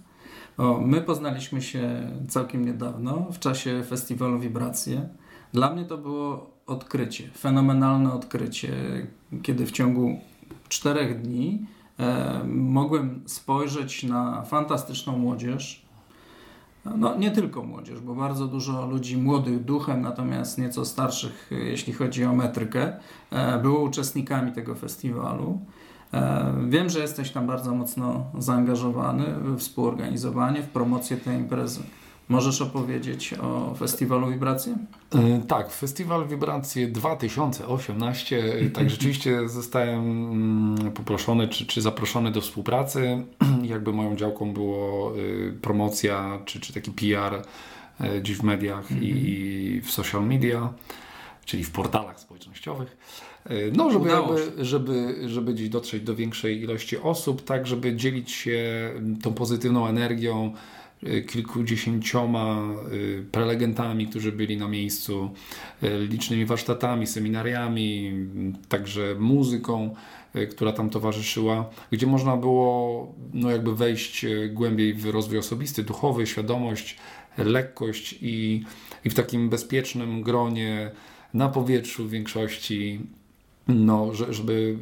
O, 0.58 0.80
my 0.80 1.00
poznaliśmy 1.00 1.62
się 1.62 2.10
całkiem 2.28 2.64
niedawno 2.64 3.26
w 3.32 3.38
czasie 3.38 3.82
festiwalu 3.88 4.38
Wibracje. 4.38 5.08
Dla 5.52 5.72
mnie 5.72 5.84
to 5.84 5.98
było 5.98 6.50
odkrycie, 6.66 7.30
fenomenalne 7.38 8.12
odkrycie, 8.12 8.72
kiedy 9.42 9.66
w 9.66 9.72
ciągu 9.72 10.18
czterech 10.68 11.22
dni 11.22 11.66
e, 11.98 12.40
mogłem 12.46 13.22
spojrzeć 13.26 14.02
na 14.04 14.42
fantastyczną 14.42 15.18
młodzież, 15.18 15.83
no, 16.84 17.16
nie 17.16 17.30
tylko 17.30 17.62
młodzież, 17.62 18.00
bo 18.00 18.14
bardzo 18.14 18.46
dużo 18.46 18.86
ludzi 18.86 19.16
młodych 19.16 19.64
duchem, 19.64 20.02
natomiast 20.02 20.58
nieco 20.58 20.84
starszych, 20.84 21.50
jeśli 21.50 21.92
chodzi 21.92 22.24
o 22.24 22.32
metrykę, 22.32 22.96
e, 23.30 23.58
było 23.58 23.80
uczestnikami 23.80 24.52
tego 24.52 24.74
festiwalu. 24.74 25.60
E, 26.12 26.54
wiem, 26.68 26.88
że 26.88 27.00
jesteś 27.00 27.30
tam 27.30 27.46
bardzo 27.46 27.74
mocno 27.74 28.24
zaangażowany 28.38 29.24
w 29.40 29.58
współorganizowanie, 29.58 30.62
w 30.62 30.68
promocję 30.68 31.16
tej 31.16 31.38
imprezy. 31.38 31.80
Możesz 32.28 32.62
opowiedzieć 32.62 33.34
o 33.34 33.74
Festiwalu 33.74 34.30
Wibracje? 34.30 34.76
E, 35.14 35.42
tak, 35.48 35.70
Festiwal 35.70 36.28
Wibracje 36.28 36.88
2018. 36.88 38.44
E, 38.44 38.70
tak, 38.70 38.90
rzeczywiście 38.90 39.48
zostałem 39.48 40.00
mm, 40.00 40.92
poproszony 40.92 41.48
czy, 41.48 41.66
czy 41.66 41.82
zaproszony 41.82 42.30
do 42.30 42.40
współpracy. 42.40 43.24
Jakby 43.62 43.92
moją 43.92 44.16
działką 44.16 44.52
było 44.52 45.12
e, 45.12 45.52
promocja 45.52 46.38
czy, 46.44 46.60
czy 46.60 46.72
taki 46.72 46.90
PR 46.90 47.42
dziś 48.22 48.36
w 48.36 48.42
mediach 48.42 48.90
i 48.90 49.66
mhm. 49.66 49.82
w 49.82 49.90
social 49.90 50.26
media, 50.26 50.72
czyli 51.44 51.64
w 51.64 51.70
portalach 51.70 52.20
społecznościowych. 52.20 52.96
No, 53.72 53.90
żeby, 53.90 54.08
jakby, 54.08 54.64
żeby, 54.64 55.16
żeby 55.26 55.54
gdzieś 55.54 55.68
dotrzeć 55.68 56.02
do 56.02 56.14
większej 56.14 56.62
ilości 56.62 56.98
osób, 56.98 57.44
tak, 57.44 57.66
żeby 57.66 57.96
dzielić 57.96 58.30
się 58.30 58.90
tą 59.22 59.34
pozytywną 59.34 59.86
energią, 59.86 60.52
Y, 60.52 60.83
kilkudziesięcioma 61.26 62.62
y, 62.92 63.24
prelegentami, 63.32 64.06
którzy 64.06 64.32
byli 64.32 64.56
na 64.56 64.68
miejscu, 64.68 65.30
y, 65.82 66.06
licznymi 66.10 66.46
warsztatami, 66.46 67.06
seminariami, 67.06 68.12
także 68.68 69.14
muzyką, 69.18 69.94
która 70.50 70.72
tam 70.72 70.90
towarzyszyła, 70.90 71.70
gdzie 71.90 72.06
można 72.06 72.36
było 72.36 73.14
no 73.34 73.50
jakby 73.50 73.76
wejść 73.76 74.26
głębiej 74.50 74.94
w 74.94 75.06
rozwój 75.06 75.38
osobisty, 75.38 75.82
duchowy, 75.82 76.26
świadomość, 76.26 76.96
lekkość 77.38 78.18
i, 78.22 78.64
i 79.04 79.10
w 79.10 79.14
takim 79.14 79.48
bezpiecznym 79.48 80.22
gronie 80.22 80.90
na 81.34 81.48
powietrzu 81.48 82.04
w 82.04 82.10
większości 82.10 83.00
no, 83.68 84.10
żeby 84.30 84.76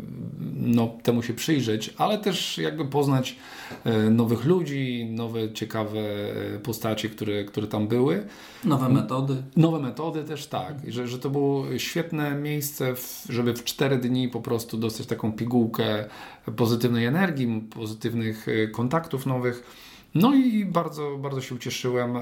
no, 0.57 0.95
temu 1.03 1.23
się 1.23 1.35
przyjrzeć, 1.35 1.95
ale 1.99 2.19
też 2.19 2.59
jakby 2.59 2.85
poznać 2.85 3.37
e, 3.85 4.11
nowych 4.11 4.45
ludzi, 4.45 5.09
nowe 5.11 5.53
ciekawe 5.53 6.01
e, 6.01 6.59
postacie, 6.59 7.09
które, 7.09 7.45
które 7.45 7.67
tam 7.67 7.89
były. 7.89 8.27
Nowe 8.65 8.89
metody. 8.89 9.43
Nowe 9.57 9.79
metody 9.79 10.25
też 10.25 10.47
tak, 10.47 10.75
że, 10.89 11.09
że 11.09 11.19
to 11.19 11.31
było 11.31 11.79
świetne 11.79 12.35
miejsce, 12.35 12.95
żeby 13.29 13.55
w 13.55 13.65
cztery 13.65 13.99
dni 13.99 14.29
po 14.29 14.41
prostu 14.41 14.77
dostać 14.77 15.07
taką 15.07 15.33
pigułkę 15.33 16.05
pozytywnej 16.57 17.07
energii, 17.07 17.69
pozytywnych 17.75 18.49
e, 18.49 18.69
kontaktów 18.69 19.27
nowych. 19.27 19.63
No 20.15 20.35
i 20.35 20.65
bardzo, 20.65 21.19
bardzo 21.19 21.41
się 21.41 21.55
ucieszyłem, 21.55 22.15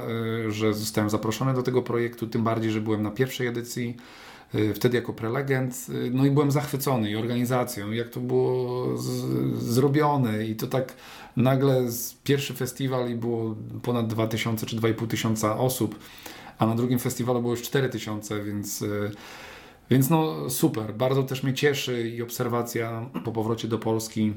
że 0.48 0.74
zostałem 0.74 1.10
zaproszony 1.10 1.54
do 1.54 1.62
tego 1.62 1.82
projektu, 1.82 2.26
tym 2.26 2.44
bardziej, 2.44 2.70
że 2.70 2.80
byłem 2.80 3.02
na 3.02 3.10
pierwszej 3.10 3.46
edycji. 3.46 3.96
Y, 4.54 4.74
wtedy 4.74 4.96
jako 4.96 5.12
prelegent, 5.12 5.86
y, 5.88 6.10
no 6.10 6.26
i 6.26 6.30
byłem 6.30 6.50
zachwycony 6.50 7.10
i 7.10 7.16
organizacją, 7.16 7.90
jak 7.90 8.08
to 8.08 8.20
było 8.20 8.96
z, 8.98 9.08
zrobione. 9.62 10.46
I 10.46 10.56
to 10.56 10.66
tak 10.66 10.94
nagle 11.36 11.84
pierwszy 12.24 12.54
festiwal 12.54 13.10
i 13.10 13.14
było 13.14 13.56
ponad 13.82 14.06
2000 14.06 14.66
czy 14.66 14.76
2500 14.76 15.50
osób, 15.58 15.98
a 16.58 16.66
na 16.66 16.74
drugim 16.74 16.98
festiwalu 16.98 17.40
było 17.40 17.52
już 17.52 17.62
4000, 17.62 18.44
więc 18.44 18.82
y, 18.82 19.10
więc 19.90 20.10
no 20.10 20.50
super, 20.50 20.94
bardzo 20.94 21.22
też 21.22 21.42
mnie 21.42 21.54
cieszy 21.54 22.08
i 22.08 22.22
obserwacja 22.22 23.06
po 23.24 23.32
powrocie 23.32 23.68
do 23.68 23.78
Polski 23.78 24.32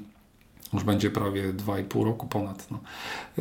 już 0.74 0.84
będzie 0.84 1.12
prawie 1.12 1.54
2,5 1.54 2.06
roku 2.06 2.28
ponad, 2.28 2.68
no, 2.72 2.80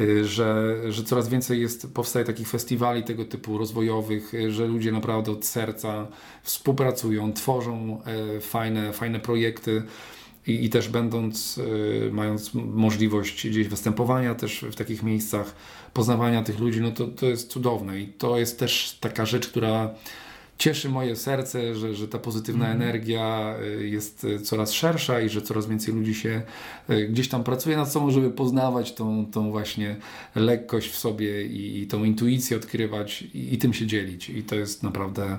y, 0.03 0.25
że, 0.25 0.77
że 0.89 1.05
coraz 1.05 1.29
więcej 1.29 1.61
jest, 1.61 1.95
powstaje 1.95 2.25
takich 2.25 2.49
festiwali 2.49 3.05
tego 3.05 3.25
typu 3.25 3.59
rozwojowych, 3.59 4.35
y, 4.35 4.53
że 4.53 4.67
ludzie 4.67 4.93
naprawdę 4.93 5.33
od 5.33 5.45
serca 5.45 6.07
współpracują, 6.43 7.33
tworzą 7.33 8.01
e, 8.37 8.41
fajne, 8.41 8.93
fajne 8.93 9.21
projekty. 9.21 9.83
I, 10.47 10.65
I, 10.65 10.71
też 10.71 10.89
będąc, 10.89 11.59
y, 11.59 12.11
mając 12.13 12.55
możliwość 12.55 13.49
gdzieś 13.49 13.69
występowania 13.69 14.35
też 14.35 14.65
w 14.71 14.75
takich 14.75 15.03
miejscach, 15.03 15.55
poznawania 15.95 16.43
tych 16.43 16.59
ludzi, 16.61 16.81
no 16.81 16.91
to, 16.91 17.07
to 17.07 17.27
jest 17.27 17.51
cudowne 17.51 18.01
i 18.01 18.07
to 18.07 18.39
jest 18.39 18.59
też 18.59 18.99
taka 19.01 19.27
rzecz, 19.27 19.49
która 19.49 19.95
cieszy 20.59 20.89
moje 20.89 21.17
serce, 21.17 21.75
że, 21.75 21.95
że 21.95 22.09
ta 22.09 22.19
pozytywna 22.19 22.67
mm. 22.67 22.83
energia 22.83 23.55
y, 23.63 23.89
jest 23.89 24.25
y, 24.25 24.41
coraz 24.41 24.73
szersza 24.73 25.21
i 25.21 25.29
że 25.29 25.43
coraz 25.43 25.67
więcej 25.67 25.95
ludzi 25.95 26.15
się 26.15 26.43
y, 26.91 27.09
gdzieś 27.09 27.29
tam 27.29 27.45
pracuje 27.45 27.77
nad 27.77 27.93
sobą, 27.93 28.11
żeby 28.11 28.31
poznawać 28.31 28.95
tą, 28.95 29.27
tą 29.27 29.51
właśnie 29.51 29.97
lekkość 30.35 30.91
w 30.91 30.99
sobie 30.99 31.47
i, 31.47 31.83
i 31.83 31.87
tą 31.87 32.05
intuicję 32.05 32.57
odkrywać 32.57 33.23
i, 33.23 33.55
i 33.55 33.59
tym 33.59 33.73
się 33.73 33.87
dzielić. 33.87 34.31
I 34.31 34.43
to 34.43 34.55
jest 34.55 34.83
naprawdę, 34.83 35.39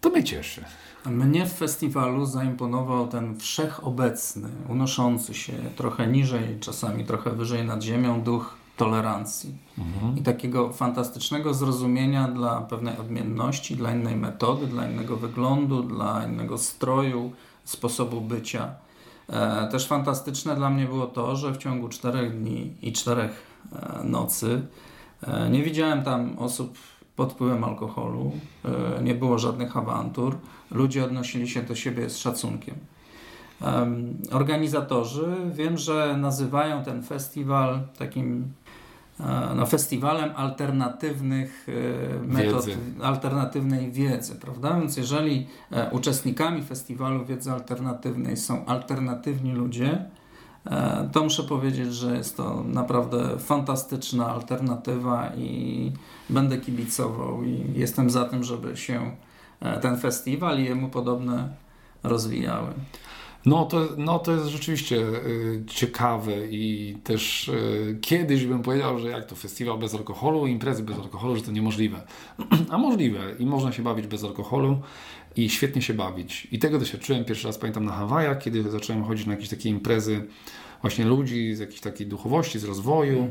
to 0.00 0.10
mnie 0.10 0.24
cieszy. 0.24 0.64
Mnie 1.06 1.46
w 1.46 1.52
festiwalu 1.52 2.26
zaimponował 2.26 3.08
ten 3.08 3.38
wszechobecny, 3.38 4.48
unoszący 4.68 5.34
się 5.34 5.52
trochę 5.76 6.06
niżej, 6.06 6.60
czasami 6.60 7.04
trochę 7.04 7.30
wyżej 7.30 7.64
nad 7.64 7.82
ziemią 7.82 8.22
duch 8.22 8.57
tolerancji 8.78 9.58
mhm. 9.78 10.18
i 10.18 10.22
takiego 10.22 10.72
fantastycznego 10.72 11.54
zrozumienia 11.54 12.28
dla 12.28 12.60
pewnej 12.60 12.98
odmienności, 12.98 13.76
dla 13.76 13.92
innej 13.92 14.16
metody, 14.16 14.66
dla 14.66 14.90
innego 14.90 15.16
wyglądu, 15.16 15.82
dla 15.82 16.26
innego 16.26 16.58
stroju, 16.58 17.32
sposobu 17.64 18.20
bycia. 18.20 18.74
E, 19.28 19.68
też 19.68 19.86
fantastyczne 19.86 20.56
dla 20.56 20.70
mnie 20.70 20.84
było 20.86 21.06
to, 21.06 21.36
że 21.36 21.52
w 21.52 21.56
ciągu 21.56 21.88
czterech 21.88 22.40
dni 22.40 22.74
i 22.82 22.92
czterech 22.92 23.42
e, 23.72 24.04
nocy 24.04 24.62
e, 25.22 25.50
nie 25.50 25.62
widziałem 25.62 26.02
tam 26.02 26.38
osób 26.38 26.78
pod 27.16 27.32
wpływem 27.32 27.64
alkoholu, 27.64 28.32
e, 28.98 29.02
nie 29.02 29.14
było 29.14 29.38
żadnych 29.38 29.76
awantur, 29.76 30.36
ludzie 30.70 31.04
odnosili 31.04 31.48
się 31.48 31.62
do 31.62 31.74
siebie 31.74 32.10
z 32.10 32.18
szacunkiem. 32.18 32.74
Organizatorzy 34.30 35.36
wiem, 35.52 35.78
że 35.78 36.16
nazywają 36.16 36.84
ten 36.84 37.02
festiwal 37.02 37.80
takim 37.98 38.52
no, 39.56 39.66
festiwalem 39.66 40.30
alternatywnych 40.36 41.66
e, 41.68 42.26
metod, 42.26 42.66
Wiedzy. 42.66 42.78
alternatywnej 43.02 43.92
wiedzy, 43.92 44.34
prawda? 44.34 44.80
Więc 44.80 44.96
jeżeli 44.96 45.46
e, 45.72 45.90
uczestnikami 45.90 46.62
festiwalu 46.62 47.24
wiedzy 47.24 47.52
alternatywnej 47.52 48.36
są 48.36 48.66
alternatywni 48.66 49.52
ludzie, 49.52 50.04
e, 50.66 51.08
to 51.12 51.22
muszę 51.24 51.42
powiedzieć, 51.42 51.94
że 51.94 52.16
jest 52.16 52.36
to 52.36 52.64
naprawdę 52.64 53.38
fantastyczna 53.38 54.26
alternatywa 54.30 55.32
i 55.36 55.92
będę 56.30 56.58
kibicował 56.58 57.44
i 57.44 57.72
jestem 57.74 58.10
za 58.10 58.24
tym, 58.24 58.44
żeby 58.44 58.76
się 58.76 59.16
e, 59.60 59.80
ten 59.80 59.96
festiwal 59.96 60.60
i 60.60 60.64
jemu 60.64 60.88
podobne 60.88 61.48
rozwijały. 62.02 62.68
No 63.48 63.64
to, 63.64 63.88
no 63.96 64.18
to 64.18 64.32
jest 64.32 64.46
rzeczywiście 64.46 64.96
y, 64.96 65.62
ciekawe 65.66 66.46
i 66.50 66.96
też 67.04 67.48
y, 67.48 67.98
kiedyś 68.00 68.46
bym 68.46 68.62
powiedział, 68.62 68.98
że 68.98 69.08
jak 69.08 69.26
to 69.26 69.36
festiwal 69.36 69.78
bez 69.78 69.94
alkoholu, 69.94 70.46
imprezy 70.46 70.82
bez 70.82 70.98
alkoholu, 70.98 71.36
że 71.36 71.42
to 71.42 71.52
niemożliwe. 71.52 72.02
A 72.70 72.78
możliwe 72.78 73.20
i 73.38 73.46
można 73.46 73.72
się 73.72 73.82
bawić 73.82 74.06
bez 74.06 74.24
alkoholu 74.24 74.80
i 75.36 75.50
świetnie 75.50 75.82
się 75.82 75.94
bawić. 75.94 76.48
I 76.52 76.58
tego 76.58 76.78
doświadczyłem 76.78 77.24
pierwszy 77.24 77.46
raz, 77.46 77.58
pamiętam, 77.58 77.84
na 77.84 77.92
Hawajach, 77.92 78.38
kiedy 78.38 78.70
zacząłem 78.70 79.04
chodzić 79.04 79.26
na 79.26 79.32
jakieś 79.32 79.48
takie 79.48 79.68
imprezy 79.68 80.24
właśnie 80.80 81.04
ludzi 81.04 81.54
z 81.54 81.58
jakiejś 81.58 81.80
takiej 81.80 82.06
duchowości, 82.06 82.58
z 82.58 82.64
rozwoju. 82.64 83.28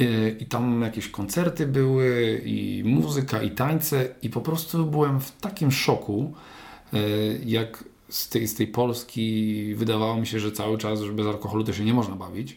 Y, 0.00 0.36
I 0.40 0.46
tam 0.46 0.82
jakieś 0.82 1.08
koncerty 1.08 1.66
były, 1.66 2.42
i 2.44 2.82
muzyka, 2.84 3.42
i 3.42 3.50
tańce, 3.50 4.14
i 4.22 4.30
po 4.30 4.40
prostu 4.40 4.86
byłem 4.86 5.20
w 5.20 5.32
takim 5.32 5.70
szoku, 5.70 6.34
jak 7.46 7.84
z 8.10 8.28
tej, 8.28 8.48
z 8.48 8.54
tej 8.54 8.66
Polski 8.66 9.74
wydawało 9.74 10.16
mi 10.16 10.26
się, 10.26 10.40
że 10.40 10.52
cały 10.52 10.78
czas, 10.78 11.00
że 11.00 11.12
bez 11.12 11.26
alkoholu 11.26 11.64
to 11.64 11.72
się 11.72 11.84
nie 11.84 11.94
można 11.94 12.16
bawić. 12.16 12.56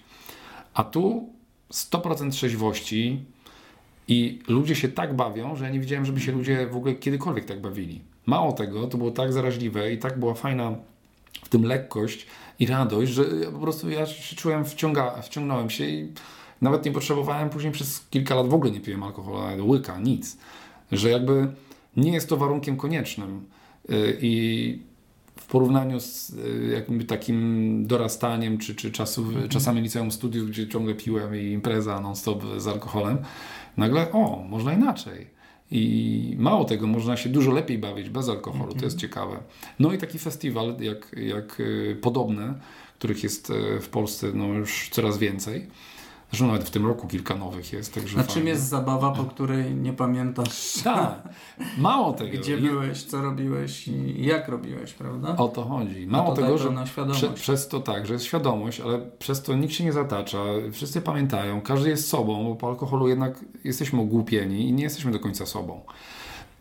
A 0.73 0.83
tu 0.83 1.29
100% 1.71 2.31
trzeźwości 2.31 3.25
i 4.07 4.39
ludzie 4.47 4.75
się 4.75 4.89
tak 4.89 5.15
bawią, 5.15 5.55
że 5.55 5.65
ja 5.65 5.71
nie 5.71 5.79
widziałem, 5.79 6.05
żeby 6.05 6.19
się 6.19 6.31
ludzie 6.31 6.67
w 6.67 6.75
ogóle 6.75 6.95
kiedykolwiek 6.95 7.45
tak 7.45 7.61
bawili. 7.61 8.01
Mało 8.25 8.51
tego, 8.51 8.87
to 8.87 8.97
było 8.97 9.11
tak 9.11 9.33
zaraźliwe 9.33 9.93
i 9.93 9.97
tak 9.97 10.19
była 10.19 10.33
fajna 10.33 10.75
w 11.43 11.49
tym 11.49 11.63
lekkość 11.63 12.27
i 12.59 12.65
radość, 12.65 13.11
że 13.11 13.23
ja 13.43 13.51
po 13.51 13.59
prostu 13.59 13.89
ja 13.89 14.05
się 14.05 14.35
czułem, 14.35 14.65
wciąga, 14.65 15.21
wciągnąłem 15.21 15.69
się 15.69 15.85
i 15.85 16.11
nawet 16.61 16.85
nie 16.85 16.91
potrzebowałem 16.91 17.49
później 17.49 17.71
przez 17.73 18.05
kilka 18.09 18.35
lat 18.35 18.47
w 18.47 18.53
ogóle 18.53 18.71
nie 18.71 18.79
piłem 18.79 19.03
alkoholu, 19.03 19.41
nawet 19.41 19.61
łyka, 19.61 19.99
nic. 19.99 20.37
Że 20.91 21.09
jakby 21.09 21.47
nie 21.97 22.13
jest 22.13 22.29
to 22.29 22.37
warunkiem 22.37 22.77
koniecznym. 22.77 23.45
Yy, 23.89 24.17
I 24.21 24.92
w 25.35 25.45
porównaniu 25.45 25.99
z 25.99 26.29
y, 26.29 26.71
jakby 26.73 27.05
takim 27.05 27.87
dorastaniem, 27.87 28.57
czy, 28.57 28.75
czy 28.75 28.91
czasów, 28.91 29.27
czasami 29.49 29.81
liceum 29.81 30.11
studiów, 30.11 30.49
gdzie 30.49 30.67
ciągle 30.67 30.95
piłem 30.95 31.35
i 31.35 31.43
impreza 31.43 31.99
non-stop 31.99 32.43
z 32.57 32.67
alkoholem, 32.67 33.17
nagle 33.77 34.11
o, 34.11 34.45
można 34.49 34.73
inaczej. 34.73 35.33
I 35.71 36.35
mało 36.39 36.65
tego, 36.65 36.87
można 36.87 37.17
się 37.17 37.29
dużo 37.29 37.51
lepiej 37.51 37.77
bawić 37.77 38.09
bez 38.09 38.29
alkoholu, 38.29 38.73
to 38.73 38.85
jest 38.85 38.97
ciekawe. 38.97 39.39
No 39.79 39.93
i 39.93 39.97
taki 39.97 40.19
festiwal, 40.19 40.75
jak, 40.79 41.15
jak 41.17 41.59
y, 41.59 41.97
podobne, 42.01 42.53
których 42.99 43.23
jest 43.23 43.49
y, 43.49 43.79
w 43.81 43.89
Polsce 43.89 44.27
no, 44.33 44.45
już 44.45 44.89
coraz 44.89 45.17
więcej. 45.17 45.67
Zresztą 46.33 46.47
nawet 46.47 46.63
w 46.63 46.69
tym 46.71 46.85
roku 46.85 47.07
kilka 47.07 47.35
nowych 47.35 47.73
jest. 47.73 47.93
Także 47.93 48.17
Na 48.17 48.23
czym 48.23 48.47
jest 48.47 48.63
zabawa, 48.69 49.11
po 49.11 49.23
której 49.23 49.75
nie 49.75 49.93
pamiętasz, 49.93 50.73
Tak, 50.83 51.29
mało 51.77 52.13
tego. 52.19 52.37
gdzie 52.37 52.57
byłeś, 52.57 53.03
co 53.03 53.21
robiłeś 53.21 53.87
i 53.87 54.25
jak 54.25 54.47
robiłeś, 54.47 54.93
prawda? 54.93 55.35
O 55.37 55.47
to 55.47 55.63
chodzi. 55.63 56.05
A 56.09 56.11
Mało 56.11 56.29
to 56.29 56.35
tego, 56.35 56.47
daje 56.57 56.57
że 56.57 57.13
prze, 57.13 57.29
przez 57.29 57.67
to 57.67 57.79
tak, 57.79 58.05
że 58.07 58.13
jest 58.13 58.25
świadomość, 58.25 58.79
ale 58.79 58.99
przez 59.19 59.41
to 59.43 59.55
nikt 59.55 59.73
się 59.73 59.83
nie 59.83 59.93
zatacza, 59.93 60.37
wszyscy 60.71 61.01
pamiętają, 61.01 61.61
każdy 61.61 61.89
jest 61.89 62.07
sobą, 62.07 62.43
bo 62.43 62.55
po 62.55 62.69
alkoholu 62.69 63.07
jednak 63.07 63.39
jesteśmy 63.63 64.01
ogłupieni 64.01 64.69
i 64.69 64.73
nie 64.73 64.83
jesteśmy 64.83 65.11
do 65.11 65.19
końca 65.19 65.45
sobą. 65.45 65.81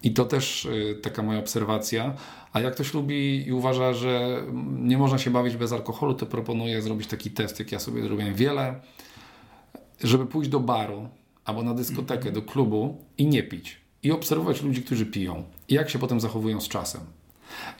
I 0.03 0.13
to 0.15 0.25
też 0.25 0.65
y, 0.65 0.99
taka 1.03 1.23
moja 1.23 1.39
obserwacja. 1.39 2.15
A 2.53 2.61
jak 2.61 2.75
ktoś 2.75 2.95
lubi 2.95 3.47
i 3.49 3.53
uważa, 3.53 3.93
że 3.93 4.43
nie 4.79 4.99
można 4.99 5.19
się 5.19 5.31
bawić 5.31 5.57
bez 5.57 5.73
alkoholu, 5.73 6.15
to 6.15 6.27
proponuję 6.27 6.83
zrobić 6.83 7.07
taki 7.09 7.31
test, 7.31 7.59
jak 7.59 7.73
ja 7.73 7.79
sobie 7.79 8.03
zrobiłem 8.03 8.35
wiele, 8.35 8.81
żeby 10.03 10.27
pójść 10.27 10.51
do 10.51 10.61
baru 10.61 11.09
albo 11.45 11.63
na 11.63 11.75
dyskotekę, 11.75 12.33
do 12.33 12.43
klubu 12.43 12.97
i 13.19 13.27
nie 13.27 13.43
pić. 13.43 13.81
I 14.03 14.13
obserwować 14.13 14.63
ludzi, 14.63 14.83
którzy 14.83 15.07
piją. 15.07 15.45
I 15.69 15.75
jak 15.75 15.91
się 15.91 15.99
potem 15.99 16.21
zachowują 16.21 16.61
z 16.61 16.69
czasem. 16.69 17.01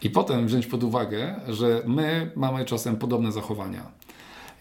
I 0.03 0.11
potem 0.11 0.47
wziąć 0.47 0.67
pod 0.67 0.85
uwagę, 0.85 1.41
że 1.49 1.83
my 1.87 2.31
mamy 2.37 2.65
czasem 2.65 2.97
podobne 2.97 3.33
zachowania. 3.33 3.91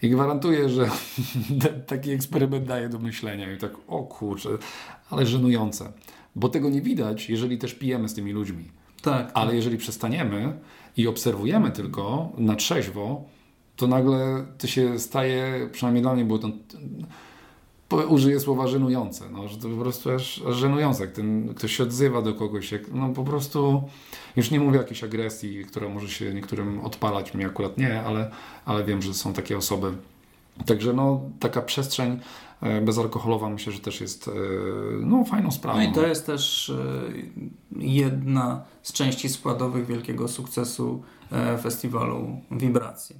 I 0.02 0.10
gwarantuję, 0.10 0.68
że 0.68 0.90
taki 1.86 2.10
eksperyment 2.10 2.66
daje 2.66 2.88
do 2.88 2.98
myślenia. 2.98 3.52
I 3.52 3.58
tak, 3.58 3.72
o 3.88 4.02
kurczę, 4.02 4.48
ale 5.10 5.26
żenujące. 5.26 5.92
Bo 6.36 6.48
tego 6.48 6.70
nie 6.70 6.82
widać, 6.82 7.30
jeżeli 7.30 7.58
też 7.58 7.74
pijemy 7.74 8.08
z 8.08 8.14
tymi 8.14 8.32
ludźmi. 8.32 8.64
Tak, 9.02 9.30
Ale 9.34 9.54
jeżeli 9.54 9.78
przestaniemy 9.78 10.52
i 10.96 11.06
obserwujemy 11.06 11.70
tylko 11.70 12.32
na 12.38 12.56
trzeźwo, 12.56 13.24
to 13.76 13.86
nagle 13.86 14.46
to 14.58 14.66
się 14.66 14.98
staje, 14.98 15.68
przynajmniej 15.72 16.02
dla 16.02 16.14
mnie 16.14 16.24
było 16.24 16.38
to, 16.38 16.48
użyję 17.96 18.40
słowa 18.40 18.66
żenujące, 18.66 19.24
no, 19.30 19.48
że 19.48 19.56
to 19.56 19.68
po 19.68 19.76
prostu 19.76 20.10
aż, 20.10 20.42
aż 20.48 20.56
żenujące, 20.56 21.04
jak 21.04 21.12
ten, 21.12 21.54
ktoś 21.54 21.76
się 21.76 21.82
odzywa 21.82 22.22
do 22.22 22.34
kogoś, 22.34 22.72
jak, 22.72 22.92
no 22.92 23.08
po 23.08 23.24
prostu, 23.24 23.82
już 24.36 24.50
nie 24.50 24.60
mówię 24.60 24.78
o 24.78 24.82
jakiejś 24.82 25.04
agresji, 25.04 25.64
która 25.64 25.88
może 25.88 26.08
się 26.08 26.34
niektórym 26.34 26.80
odpalać, 26.80 27.34
mi 27.34 27.44
akurat 27.44 27.78
nie, 27.78 28.02
ale, 28.02 28.30
ale 28.64 28.84
wiem, 28.84 29.02
że 29.02 29.14
są 29.14 29.32
takie 29.32 29.56
osoby. 29.56 29.92
Także 30.66 30.92
no, 30.92 31.20
taka 31.40 31.62
przestrzeń 31.62 32.20
e, 32.60 32.80
bezalkoholowa 32.80 33.50
myślę, 33.50 33.72
że 33.72 33.80
też 33.80 34.00
jest 34.00 34.28
e, 34.28 34.32
no, 35.00 35.24
fajną 35.24 35.50
sprawą. 35.50 35.78
No 35.78 35.84
i 35.84 35.92
to 35.92 36.06
jest 36.06 36.26
też 36.26 36.70
e, 36.70 37.12
jedna 37.78 38.64
z 38.82 38.92
części 38.92 39.28
składowych 39.28 39.86
wielkiego 39.86 40.28
sukcesu 40.28 41.02
festiwalu 41.62 42.40
Wibracji. 42.50 43.16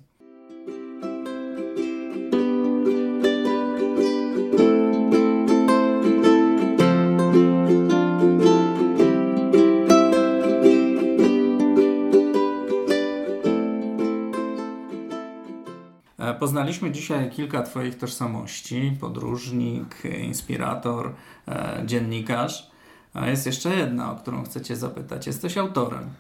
Poznaliśmy 16.43 16.91
dzisiaj 16.91 17.31
kilka 17.31 17.63
Twoich 17.63 17.99
tożsamości: 17.99 18.97
podróżnik, 19.01 20.03
inspirator, 20.23 21.13
e, 21.49 21.83
dziennikarz. 21.87 22.71
A 23.15 23.27
jest 23.27 23.47
jeszcze 23.47 23.77
jedna, 23.77 24.13
o 24.13 24.17
którą 24.17 24.45
chcę 24.45 24.61
Cię 24.61 24.77
zapytać. 24.77 25.27
Jesteś 25.27 25.59
autorem. 25.59 26.11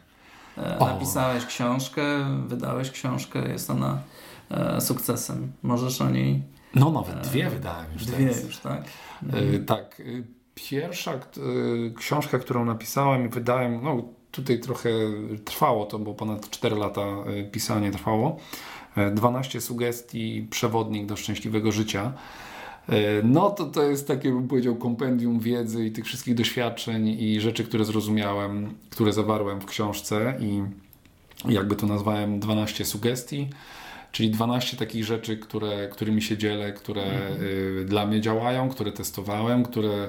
E, 0.59 0.79
O. 0.79 0.87
Napisałeś 0.87 1.47
książkę, 1.47 2.03
wydałeś 2.47 2.91
książkę, 2.91 3.49
jest 3.49 3.71
ona 3.71 3.99
e, 4.51 4.81
sukcesem. 4.81 5.53
Możesz 5.63 6.01
o 6.01 6.11
niej. 6.11 6.43
No 6.75 6.91
nawet 6.91 7.21
dwie 7.21 7.51
wydałem 7.51 7.93
już 7.93 8.05
Dwie 8.05 8.27
teraz. 8.27 8.45
już, 8.45 8.59
tak? 8.59 8.83
Tak. 9.67 10.03
Pierwsza 10.55 11.13
książka, 11.97 12.39
którą 12.39 12.65
napisałem 12.65 13.27
i 13.27 13.29
wydałem, 13.29 13.81
no 13.83 14.03
tutaj 14.31 14.61
trochę 14.61 14.91
trwało 15.45 15.87
to, 15.87 15.99
bo 15.99 16.15
ponad 16.15 16.51
4 16.51 16.77
lata 16.77 17.03
pisanie 17.53 17.91
trwało. 17.91 18.37
E, 18.97 19.11
12 19.11 19.61
sugestii, 19.61 20.47
przewodnik 20.51 21.07
do 21.07 21.17
szczęśliwego 21.17 21.73
życia. 21.73 22.13
E, 22.89 23.23
No 23.23 23.51
to 23.51 23.65
to 23.65 23.83
jest 23.83 24.09
takie, 24.09 24.31
bym 24.31 24.49
powiedział, 24.49 24.77
kompendium 24.77 25.41
wiedzy 25.41 25.87
i 25.87 25.93
tych 25.93 26.05
wszystkich 26.05 26.35
doświadczeń 26.35 27.09
i 27.09 27.41
rzeczy, 27.41 27.65
które 27.65 27.85
zrozumiałem, 27.85 28.75
które 28.91 29.13
zawarłem 29.13 29.61
w 29.61 29.67
książce 29.67 30.35
i 30.41 30.63
jakby 31.49 31.77
to 31.77 31.87
nazwałem 31.87 32.41
12 32.41 32.85
sugestii. 32.85 33.49
Czyli 34.13 34.31
12 34.31 34.77
takich 34.77 35.05
rzeczy, 35.05 35.37
które, 35.37 35.89
którymi 35.89 36.23
się 36.23 36.39
dzielę, 36.39 36.73
które 36.73 37.05
y, 37.41 37.85
dla 37.85 38.07
mnie 38.07 38.21
działają, 38.21 38.69
które 38.69 38.93
testowałem, 38.93 39.63
które 39.63 40.09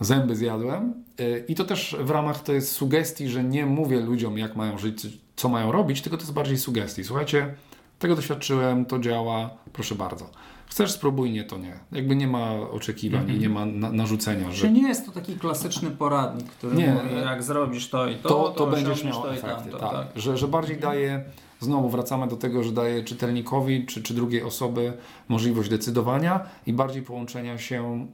zęby 0.00 0.36
zjadłem. 0.36 0.94
Y, 1.20 1.44
I 1.48 1.54
to 1.54 1.64
też 1.64 1.96
w 2.00 2.10
ramach 2.10 2.42
to 2.42 2.52
jest 2.52 2.72
sugestii, 2.72 3.28
że 3.28 3.44
nie 3.44 3.66
mówię 3.66 4.00
ludziom, 4.00 4.38
jak 4.38 4.56
mają 4.56 4.78
żyć, 4.78 5.06
co 5.36 5.48
mają 5.48 5.72
robić, 5.72 6.02
tylko 6.02 6.16
to 6.16 6.22
jest 6.22 6.32
bardziej 6.32 6.58
sugestii. 6.58 7.04
Słuchajcie, 7.04 7.54
tego 8.02 8.16
doświadczyłem, 8.16 8.84
to 8.84 8.98
działa, 8.98 9.50
proszę 9.72 9.94
bardzo. 9.94 10.30
Chcesz, 10.66 10.92
spróbuj, 10.92 11.30
nie, 11.30 11.44
to 11.44 11.58
nie. 11.58 11.78
Jakby 11.92 12.16
nie 12.16 12.28
ma 12.28 12.52
oczekiwań 12.52 13.30
i 13.30 13.38
nie 13.38 13.48
ma 13.48 13.66
na, 13.66 13.92
narzucenia, 13.92 14.50
że 14.50 14.60
Czy 14.60 14.72
nie 14.72 14.88
jest 14.88 15.06
to 15.06 15.12
taki 15.12 15.36
klasyczny 15.36 15.90
poradnik, 15.90 16.46
który 16.46 16.76
Nie, 16.76 16.92
mówi, 16.92 17.16
jak 17.24 17.42
zrobisz 17.42 17.90
to 17.90 18.08
i 18.08 18.16
to, 18.16 18.28
to, 18.28 18.50
to, 18.50 18.66
będziesz 18.66 18.92
osiągniesz 18.92 19.14
miał 19.14 19.22
to 19.22 19.34
efekty. 19.34 19.70
tamto, 19.70 19.78
tak. 19.78 19.92
tak? 19.92 20.06
Że, 20.16 20.36
że 20.36 20.48
bardziej 20.48 20.76
daje, 20.76 21.24
znowu 21.60 21.88
wracamy 21.88 22.28
do 22.28 22.36
tego, 22.36 22.62
że 22.62 22.72
daje 22.72 23.04
czytelnikowi 23.04 23.86
czy, 23.86 24.02
czy 24.02 24.14
drugiej 24.14 24.42
osoby 24.42 24.92
możliwość 25.28 25.70
decydowania 25.70 26.40
i 26.66 26.72
bardziej 26.72 27.02
połączenia 27.02 27.58
się 27.58 28.06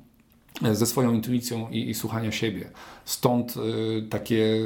ze 0.72 0.86
swoją 0.86 1.14
intuicją 1.14 1.68
i, 1.70 1.90
i 1.90 1.94
słuchania 1.94 2.32
siebie. 2.32 2.70
Stąd 3.04 3.54
y, 3.56 4.02
takie 4.10 4.56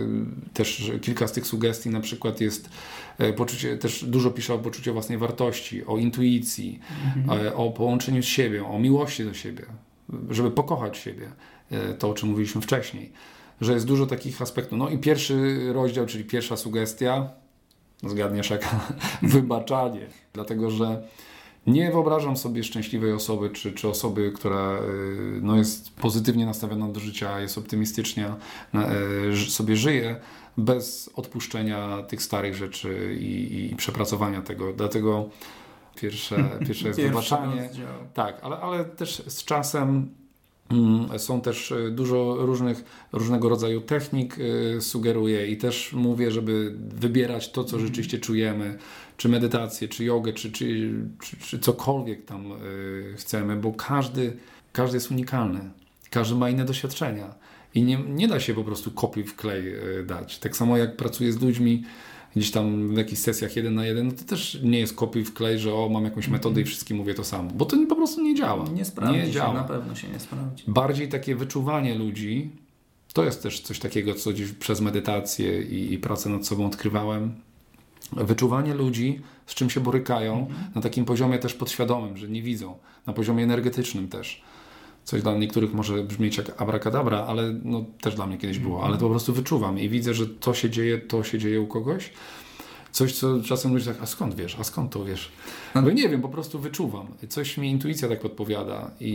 też 0.52 0.92
kilka 1.02 1.28
z 1.28 1.32
tych 1.32 1.46
sugestii 1.46 1.90
na 1.90 2.00
przykład 2.00 2.40
jest 2.40 2.70
e, 3.18 3.32
poczucie, 3.32 3.76
też 3.76 4.04
dużo 4.04 4.30
pisze 4.30 4.54
o 4.54 4.58
poczuciu 4.58 4.92
własnej 4.92 5.18
wartości, 5.18 5.86
o 5.86 5.98
intuicji, 5.98 6.80
e, 7.44 7.54
o 7.54 7.70
połączeniu 7.70 8.22
z 8.22 8.26
siebie, 8.26 8.66
o 8.66 8.78
miłości 8.78 9.24
do 9.24 9.34
siebie. 9.34 9.64
żeby 10.30 10.50
pokochać 10.50 10.98
siebie. 10.98 11.28
E, 11.70 11.94
to, 11.94 12.10
o 12.10 12.14
czym 12.14 12.28
mówiliśmy 12.28 12.60
wcześniej. 12.60 13.12
Że 13.60 13.72
jest 13.72 13.86
dużo 13.86 14.06
takich 14.06 14.42
aspektów. 14.42 14.78
No 14.78 14.88
i 14.88 14.98
pierwszy 14.98 15.58
rozdział, 15.72 16.06
czyli 16.06 16.24
pierwsza 16.24 16.56
sugestia, 16.56 17.30
zgadniesz 18.02 18.50
jaka, 18.50 18.80
wybaczanie. 19.22 20.06
Dlatego, 20.32 20.70
że 20.70 21.02
nie 21.66 21.90
wyobrażam 21.90 22.36
sobie 22.36 22.64
szczęśliwej 22.64 23.12
osoby, 23.12 23.50
czy, 23.50 23.72
czy 23.72 23.88
osoby, 23.88 24.32
która 24.34 24.78
y, 24.78 25.40
no, 25.42 25.56
jest 25.56 25.96
pozytywnie 25.96 26.46
nastawiona 26.46 26.88
do 26.88 27.00
życia, 27.00 27.40
jest 27.40 27.58
optymistycznie, 27.58 28.30
y, 29.32 29.50
sobie 29.50 29.76
żyje, 29.76 30.16
bez 30.56 31.10
odpuszczenia 31.14 32.02
tych 32.02 32.22
starych 32.22 32.54
rzeczy 32.54 33.16
i, 33.20 33.68
i 33.72 33.76
przepracowania 33.76 34.42
tego. 34.42 34.72
Dlatego 34.72 35.28
pierwsze, 35.96 36.50
pierwsze 36.66 36.88
jest 36.88 37.00
wybaczanie. 37.00 37.70
Tak, 38.14 38.40
ale, 38.42 38.56
ale 38.56 38.84
też 38.84 39.22
z 39.26 39.44
czasem 39.44 40.14
są 41.16 41.40
też 41.40 41.70
y, 41.70 41.90
dużo 41.90 42.36
różnych, 42.38 42.84
różnego 43.12 43.48
rodzaju 43.48 43.80
technik 43.80 44.36
sugeruję 44.80 45.46
i 45.46 45.56
też 45.56 45.92
mówię, 45.92 46.30
żeby 46.30 46.74
wybierać 46.78 47.52
to, 47.52 47.64
co 47.64 47.76
mhm. 47.76 47.86
rzeczywiście 47.86 48.18
czujemy 48.18 48.78
czy 49.16 49.28
medytację, 49.28 49.88
czy 49.88 50.04
jogę, 50.04 50.32
czy, 50.32 50.52
czy, 50.52 50.94
czy, 51.22 51.36
czy 51.36 51.58
cokolwiek 51.58 52.24
tam 52.24 52.52
y, 52.52 53.14
chcemy, 53.16 53.56
bo 53.56 53.72
każdy, 53.72 54.36
każdy 54.72 54.96
jest 54.96 55.10
unikalny. 55.10 55.60
Każdy 56.10 56.34
ma 56.34 56.50
inne 56.50 56.64
doświadczenia. 56.64 57.34
I 57.74 57.82
nie, 57.82 57.98
nie 58.08 58.28
da 58.28 58.40
się 58.40 58.54
po 58.54 58.64
prostu 58.64 58.90
kopii 58.90 59.24
w 59.24 59.36
klej 59.36 59.74
dać. 60.06 60.38
Tak 60.38 60.56
samo 60.56 60.76
jak 60.76 60.96
pracuję 60.96 61.32
z 61.32 61.40
ludźmi 61.40 61.84
gdzieś 62.36 62.50
tam 62.50 62.94
w 62.94 62.96
jakichś 62.96 63.20
sesjach 63.22 63.56
jeden 63.56 63.74
na 63.74 63.86
jeden, 63.86 64.06
no 64.06 64.12
to 64.12 64.24
też 64.24 64.58
nie 64.62 64.78
jest 64.78 64.94
kopiuj 64.94 65.24
w 65.24 65.34
klej, 65.34 65.58
że 65.58 65.74
o, 65.74 65.88
mam 65.88 66.04
jakąś 66.04 66.24
mhm. 66.24 66.32
metodę 66.32 66.60
i 66.60 66.64
wszystkim 66.64 66.96
mówię 66.96 67.14
to 67.14 67.24
samo. 67.24 67.50
Bo 67.54 67.64
to 67.64 67.76
po 67.88 67.96
prostu 67.96 68.22
nie 68.22 68.34
działa. 68.34 68.64
Nie 68.74 68.84
sprawdzi 68.84 69.18
nie 69.18 69.26
się, 69.26 69.32
działa. 69.32 69.54
na 69.54 69.64
pewno 69.64 69.94
się 69.94 70.08
nie 70.08 70.20
sprawdzi. 70.20 70.64
Bardziej 70.66 71.08
takie 71.08 71.36
wyczuwanie 71.36 71.94
ludzi, 71.94 72.50
to 73.12 73.24
jest 73.24 73.42
też 73.42 73.60
coś 73.60 73.78
takiego, 73.78 74.14
co 74.14 74.30
gdzieś 74.30 74.52
przez 74.52 74.80
medytację 74.80 75.62
i, 75.62 75.92
i 75.92 75.98
pracę 75.98 76.30
nad 76.30 76.46
sobą 76.46 76.66
odkrywałem 76.66 77.34
wyczuwanie 78.12 78.74
ludzi, 78.74 79.20
z 79.46 79.54
czym 79.54 79.70
się 79.70 79.80
borykają, 79.80 80.38
mhm. 80.38 80.70
na 80.74 80.80
takim 80.80 81.04
poziomie 81.04 81.38
też 81.38 81.54
podświadomym, 81.54 82.16
że 82.16 82.28
nie 82.28 82.42
widzą, 82.42 82.74
na 83.06 83.12
poziomie 83.12 83.44
energetycznym 83.44 84.08
też. 84.08 84.42
Coś 85.04 85.22
dla 85.22 85.34
niektórych 85.34 85.74
może 85.74 86.04
brzmieć 86.04 86.36
jak 86.36 86.62
abracadabra, 86.62 87.24
ale 87.24 87.54
no, 87.64 87.84
też 88.00 88.14
dla 88.14 88.26
mnie 88.26 88.38
kiedyś 88.38 88.58
było, 88.58 88.84
ale 88.84 88.94
to 88.94 89.00
po 89.00 89.10
prostu 89.10 89.32
wyczuwam 89.32 89.78
i 89.78 89.88
widzę, 89.88 90.14
że 90.14 90.26
to 90.26 90.54
się 90.54 90.70
dzieje, 90.70 90.98
to 90.98 91.24
się 91.24 91.38
dzieje 91.38 91.60
u 91.60 91.66
kogoś. 91.66 92.10
Coś, 92.92 93.12
co 93.12 93.42
czasem 93.42 93.72
ludzie 93.74 93.86
tak, 93.86 94.02
a 94.02 94.06
skąd 94.06 94.34
wiesz, 94.34 94.56
a 94.60 94.64
skąd 94.64 94.92
to 94.92 95.04
wiesz? 95.04 95.32
No 95.74 95.90
nie 95.90 96.08
wiem, 96.08 96.22
po 96.22 96.28
prostu 96.28 96.58
wyczuwam. 96.58 97.06
Coś 97.28 97.58
mi 97.58 97.70
intuicja 97.70 98.08
tak 98.08 98.20
podpowiada 98.20 98.90
i, 99.00 99.10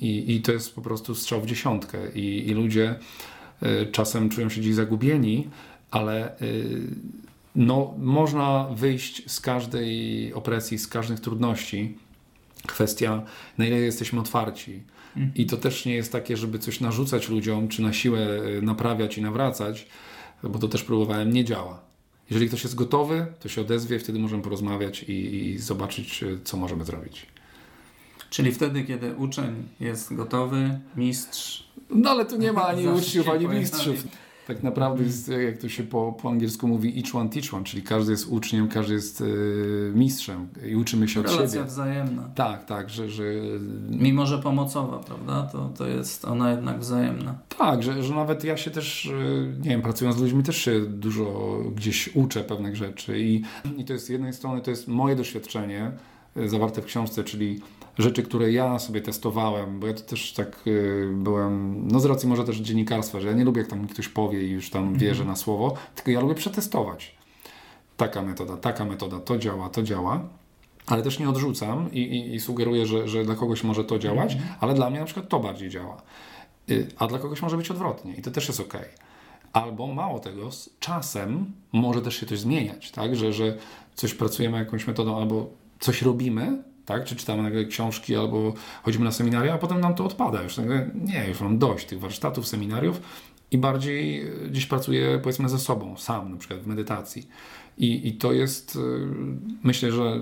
i, 0.00 0.34
i 0.34 0.42
to 0.42 0.52
jest 0.52 0.74
po 0.74 0.82
prostu 0.82 1.14
strzał 1.14 1.40
w 1.40 1.46
dziesiątkę 1.46 1.98
i, 2.14 2.48
i 2.48 2.54
ludzie 2.54 2.94
y, 3.62 3.86
czasem 3.92 4.28
czują 4.28 4.48
się 4.48 4.60
gdzieś 4.60 4.74
zagubieni, 4.74 5.48
ale 5.90 6.40
y, 6.42 6.80
no, 7.56 7.94
można 7.98 8.68
wyjść 8.74 9.30
z 9.30 9.40
każdej 9.40 10.32
opresji, 10.34 10.78
z 10.78 10.88
każdych 10.88 11.20
trudności. 11.20 11.98
Kwestia, 12.66 13.22
na 13.58 13.66
ile 13.66 13.76
jesteśmy 13.76 14.20
otwarci. 14.20 14.82
I 15.34 15.46
to 15.46 15.56
też 15.56 15.84
nie 15.84 15.94
jest 15.94 16.12
takie, 16.12 16.36
żeby 16.36 16.58
coś 16.58 16.80
narzucać 16.80 17.28
ludziom, 17.28 17.68
czy 17.68 17.82
na 17.82 17.92
siłę 17.92 18.20
e, 18.20 18.62
naprawiać 18.62 19.18
i 19.18 19.22
nawracać, 19.22 19.86
bo 20.42 20.58
to 20.58 20.68
też 20.68 20.82
próbowałem, 20.82 21.32
nie 21.32 21.44
działa. 21.44 21.80
Jeżeli 22.30 22.48
ktoś 22.48 22.62
jest 22.62 22.74
gotowy, 22.74 23.26
to 23.40 23.48
się 23.48 23.60
odezwie, 23.60 23.98
wtedy 23.98 24.18
możemy 24.18 24.42
porozmawiać 24.42 25.02
i, 25.02 25.12
i 25.12 25.58
zobaczyć, 25.58 26.22
e, 26.22 26.26
co 26.44 26.56
możemy 26.56 26.84
zrobić. 26.84 27.26
Czyli 28.30 28.52
wtedy, 28.52 28.84
kiedy 28.84 29.14
uczeń 29.14 29.68
jest 29.80 30.14
gotowy, 30.14 30.80
mistrz. 30.96 31.64
No 31.90 32.10
ale 32.10 32.26
tu 32.26 32.36
nie 32.36 32.52
ma 32.52 32.66
ani 32.66 32.88
uczniów, 32.88 33.28
ani 33.28 33.48
mistrzów. 33.48 34.04
Tak 34.46 34.62
naprawdę 34.62 35.04
jest, 35.04 35.28
jak 35.28 35.58
to 35.58 35.68
się 35.68 35.82
po, 35.82 36.16
po 36.22 36.30
angielsku 36.30 36.68
mówi, 36.68 36.98
each 36.98 37.14
one 37.14 37.30
teach 37.30 37.54
one, 37.54 37.64
czyli 37.64 37.82
każdy 37.82 38.12
jest 38.12 38.28
uczniem, 38.28 38.68
każdy 38.68 38.94
jest 38.94 39.20
y, 39.20 39.92
mistrzem 39.94 40.48
i 40.66 40.76
uczymy 40.76 41.08
się 41.08 41.22
Relacja 41.22 41.42
od 41.42 41.50
siebie. 41.50 41.60
Relacja 41.60 41.84
wzajemna. 41.84 42.28
Tak, 42.34 42.64
tak, 42.64 42.90
że... 42.90 43.10
że... 43.10 43.24
Mimo, 43.90 44.26
że 44.26 44.38
pomocowa, 44.38 44.98
prawda, 44.98 45.42
to, 45.52 45.70
to 45.78 45.86
jest 45.86 46.24
ona 46.24 46.50
jednak 46.50 46.78
wzajemna. 46.78 47.38
Tak, 47.58 47.82
że, 47.82 48.02
że 48.02 48.14
nawet 48.14 48.44
ja 48.44 48.56
się 48.56 48.70
też, 48.70 49.06
y, 49.06 49.54
nie 49.62 49.70
wiem, 49.70 49.82
pracując 49.82 50.16
z 50.16 50.20
ludźmi 50.20 50.42
też 50.42 50.56
się 50.56 50.80
dużo 50.80 51.58
gdzieś 51.74 52.16
uczę 52.16 52.44
pewnych 52.44 52.76
rzeczy 52.76 53.20
i, 53.20 53.42
i 53.76 53.84
to 53.84 53.92
jest 53.92 54.06
z 54.06 54.08
jednej 54.08 54.32
strony, 54.32 54.60
to 54.60 54.70
jest 54.70 54.88
moje 54.88 55.16
doświadczenie 55.16 55.92
zawarte 56.36 56.82
w 56.82 56.84
książce, 56.84 57.24
czyli 57.24 57.60
rzeczy, 57.98 58.22
które 58.22 58.52
ja 58.52 58.78
sobie 58.78 59.00
testowałem, 59.00 59.80
bo 59.80 59.86
ja 59.86 59.94
to 59.94 60.00
też 60.00 60.32
tak 60.32 60.66
y, 60.66 61.08
byłem, 61.12 61.82
no 61.88 62.00
z 62.00 62.04
racji 62.04 62.28
może 62.28 62.44
też 62.44 62.56
dziennikarstwa, 62.56 63.20
że 63.20 63.28
ja 63.28 63.34
nie 63.34 63.44
lubię 63.44 63.60
jak 63.60 63.70
tam 63.70 63.88
ktoś 63.88 64.08
powie 64.08 64.42
i 64.42 64.50
już 64.50 64.70
tam 64.70 64.94
wierzę 64.94 65.24
na 65.24 65.36
słowo, 65.36 65.74
tylko 65.94 66.10
ja 66.10 66.20
lubię 66.20 66.34
przetestować. 66.34 67.16
Taka 67.96 68.22
metoda, 68.22 68.56
taka 68.56 68.84
metoda, 68.84 69.20
to 69.20 69.38
działa, 69.38 69.68
to 69.68 69.82
działa. 69.82 70.28
Ale 70.86 71.02
też 71.02 71.18
nie 71.18 71.28
odrzucam 71.28 71.92
i, 71.92 71.98
i, 71.98 72.34
i 72.34 72.40
sugeruję, 72.40 72.86
że, 72.86 73.08
że 73.08 73.24
dla 73.24 73.34
kogoś 73.34 73.64
może 73.64 73.84
to 73.84 73.98
działać, 73.98 74.32
mhm. 74.32 74.54
ale 74.60 74.74
dla 74.74 74.90
mnie 74.90 75.00
na 75.00 75.04
przykład 75.04 75.28
to 75.28 75.40
bardziej 75.40 75.70
działa. 75.70 76.02
Y, 76.70 76.88
a 76.98 77.06
dla 77.06 77.18
kogoś 77.18 77.42
może 77.42 77.56
być 77.56 77.70
odwrotnie 77.70 78.14
i 78.14 78.22
to 78.22 78.30
też 78.30 78.48
jest 78.48 78.60
ok. 78.60 78.74
Albo 79.52 79.86
mało 79.86 80.18
tego, 80.18 80.52
z 80.52 80.70
czasem 80.80 81.52
może 81.72 82.02
też 82.02 82.16
się 82.16 82.26
coś 82.26 82.38
zmieniać, 82.38 82.90
tak? 82.90 83.16
Że, 83.16 83.32
że 83.32 83.56
coś 83.94 84.14
pracujemy 84.14 84.58
jakąś 84.58 84.86
metodą 84.86 85.16
albo 85.16 85.63
coś 85.80 86.02
robimy, 86.02 86.62
tak? 86.84 87.04
Czy 87.04 87.16
czytamy 87.16 87.42
nagle 87.42 87.64
książki, 87.64 88.16
albo 88.16 88.54
chodzimy 88.82 89.04
na 89.04 89.12
seminaria, 89.12 89.54
a 89.54 89.58
potem 89.58 89.80
nam 89.80 89.94
to 89.94 90.04
odpada. 90.04 90.42
Już 90.42 90.56
nagle, 90.56 90.90
nie, 90.94 91.28
już 91.28 91.40
mam 91.40 91.58
dość 91.58 91.86
tych 91.86 92.00
warsztatów, 92.00 92.48
seminariów 92.48 93.00
i 93.50 93.58
bardziej 93.58 94.22
e, 94.22 94.48
gdzieś 94.48 94.66
pracuję 94.66 95.20
powiedzmy 95.22 95.48
ze 95.48 95.58
sobą, 95.58 95.96
sam, 95.96 96.30
na 96.30 96.36
przykład 96.36 96.60
w 96.60 96.66
medytacji. 96.66 97.28
I, 97.78 98.08
I 98.08 98.12
to 98.12 98.32
jest, 98.32 98.76
e, 98.76 98.80
myślę, 99.62 99.92
że 99.92 100.20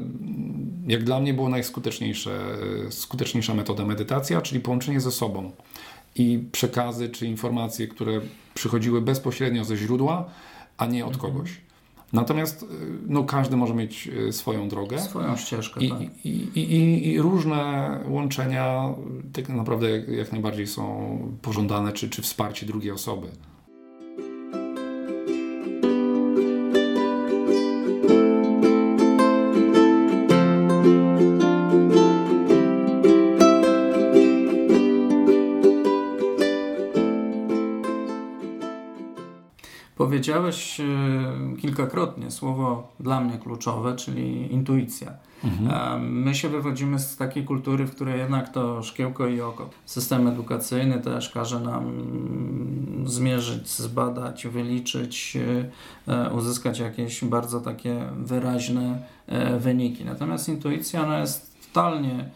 jak 0.86 1.04
dla 1.04 1.20
mnie 1.20 1.34
było 1.34 1.48
najskuteczniejsze, 1.48 2.56
e, 2.86 2.92
skuteczniejsza 2.92 3.54
metoda 3.54 3.84
medytacja, 3.84 4.40
czyli 4.40 4.60
połączenie 4.60 5.00
ze 5.00 5.12
sobą 5.12 5.52
i 6.16 6.44
przekazy 6.52 7.08
czy 7.08 7.26
informacje, 7.26 7.88
które 7.88 8.20
przychodziły 8.54 9.02
bezpośrednio 9.02 9.64
ze 9.64 9.76
źródła, 9.76 10.30
a 10.78 10.86
nie 10.86 11.06
od 11.06 11.14
mhm. 11.14 11.32
kogoś. 11.32 11.50
Natomiast 12.12 12.62
y, 12.62 12.66
no, 13.06 13.24
każdy 13.24 13.56
może 13.56 13.74
mieć 13.74 14.08
y, 14.08 14.32
swoją 14.32 14.68
drogę. 14.68 14.98
Swoją 14.98 15.36
ścieżkę. 15.36 15.80
I, 15.80 15.90
tak. 15.90 16.00
i, 16.24 16.28
i, 16.54 17.08
i, 17.12 17.20
różne 17.20 18.00
łączenia 18.08 18.94
tak 19.32 19.48
naprawdę 19.48 19.90
jak, 19.90 20.08
jak 20.08 20.32
najbardziej 20.32 20.66
są 20.66 21.18
pożądane, 21.42 21.92
czy, 21.92 22.10
czy 22.10 22.22
wsparcie 22.22 22.66
drugiej 22.66 22.90
osoby. 22.90 23.28
Powiedziałeś 40.22 40.80
e, 40.80 40.84
kilkakrotnie 41.60 42.30
słowo 42.30 42.88
dla 43.00 43.20
mnie 43.20 43.38
kluczowe, 43.38 43.96
czyli 43.96 44.52
intuicja. 44.52 45.12
Mhm. 45.44 45.70
E, 45.70 45.98
my 46.08 46.34
się 46.34 46.48
wywodzimy 46.48 46.98
z 46.98 47.16
takiej 47.16 47.44
kultury, 47.44 47.86
w 47.86 47.94
której 47.94 48.18
jednak 48.18 48.52
to 48.52 48.82
szkiełko 48.82 49.26
i 49.26 49.40
oko. 49.40 49.70
System 49.86 50.26
edukacyjny 50.26 51.00
też 51.00 51.30
każe 51.30 51.60
nam 51.60 51.92
zmierzyć, 53.06 53.68
zbadać, 53.68 54.46
wyliczyć, 54.46 55.38
e, 56.06 56.30
uzyskać 56.34 56.78
jakieś 56.78 57.24
bardzo 57.24 57.60
takie 57.60 58.08
wyraźne 58.16 59.02
wyniki. 59.58 60.04
Natomiast 60.04 60.48
intuicja 60.48 61.06
no, 61.06 61.18
jest 61.18 61.66
totalnie 61.66 62.30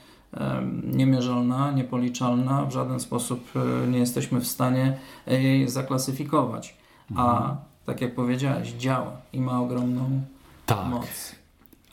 niemierzalna, 0.93 1.70
niepoliczalna, 1.72 2.64
w 2.64 2.72
żaden 2.72 3.01
sposób 3.01 3.51
nie 3.89 3.99
jesteśmy 3.99 4.41
w 4.41 4.47
stanie 4.47 4.99
jej 5.26 5.68
zaklasyfikować. 5.68 6.76
A 7.16 7.37
mhm 7.37 7.57
tak 7.87 8.01
jak 8.01 8.14
powiedziałeś, 8.14 8.72
działa 8.72 9.16
i 9.32 9.41
ma 9.41 9.61
ogromną 9.61 10.20
tak. 10.66 10.87
moc. 10.87 11.07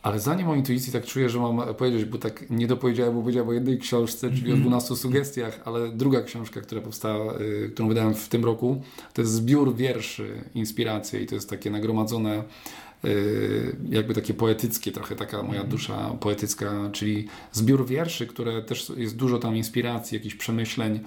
Ale 0.03 0.19
zanim 0.19 0.49
o 0.49 0.55
intuicji 0.55 0.93
tak 0.93 1.05
czuję, 1.05 1.29
że 1.29 1.39
mam 1.39 1.75
powiedzieć, 1.75 2.05
bo 2.05 2.17
tak 2.17 2.49
nie 2.49 2.67
dopowiedziałem, 2.67 3.13
bo 3.13 3.21
powiedziałem 3.21 3.49
o 3.49 3.53
jednej 3.53 3.79
książce, 3.79 4.31
czyli 4.31 4.53
o 4.53 4.55
12 4.55 4.87
mhm. 4.87 4.97
sugestiach, 4.97 5.59
ale 5.65 5.89
druga 5.89 6.21
książka, 6.21 6.61
która 6.61 6.81
powstała, 6.81 7.39
y, 7.39 7.69
którą 7.73 7.87
wydałem 7.87 8.15
w 8.15 8.29
tym 8.29 8.45
roku, 8.45 8.81
to 9.13 9.21
jest 9.21 9.33
zbiór 9.33 9.75
wierszy, 9.75 10.43
inspiracje 10.55 11.21
i 11.21 11.25
to 11.25 11.35
jest 11.35 11.49
takie 11.49 11.71
nagromadzone 11.71 12.43
y, 13.05 13.75
jakby 13.89 14.13
takie 14.13 14.33
poetyckie, 14.33 14.91
trochę 14.91 15.15
taka 15.15 15.37
moja 15.37 15.61
mhm. 15.61 15.69
dusza 15.69 16.09
poetycka, 16.19 16.89
czyli 16.91 17.27
zbiór 17.51 17.87
wierszy, 17.87 18.27
które 18.27 18.61
też 18.61 18.91
jest 18.97 19.15
dużo 19.15 19.39
tam 19.39 19.57
inspiracji, 19.57 20.15
jakichś 20.15 20.35
przemyśleń 20.35 20.99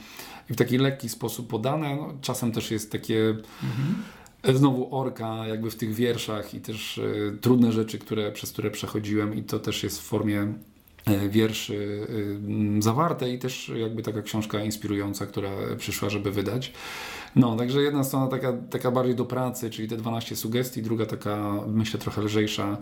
i 0.51 0.53
w 0.53 0.57
taki 0.57 0.78
lekki 0.78 1.09
sposób 1.09 1.49
podane. 1.49 1.97
No, 1.97 2.14
czasem 2.20 2.53
też 2.53 2.70
jest 2.70 2.93
takie 2.93 3.28
mhm 3.62 3.95
znowu 4.55 4.97
orka 4.97 5.47
jakby 5.47 5.70
w 5.70 5.76
tych 5.76 5.95
wierszach 5.95 6.55
i 6.55 6.61
też 6.61 6.99
y, 6.99 7.39
trudne 7.41 7.72
rzeczy, 7.72 7.99
które, 7.99 8.32
przez 8.32 8.53
które 8.53 8.70
przechodziłem 8.70 9.34
i 9.34 9.43
to 9.43 9.59
też 9.59 9.82
jest 9.82 10.01
w 10.01 10.03
formie 10.03 10.53
e, 11.07 11.28
wierszy 11.28 12.07
zawarte 12.78 13.30
i 13.30 13.39
też 13.39 13.72
jakby 13.76 14.03
taka 14.03 14.22
książka 14.22 14.64
inspirująca, 14.64 15.26
która 15.26 15.51
przyszła, 15.78 16.11
żeby 16.11 16.30
wydać. 16.30 16.72
No, 17.37 17.57
także 17.57 17.82
jedna 17.82 18.05
strona 18.05 18.26
taka, 18.26 18.53
taka 18.53 18.91
bardziej 18.91 19.14
do 19.14 19.24
pracy, 19.24 19.70
czyli 19.70 19.89
te 19.89 19.97
12 19.97 20.37
sugestii, 20.37 20.82
druga 20.82 21.07
taka, 21.07 21.53
myślę, 21.66 22.01
trochę 22.01 22.22
lżejsza, 22.22 22.78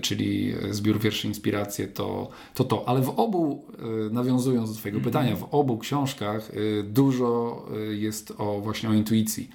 czyli 0.00 0.54
zbiór 0.70 1.00
wierszy 1.00 1.26
Inspiracje, 1.28 1.88
to 1.88 2.28
to. 2.54 2.64
to. 2.64 2.88
Ale 2.88 3.02
w 3.02 3.08
obu, 3.08 3.64
nawiązując 4.10 4.70
do 4.70 4.78
Twojego 4.78 4.98
mm 4.98 5.02
-hmm. 5.02 5.12
pytania, 5.12 5.36
w 5.36 5.54
obu 5.54 5.78
książkach 5.78 6.50
dużo 6.84 7.64
jest 7.90 8.32
o 8.38 8.60
właśnie 8.60 8.88
o 8.88 8.92
intuicji. 8.92 9.50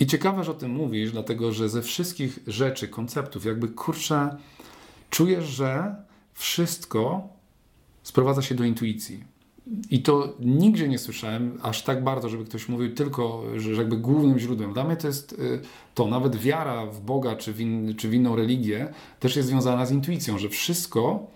I 0.00 0.06
ciekawe, 0.06 0.44
że 0.44 0.50
o 0.50 0.54
tym 0.54 0.70
mówisz, 0.70 1.12
dlatego 1.12 1.52
że 1.52 1.68
ze 1.68 1.82
wszystkich 1.82 2.38
rzeczy, 2.46 2.88
konceptów, 2.88 3.44
jakby 3.44 3.68
kurczę, 3.68 4.36
czujesz, 5.10 5.44
że 5.44 5.96
wszystko 6.34 7.28
sprowadza 8.02 8.42
się 8.42 8.54
do 8.54 8.64
intuicji. 8.64 9.24
I 9.90 10.02
to 10.02 10.34
nigdzie 10.40 10.88
nie 10.88 10.98
słyszałem 10.98 11.58
aż 11.62 11.82
tak 11.82 12.04
bardzo, 12.04 12.28
żeby 12.28 12.44
ktoś 12.44 12.68
mówił 12.68 12.94
tylko, 12.94 13.42
że 13.56 13.72
jakby 13.72 13.96
głównym 13.96 14.38
źródłem. 14.38 14.72
Dla 14.72 14.84
mnie 14.84 14.96
to 14.96 15.06
jest 15.06 15.32
y, 15.32 15.60
to, 15.94 16.06
nawet 16.06 16.36
wiara 16.36 16.86
w 16.86 17.00
Boga 17.00 17.36
czy 17.36 17.52
w, 17.52 17.60
in, 17.60 17.94
czy 17.94 18.08
w 18.08 18.14
inną 18.14 18.36
religię 18.36 18.92
też 19.20 19.36
jest 19.36 19.48
związana 19.48 19.86
z 19.86 19.92
intuicją, 19.92 20.38
że 20.38 20.48
wszystko 20.48 21.26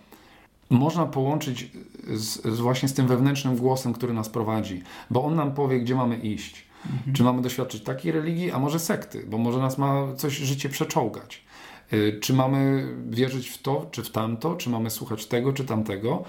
można 0.71 1.07
połączyć 1.07 1.71
z, 2.15 2.55
z 2.55 2.61
właśnie 2.61 2.89
z 2.89 2.95
tym 2.95 3.07
wewnętrznym 3.07 3.57
głosem, 3.57 3.93
który 3.93 4.13
nas 4.13 4.29
prowadzi, 4.29 4.83
bo 5.11 5.25
on 5.25 5.35
nam 5.35 5.55
powie, 5.55 5.81
gdzie 5.81 5.95
mamy 5.95 6.17
iść. 6.17 6.72
Mhm. 6.87 7.15
Czy 7.15 7.23
mamy 7.23 7.43
doświadczyć 7.43 7.83
takiej 7.83 8.13
religii, 8.13 8.51
a 8.51 8.59
może 8.59 8.79
sekty, 8.79 9.27
bo 9.27 9.39
może 9.39 9.59
nas 9.59 9.79
ma 9.79 10.15
coś 10.17 10.37
życie 10.37 10.69
przeczołgać. 10.69 11.45
Y, 11.93 12.19
czy 12.21 12.35
mamy 12.35 12.89
wierzyć 13.11 13.49
w 13.49 13.63
to, 13.63 13.89
czy 13.91 14.03
w 14.03 14.11
tamto, 14.11 14.55
czy 14.55 14.71
mamy 14.71 14.91
słuchać 14.91 15.27
tego, 15.27 15.53
czy 15.53 15.65
tamtego 15.65 16.25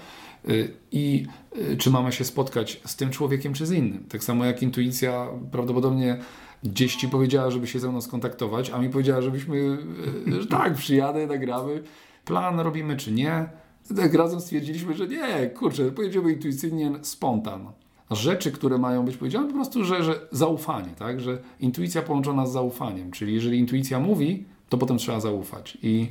y, 0.48 0.74
i 0.92 1.26
y, 1.72 1.76
czy 1.76 1.90
mamy 1.90 2.12
się 2.12 2.24
spotkać 2.24 2.80
z 2.86 2.96
tym 2.96 3.10
człowiekiem, 3.10 3.54
czy 3.54 3.66
z 3.66 3.72
innym. 3.72 4.04
Tak 4.08 4.24
samo 4.24 4.44
jak 4.44 4.62
intuicja 4.62 5.28
prawdopodobnie 5.52 6.18
gdzieś 6.62 6.96
ci 6.96 7.08
powiedziała, 7.08 7.50
żeby 7.50 7.66
się 7.66 7.80
ze 7.80 7.88
mną 7.88 8.00
skontaktować, 8.00 8.70
a 8.70 8.78
mi 8.78 8.90
powiedziała, 8.90 9.22
żebyśmy, 9.22 9.78
że 10.40 10.46
tak, 10.46 10.74
przyjadę, 10.74 11.26
nagramy, 11.26 11.82
plan 12.24 12.60
robimy, 12.60 12.96
czy 12.96 13.12
nie. 13.12 13.48
Tak 13.96 14.14
razem 14.14 14.40
stwierdziliśmy, 14.40 14.94
że 14.94 15.08
nie, 15.08 15.46
kurczę, 15.46 15.92
pojedziemy 15.92 16.32
intuicyjnie, 16.32 16.92
spontan 17.02 17.72
rzeczy, 18.10 18.52
które 18.52 18.78
mają 18.78 19.04
być 19.04 19.16
powiedziane, 19.16 19.46
po 19.46 19.54
prostu, 19.54 19.84
że, 19.84 20.04
że 20.04 20.20
zaufanie, 20.30 20.90
tak? 20.98 21.20
że 21.20 21.38
intuicja 21.60 22.02
połączona 22.02 22.46
z 22.46 22.52
zaufaniem, 22.52 23.10
czyli 23.10 23.34
jeżeli 23.34 23.58
intuicja 23.58 24.00
mówi, 24.00 24.44
to 24.68 24.78
potem 24.78 24.98
trzeba 24.98 25.20
zaufać. 25.20 25.78
I 25.82 26.08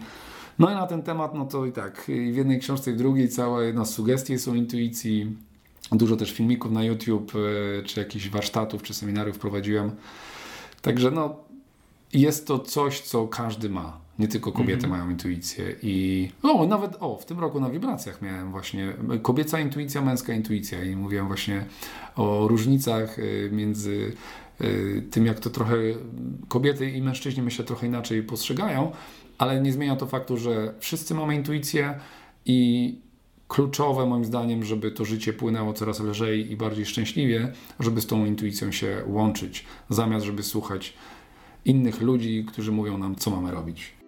no 0.60 0.72
i 0.72 0.74
na 0.74 0.88
ten 0.88 1.04
temat, 1.04 1.34
no 1.34 1.46
to 1.46 1.66
i 1.66 1.72
tak, 1.72 2.04
w 2.06 2.36
jednej 2.36 2.60
książce 2.60 2.92
i 2.92 2.94
w 2.94 2.98
drugiej 2.98 3.30
całe 3.30 3.74
no, 3.74 3.86
sugestie 3.86 4.40
są 4.40 4.54
intuicji, 4.54 5.38
dużo 5.92 6.16
też 6.16 6.32
filmików 6.32 6.72
na 6.72 6.84
YouTube, 6.84 7.34
e, 7.36 7.84
czy 7.84 8.00
jakichś 8.00 8.30
warsztatów, 8.30 8.84
czy 8.84 8.94
seminariów 8.94 9.40
prowadziłem. 9.40 9.92
Także 10.82 11.12
no, 11.12 11.36
jest 12.14 12.48
to 12.48 12.60
coś, 12.60 13.02
co 13.02 13.28
każdy 13.28 13.70
ma. 13.70 14.03
Nie 14.20 14.28
tylko 14.28 14.52
kobiety 14.52 14.86
mm 14.86 14.98
-hmm. 14.98 15.00
mają 15.00 15.10
intuicję. 15.10 15.76
I 15.82 16.30
o, 16.44 16.68
nawet 16.68 16.98
o, 17.00 17.18
w 17.18 17.26
tym 17.26 17.40
roku 17.40 17.60
na 17.60 17.70
wibracjach 17.70 18.22
miałem 18.22 18.52
właśnie 18.52 18.94
kobieca 19.22 19.60
intuicja, 19.60 20.02
męska 20.02 20.34
intuicja 20.34 20.84
i 20.84 20.96
mówiłem 20.96 21.28
właśnie 21.28 21.66
o 22.16 22.48
różnicach 22.48 23.20
y, 23.20 23.50
między 23.52 24.14
y, 24.62 25.04
tym, 25.12 25.26
jak 25.26 25.40
to 25.40 25.50
trochę 25.50 25.76
kobiety 26.48 26.92
i 26.92 27.02
mężczyźni 27.02 27.44
myślę 27.44 27.66
trochę 27.66 27.88
inaczej 27.88 28.24
postrzegają, 28.24 28.92
ale 29.38 29.62
nie 29.62 29.74
zmienia 29.74 29.96
to 29.96 30.08
faktu, 30.08 30.38
że 30.38 30.74
wszyscy 30.80 31.14
mamy 31.14 31.36
intuicję 31.36 32.00
i 32.46 32.96
kluczowe 33.48 34.06
moim 34.06 34.26
zdaniem, 34.26 34.64
żeby 34.64 34.92
to 34.92 35.06
życie 35.06 35.34
płynęło 35.34 35.74
coraz 35.74 36.00
lżej 36.00 36.52
i 36.52 36.58
bardziej 36.58 36.86
szczęśliwie, 36.86 37.52
żeby 37.80 38.02
z 38.02 38.08
tą 38.08 38.26
intuicją 38.26 38.72
się 38.72 39.04
łączyć, 39.08 39.66
zamiast 39.90 40.26
żeby 40.26 40.44
słuchać 40.44 40.94
innych 41.66 42.02
ludzi, 42.02 42.46
którzy 42.48 42.72
mówią 42.72 42.98
nam, 42.98 43.16
co 43.16 43.32
mamy 43.32 43.52
robić. 43.52 44.03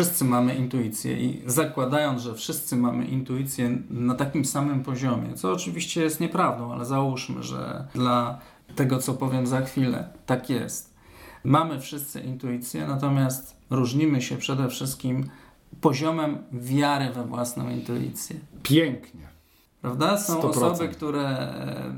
Wszyscy 0.00 0.24
mamy 0.24 0.54
intuicję 0.54 1.20
i 1.20 1.42
zakładając, 1.46 2.22
że 2.22 2.34
wszyscy 2.34 2.76
mamy 2.76 3.04
intuicję 3.04 3.78
na 3.90 4.14
takim 4.14 4.44
samym 4.44 4.82
poziomie, 4.82 5.34
co 5.34 5.52
oczywiście 5.52 6.02
jest 6.02 6.20
nieprawdą, 6.20 6.72
ale 6.72 6.84
załóżmy, 6.84 7.42
że 7.42 7.88
dla 7.94 8.38
tego, 8.76 8.98
co 8.98 9.14
powiem 9.14 9.46
za 9.46 9.60
chwilę, 9.60 10.08
tak 10.26 10.50
jest. 10.50 10.94
Mamy 11.44 11.80
wszyscy 11.80 12.20
intuicję, 12.20 12.86
natomiast 12.86 13.56
różnimy 13.70 14.22
się 14.22 14.36
przede 14.36 14.68
wszystkim 14.68 15.30
poziomem 15.80 16.38
wiary 16.52 17.10
we 17.10 17.24
własną 17.24 17.70
intuicję. 17.70 18.36
Pięknie. 18.62 19.28
Prawda? 19.80 20.18
Są 20.18 20.40
100%. 20.40 20.48
osoby, 20.48 20.88
które 20.88 21.28
e, 21.28 21.94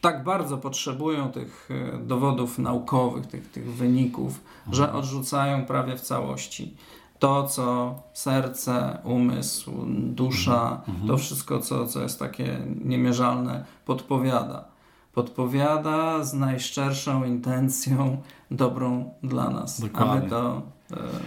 tak 0.00 0.24
bardzo 0.24 0.58
potrzebują 0.58 1.32
tych 1.32 1.68
e, 1.70 1.98
dowodów 1.98 2.58
naukowych, 2.58 3.26
tych, 3.26 3.50
tych 3.50 3.74
wyników, 3.74 4.40
mhm. 4.58 4.74
że 4.74 4.92
odrzucają 4.92 5.66
prawie 5.66 5.96
w 5.96 6.00
całości 6.00 6.76
to, 7.18 7.46
co 7.46 7.94
serce, 8.12 8.98
umysł, 9.04 9.72
dusza, 9.96 10.82
mhm. 10.88 11.08
to 11.08 11.16
wszystko, 11.16 11.58
co, 11.58 11.86
co 11.86 12.02
jest 12.02 12.18
takie 12.18 12.58
niemierzalne, 12.84 13.64
podpowiada. 13.84 14.64
Podpowiada 15.12 16.24
z 16.24 16.34
najszczerszą 16.34 17.24
intencją 17.24 18.16
dobrą 18.50 19.10
dla 19.22 19.50
nas, 19.50 19.80
Dokładnie. 19.80 20.16
aby 20.16 20.30
to 20.30 20.62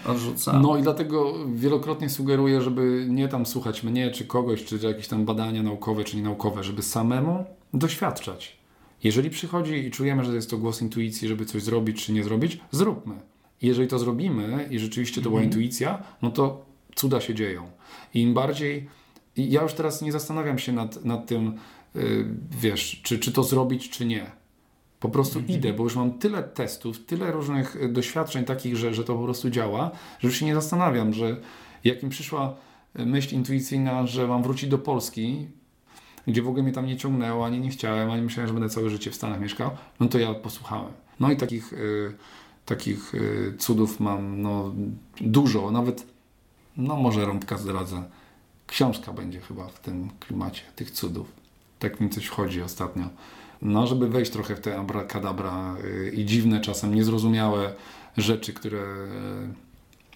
e, 0.06 0.12
odrzucamy. 0.12 0.60
No 0.60 0.78
i 0.78 0.82
dlatego 0.82 1.34
wielokrotnie 1.54 2.10
sugeruję, 2.10 2.62
żeby 2.62 3.08
nie 3.10 3.28
tam 3.28 3.46
słuchać 3.46 3.84
mnie, 3.84 4.12
czy 4.12 4.26
kogoś, 4.26 4.66
czy 4.66 4.78
jakieś 4.78 5.08
tam 5.08 5.26
badania 5.26 5.64
naukowe, 5.64 6.04
czy 6.04 6.18
nienaukowe, 6.18 6.64
żeby 6.64 6.82
samemu 6.82 7.46
doświadczać. 7.74 8.60
Jeżeli 9.04 9.30
przychodzi 9.30 9.74
i 9.74 9.92
czujemy, 9.92 10.24
że 10.24 10.36
jest 10.36 10.50
to 10.50 10.58
głos 10.58 10.82
intuicji, 10.82 11.28
żeby 11.28 11.46
coś 11.46 11.64
zrobić, 11.64 12.06
czy 12.06 12.14
nie 12.14 12.24
zrobić, 12.24 12.60
zróbmy. 12.72 13.16
Jeżeli 13.62 13.88
to 13.88 14.00
zrobimy 14.00 14.68
i 14.72 14.80
rzeczywiście 14.80 15.22
to 15.22 15.30
była 15.30 15.42
mhm. 15.42 15.52
intuicja, 15.52 16.04
no 16.22 16.32
to 16.32 16.66
cuda 16.96 17.22
się 17.22 17.36
dzieją. 17.36 17.72
I 18.14 18.22
im 18.22 18.34
bardziej. 18.34 18.90
Ja 19.38 19.62
już 19.62 19.74
teraz 19.74 20.02
nie 20.02 20.12
zastanawiam 20.12 20.60
się 20.60 20.72
nad, 20.72 21.06
nad 21.06 21.26
tym, 21.26 21.58
yy, 21.96 22.26
wiesz, 22.52 23.02
czy, 23.04 23.20
czy 23.20 23.32
to 23.32 23.44
zrobić, 23.44 23.90
czy 23.90 24.06
nie. 24.06 24.32
Po 25.00 25.10
prostu 25.10 25.40
mhm. 25.40 25.60
idę, 25.60 25.74
bo 25.74 25.84
już 25.84 25.96
mam 25.96 26.14
tyle 26.14 26.44
testów, 26.44 27.06
tyle 27.06 27.32
różnych 27.32 27.76
y, 27.76 27.90
doświadczeń 27.90 28.46
takich, 28.46 28.76
że, 28.76 28.94
że 28.94 29.04
to 29.04 29.16
po 29.16 29.24
prostu 29.24 29.50
działa, 29.50 29.92
że 30.20 30.28
już 30.28 30.38
się 30.38 30.46
nie 30.46 30.56
zastanawiam, 30.56 31.14
że 31.14 31.38
jak 31.84 32.04
mi 32.04 32.10
przyszła 32.10 32.56
y, 33.00 33.06
myśl 33.06 33.36
intuicyjna, 33.36 34.08
że 34.08 34.28
mam 34.28 34.44
wrócić 34.44 34.70
do 34.70 34.78
Polski, 34.78 35.48
gdzie 36.28 36.42
w 36.42 36.48
ogóle 36.48 36.64
mnie 36.64 36.72
tam 36.72 36.86
nie 36.86 36.98
ciągnęło, 36.98 37.46
ani 37.46 37.60
nie 37.60 37.70
chciałem, 37.70 38.12
ani 38.12 38.22
myślałem, 38.22 38.48
że 38.48 38.54
będę 38.54 38.70
całe 38.70 38.90
życie 38.90 39.12
w 39.12 39.16
Stanach 39.16 39.42
mieszkał, 39.42 39.72
no 40.00 40.08
to 40.08 40.20
ja 40.20 40.34
posłuchałem. 40.34 40.92
No 41.20 41.32
i 41.32 41.38
takich. 41.38 41.72
Yy, 41.72 42.14
takich 42.70 43.16
y, 43.16 43.54
cudów 43.58 44.00
mam 44.00 44.42
no, 44.42 44.74
dużo, 45.22 45.72
nawet, 45.72 46.06
no 46.78 46.96
może 46.96 47.26
rąbka 47.26 47.58
zdradzę. 47.58 48.04
Książka 48.68 49.14
będzie 49.14 49.40
chyba 49.42 49.68
w 49.68 49.80
tym 49.80 50.10
klimacie 50.20 50.62
tych 50.76 50.92
cudów. 50.92 51.32
Tak 51.80 52.02
mi 52.02 52.10
coś 52.10 52.26
wchodzi 52.26 52.62
ostatnio. 52.62 53.04
No, 53.62 53.88
żeby 53.88 54.08
wejść 54.08 54.32
trochę 54.32 54.56
w 54.56 54.60
te 54.60 54.80
abracadabra 54.80 55.76
y, 55.84 56.12
i 56.16 56.26
dziwne, 56.26 56.62
czasem 56.62 56.96
niezrozumiałe 56.96 57.74
rzeczy, 58.18 58.54
które, 58.54 58.84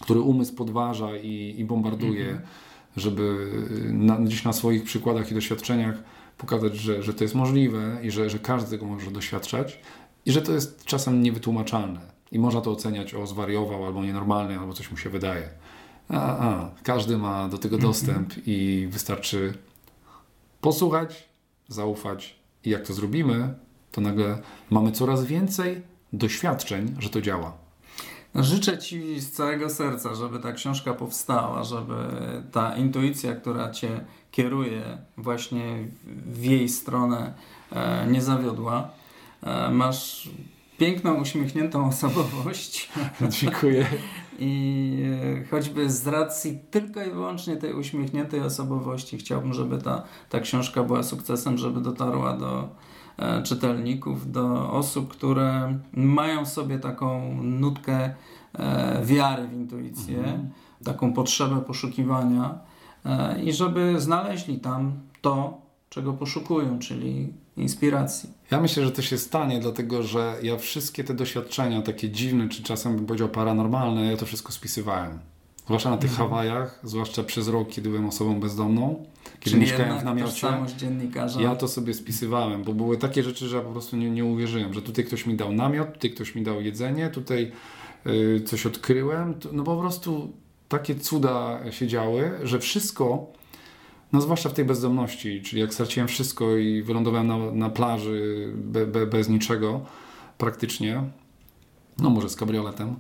które 0.02 0.20
umysł 0.20 0.56
podważa 0.56 1.18
i, 1.18 1.56
i 1.58 1.66
bombarduje, 1.66 2.26
mm 2.26 2.38
-hmm. 2.38 2.98
żeby 2.98 3.48
na, 3.92 4.16
gdzieś 4.16 4.44
na 4.44 4.54
swoich 4.54 4.84
przykładach 4.84 5.32
i 5.32 5.34
doświadczeniach 5.34 5.96
pokazać, 6.38 6.76
że, 6.76 7.04
że 7.04 7.14
to 7.14 7.24
jest 7.24 7.36
możliwe 7.36 8.00
i 8.04 8.12
że, 8.12 8.30
że 8.30 8.40
każdy 8.40 8.78
go 8.78 8.86
może 8.86 9.12
doświadczać 9.12 9.80
i 10.26 10.32
że 10.32 10.42
to 10.42 10.52
jest 10.52 10.86
czasem 10.86 11.24
niewytłumaczalne 11.24 12.13
i 12.34 12.40
można 12.40 12.62
to 12.62 12.72
oceniać, 12.72 13.14
o 13.14 13.28
zwariował 13.28 13.86
albo 13.86 14.04
nienormalny, 14.04 14.60
albo 14.60 14.74
coś 14.74 14.92
mu 14.92 14.98
się 14.98 15.10
wydaje. 15.10 15.50
A, 16.10 16.38
a, 16.38 16.72
każdy 16.84 17.18
ma 17.18 17.48
do 17.48 17.58
tego 17.58 17.78
dostęp 17.78 18.34
i 18.46 18.88
wystarczy 18.92 19.54
posłuchać, 20.62 21.30
zaufać 21.68 22.36
i 22.66 22.70
jak 22.70 22.88
to 22.88 22.94
zrobimy, 22.94 23.54
to 23.92 24.02
nagle 24.02 24.42
mamy 24.70 24.92
coraz 24.92 25.26
więcej 25.26 25.82
doświadczeń, 26.14 26.96
że 27.00 27.10
to 27.10 27.22
działa. 27.22 27.54
Życzę 28.36 28.78
Ci 28.78 29.20
z 29.20 29.32
całego 29.32 29.70
serca, 29.70 30.16
żeby 30.16 30.40
ta 30.40 30.52
książka 30.52 30.94
powstała, 30.94 31.64
żeby 31.64 31.94
ta 32.52 32.78
intuicja, 32.78 33.36
która 33.36 33.72
Cię 33.72 34.06
kieruje 34.32 34.98
właśnie 35.18 35.88
w 36.26 36.44
jej 36.44 36.70
stronę, 36.70 37.34
e, 37.72 38.08
nie 38.08 38.22
zawiodła. 38.22 38.90
E, 39.44 39.70
masz 39.72 40.30
piękną, 40.84 41.22
uśmiechniętą 41.22 41.88
osobowość. 41.88 42.90
Dziękuję. 43.40 43.86
I 44.40 45.04
e, 45.42 45.46
choćby 45.46 45.90
z 45.90 46.08
racji 46.08 46.60
tylko 46.72 47.04
i 47.04 47.12
wyłącznie 47.12 47.58
tej 47.58 47.74
uśmiechniętej 47.74 48.40
osobowości 48.40 49.18
chciałbym, 49.18 49.54
żeby 49.54 49.78
ta, 49.78 50.04
ta 50.30 50.40
książka 50.40 50.84
była 50.84 51.04
sukcesem, 51.04 51.58
żeby 51.58 51.82
dotarła 51.82 52.38
do 52.38 52.70
e, 53.18 53.44
czytelników, 53.44 54.32
do 54.32 54.72
osób, 54.72 55.12
które 55.12 55.80
mają 55.94 56.46
w 56.46 56.50
sobie 56.50 56.80
taką 56.80 57.36
nutkę 57.44 58.16
e, 58.54 59.02
wiary 59.06 59.48
w 59.48 59.54
intuicję, 59.54 60.18
mhm. 60.18 60.50
taką 60.84 61.14
potrzebę 61.14 61.62
poszukiwania 61.62 62.60
i 63.44 63.54
żeby 63.54 64.02
znaleźli 64.02 64.60
tam 64.60 64.94
to, 65.22 65.62
czego 65.90 66.14
poszukują, 66.14 66.80
czyli 66.80 67.34
inspiracji. 67.58 68.33
Ja 68.52 68.62
myślę, 68.62 68.86
że 68.86 68.92
to 68.92 69.02
się 69.02 69.18
stanie, 69.18 69.60
dlatego 69.60 70.04
że 70.04 70.36
ja 70.42 70.58
wszystkie 70.58 71.04
te 71.04 71.14
doświadczenia, 71.14 71.82
takie 71.82 72.10
dziwne, 72.10 72.50
czy 72.50 72.64
czasem 72.64 72.96
bym 72.96 73.06
powiedział 73.06 73.30
paranormalne, 73.30 74.12
ja 74.12 74.18
to 74.18 74.26
wszystko 74.26 74.52
spisywałem. 74.52 75.20
Zwłaszcza 75.66 75.90
na 75.90 75.98
tych 75.98 76.12
mhm. 76.12 76.30
Hawajach, 76.30 76.80
zwłaszcza 76.84 77.24
przez 77.24 77.48
rok, 77.48 77.70
kiedy 77.70 77.90
byłem 77.90 78.06
osobą 78.06 78.40
bezdomną, 78.40 79.06
kiedy 79.40 79.50
Czyli 79.50 79.62
mieszkałem 79.62 80.00
w 80.00 80.04
namiocie. 80.04 80.48
dziennikarza. 80.78 81.42
Ja 81.42 81.56
to 81.56 81.68
sobie 81.68 81.94
spisywałem, 81.94 82.64
bo 82.64 82.74
były 82.74 82.98
takie 82.98 83.24
rzeczy, 83.24 83.48
że 83.48 83.58
ja 83.58 83.64
po 83.64 83.72
prostu 83.72 83.98
nie, 83.98 84.10
nie 84.10 84.26
uwierzyłem, 84.26 84.74
że 84.74 84.82
tutaj 84.82 85.06
ktoś 85.06 85.26
mi 85.26 85.36
dał 85.36 85.52
namiot, 85.52 85.94
tutaj 85.94 86.12
ktoś 86.12 86.36
mi 86.36 86.44
dał 86.44 86.62
jedzenie, 86.62 87.10
tutaj 87.10 87.52
yy, 88.06 88.42
coś 88.42 88.66
odkryłem. 88.66 89.34
No 89.52 89.64
po 89.64 89.78
prostu 89.78 90.32
takie 90.70 90.96
cuda 90.96 91.60
się 91.72 91.88
działy, 91.88 92.32
że 92.44 92.60
wszystko 92.60 93.28
no 94.14 94.22
zwłaszcza 94.22 94.50
w 94.50 94.54
tej 94.54 94.66
bezdomności, 94.66 95.42
czyli 95.42 95.62
jak 95.62 95.74
straciłem 95.74 96.08
wszystko 96.08 96.58
i 96.58 96.82
wylądowałem 96.82 97.28
na, 97.28 97.38
na 97.52 97.70
plaży 97.70 98.52
be, 98.56 98.88
be, 98.88 99.08
bez 99.08 99.30
niczego 99.30 99.82
praktycznie, 100.38 101.04
no 102.00 102.10
może 102.10 102.30
z 102.30 102.36
kabrioletem, 102.36 102.96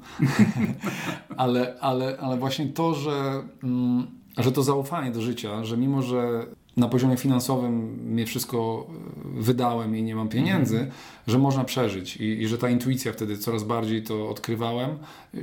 ale, 1.37 1.79
ale, 1.79 2.17
ale 2.19 2.37
właśnie 2.37 2.67
to, 2.67 2.93
że, 2.93 3.43
mm, 3.63 4.07
że 4.37 4.51
to 4.51 4.63
zaufanie 4.63 5.11
do 5.11 5.21
życia, 5.21 5.63
że 5.63 5.77
mimo, 5.77 6.01
że 6.01 6.45
na 6.77 6.87
poziomie 6.87 7.17
finansowym 7.17 7.73
mnie 8.11 8.25
wszystko 8.25 8.87
wydałem 9.25 9.95
i 9.95 10.03
nie 10.03 10.15
mam 10.15 10.29
pieniędzy, 10.29 10.77
mm. 10.77 10.91
że 11.27 11.39
można 11.39 11.63
przeżyć 11.63 12.17
I, 12.17 12.23
i 12.23 12.47
że 12.47 12.57
ta 12.57 12.69
intuicja 12.69 13.13
wtedy 13.13 13.37
coraz 13.37 13.63
bardziej 13.63 14.03
to 14.03 14.29
odkrywałem 14.29 14.97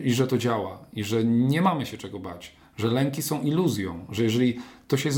i 0.05 0.13
że 0.13 0.27
to 0.27 0.39
działa 0.39 0.79
i 0.93 1.05
że 1.05 1.25
nie 1.25 1.63
mamy 1.63 1.87
się 1.87 1.99
czego 1.99 2.19
bać 2.19 2.60
że 2.77 2.89
lęki 2.89 3.23
są 3.23 3.43
iluzją, 3.43 4.07
że 4.13 4.25
jeżeli 4.25 4.59
to 4.89 4.97
się 4.97 5.11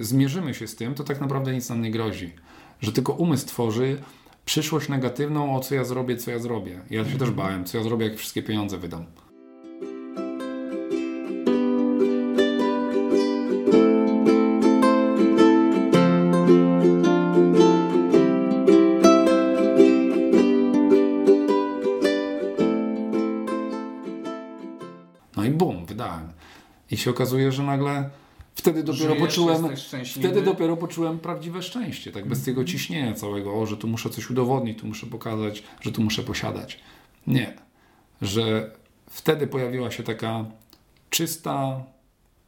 zmierzymy 0.00 0.54
się 0.54 0.66
z 0.66 0.76
tym, 0.76 0.94
to 0.94 1.04
tak 1.04 1.20
naprawdę 1.20 1.52
nic 1.54 1.68
nam 1.68 1.82
nie 1.82 1.90
grozi. 1.90 2.32
Że 2.80 2.92
tylko 2.92 3.12
umysł 3.12 3.46
tworzy 3.46 4.02
przyszłość 4.44 4.88
negatywną, 4.88 5.56
o 5.56 5.60
co 5.60 5.74
ja 5.74 5.84
zrobię, 5.84 6.16
co 6.16 6.30
ja 6.30 6.38
zrobię. 6.38 6.80
Ja 6.90 7.04
się 7.10 7.18
też 7.18 7.30
bałem, 7.30 7.64
co 7.64 7.78
ja 7.78 7.84
zrobię, 7.84 8.06
jak 8.06 8.16
wszystkie 8.16 8.42
pieniądze 8.42 8.78
wydam. 8.78 9.04
I 26.94 26.96
się 26.96 27.10
okazuje, 27.10 27.52
że 27.52 27.62
nagle 27.62 28.10
wtedy 28.54 28.82
dopiero 28.82 29.14
Żyjesz, 29.14 29.28
poczułem 29.28 29.76
wtedy 30.04 30.42
dopiero 30.42 30.76
poczułem 30.76 31.18
prawdziwe 31.18 31.62
szczęście, 31.62 32.12
tak 32.12 32.26
bez 32.28 32.44
tego 32.44 32.60
mhm. 32.60 32.66
ciśnienia 32.66 33.14
całego, 33.14 33.60
o, 33.60 33.66
że 33.66 33.76
tu 33.76 33.88
muszę 33.88 34.10
coś 34.10 34.30
udowodnić, 34.30 34.78
tu 34.78 34.86
muszę 34.86 35.06
pokazać, 35.06 35.62
że 35.80 35.92
tu 35.92 36.02
muszę 36.02 36.22
posiadać. 36.22 36.80
Nie. 37.26 37.54
Że 38.22 38.70
wtedy 39.10 39.46
pojawiła 39.46 39.90
się 39.90 40.02
taka 40.02 40.44
czysta, 41.10 41.84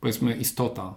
powiedzmy, 0.00 0.36
istota, 0.36 0.94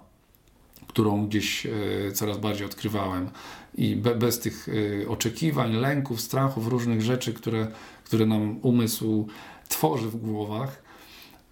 którą 0.87 1.27
gdzieś 1.27 1.65
e, 1.65 1.71
coraz 2.13 2.37
bardziej 2.37 2.65
odkrywałem. 2.65 3.29
I 3.75 3.95
be, 3.95 4.15
bez 4.15 4.39
tych 4.39 4.69
e, 5.03 5.09
oczekiwań, 5.09 5.73
lęków, 5.73 6.21
strachów, 6.21 6.67
różnych 6.67 7.01
rzeczy, 7.01 7.33
które, 7.33 7.67
które 8.03 8.25
nam 8.25 8.59
umysł 8.61 9.27
tworzy 9.69 10.07
w 10.07 10.15
głowach, 10.15 10.88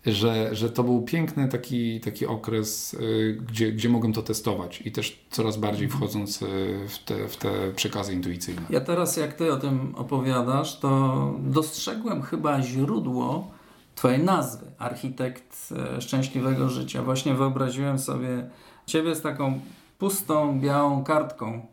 że, 0.07 0.55
że 0.55 0.69
to 0.69 0.83
był 0.83 1.01
piękny 1.01 1.47
taki, 1.47 1.99
taki 1.99 2.25
okres, 2.25 2.93
y, 2.93 3.37
gdzie, 3.47 3.71
gdzie 3.71 3.89
mogłem 3.89 4.13
to 4.13 4.21
testować 4.21 4.81
i 4.85 4.91
też 4.91 5.25
coraz 5.29 5.57
bardziej 5.57 5.89
wchodząc 5.89 6.41
y, 6.41 6.45
w 6.87 6.99
te, 7.05 7.27
w 7.27 7.37
te 7.37 7.49
przekazy 7.75 8.13
intuicyjne. 8.13 8.61
Ja 8.69 8.81
teraz, 8.81 9.17
jak 9.17 9.33
Ty 9.33 9.53
o 9.53 9.57
tym 9.57 9.95
opowiadasz, 9.95 10.79
to 10.79 11.33
dostrzegłem 11.39 12.21
chyba 12.21 12.61
źródło 12.61 13.51
Twojej 13.95 14.23
nazwy, 14.23 14.65
architekt 14.77 15.73
e, 15.97 16.01
szczęśliwego 16.01 16.69
życia. 16.69 17.03
Właśnie 17.03 17.33
wyobraziłem 17.33 17.99
sobie 17.99 18.49
Ciebie 18.85 19.15
z 19.15 19.21
taką 19.21 19.59
pustą, 19.99 20.59
białą 20.59 21.03
kartką. 21.03 21.65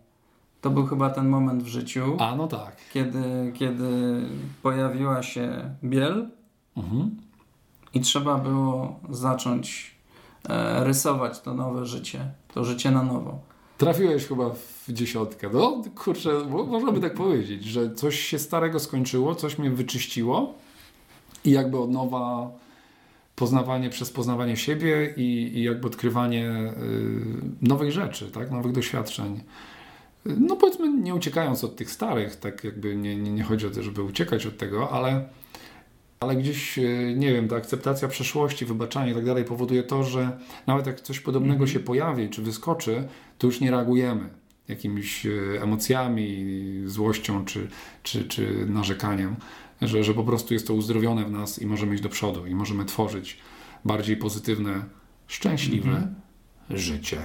To 0.61 0.71
był 0.71 0.87
chyba 0.87 1.11
ten 1.11 1.29
moment 1.29 1.63
w 1.63 1.67
życiu. 1.67 2.17
A, 2.19 2.37
no 2.37 2.49
tak. 2.49 2.77
Kiedy, 2.93 3.53
kiedy 3.55 4.21
pojawiła 4.63 5.23
się 5.23 5.75
biel. 5.85 6.29
Mhm 6.77 7.25
i 7.95 8.01
trzeba 8.01 8.39
było 8.39 9.01
zacząć 9.11 9.95
e, 10.49 10.85
rysować 10.85 11.41
to 11.41 11.55
nowe 11.55 11.87
życie, 11.87 12.31
to 12.55 12.65
życie 12.65 12.91
na 12.91 13.03
nowo. 13.03 13.39
Trafiłeś 13.79 14.27
chyba 14.27 14.51
w 14.51 14.93
dziesiątkę. 14.93 15.51
No 15.53 15.83
kurczę, 15.95 16.31
można 16.67 16.93
by 16.93 17.01
tak 17.01 17.15
powiedzieć, 17.15 17.65
że 17.65 17.95
coś 17.95 18.21
się 18.21 18.39
starego 18.39 18.81
skończyło, 18.81 19.35
coś 19.35 19.59
mnie 19.59 19.71
wyczyściło 19.71 20.55
i 21.45 21.51
jakby 21.51 21.79
od 21.79 21.91
nowa 21.91 22.51
poznawanie 23.37 23.91
przez 23.91 24.11
poznawanie 24.11 24.57
siebie 24.57 25.15
i, 25.17 25.51
i 25.55 25.63
jakby 25.63 25.87
odkrywanie 25.87 26.51
y, 26.51 27.67
nowych 27.69 27.93
rzeczy, 27.93 28.31
tak? 28.31 28.51
nowych 28.51 28.73
doświadczeń. 28.73 29.41
No 30.25 30.57
powiedzmy, 30.57 30.93
nie 30.93 31.15
uciekając 31.15 31.65
od 31.65 31.77
tych 31.77 31.91
starych, 31.91 32.37
tak 32.37 32.65
jakby 32.65 32.97
nie, 32.97 33.17
nie, 33.17 33.33
nie 33.33 33.43
chodzi 33.43 33.67
o 33.67 33.71
to, 33.71 33.83
żeby 33.83 34.03
uciekać 34.03 34.47
od 34.47 34.59
tego, 34.59 34.91
ale 34.91 35.29
ale 36.21 36.37
gdzieś, 36.37 36.79
e, 36.79 36.83
nie 37.17 37.33
wiem, 37.33 37.49
ta 37.49 37.57
akceptacja 37.57 38.09
przeszłości, 38.09 38.65
wybaczanie 38.65 39.13
i 39.13 39.15
tak 39.15 39.25
dalej 39.25 39.45
powoduje 39.45 39.83
to, 39.83 40.05
że 40.05 40.39
nawet 40.67 40.87
jak 40.87 41.01
coś 41.01 41.21
podobnego 41.21 41.67
się 41.67 41.81
pojawi 41.81 42.29
czy 42.29 42.43
wyskoczy, 42.43 43.09
to 43.39 43.47
już 43.47 43.61
nie 43.61 43.71
reagujemy 43.71 44.29
jakimiś 44.69 45.27
e, 45.27 45.31
emocjami, 45.63 46.47
złością 46.87 47.45
czy, 47.45 47.69
czy, 48.03 48.25
czy 48.25 48.67
narzekaniem, 48.67 49.37
że, 49.83 50.05
że 50.05 50.15
po 50.15 50.25
prostu 50.25 50.55
jest 50.55 50.67
to 50.67 50.75
uzdrowione 50.75 51.25
w 51.25 51.31
nas 51.31 51.59
i 51.59 51.67
możemy 51.67 51.95
iść 51.95 52.03
do 52.03 52.09
przodu 52.09 52.47
i 52.47 52.55
możemy 52.55 52.85
tworzyć 52.85 53.39
bardziej 53.85 54.17
pozytywne, 54.17 54.85
szczęśliwe 55.27 55.91
-hmm. 55.91 56.77
życie. 56.77 57.19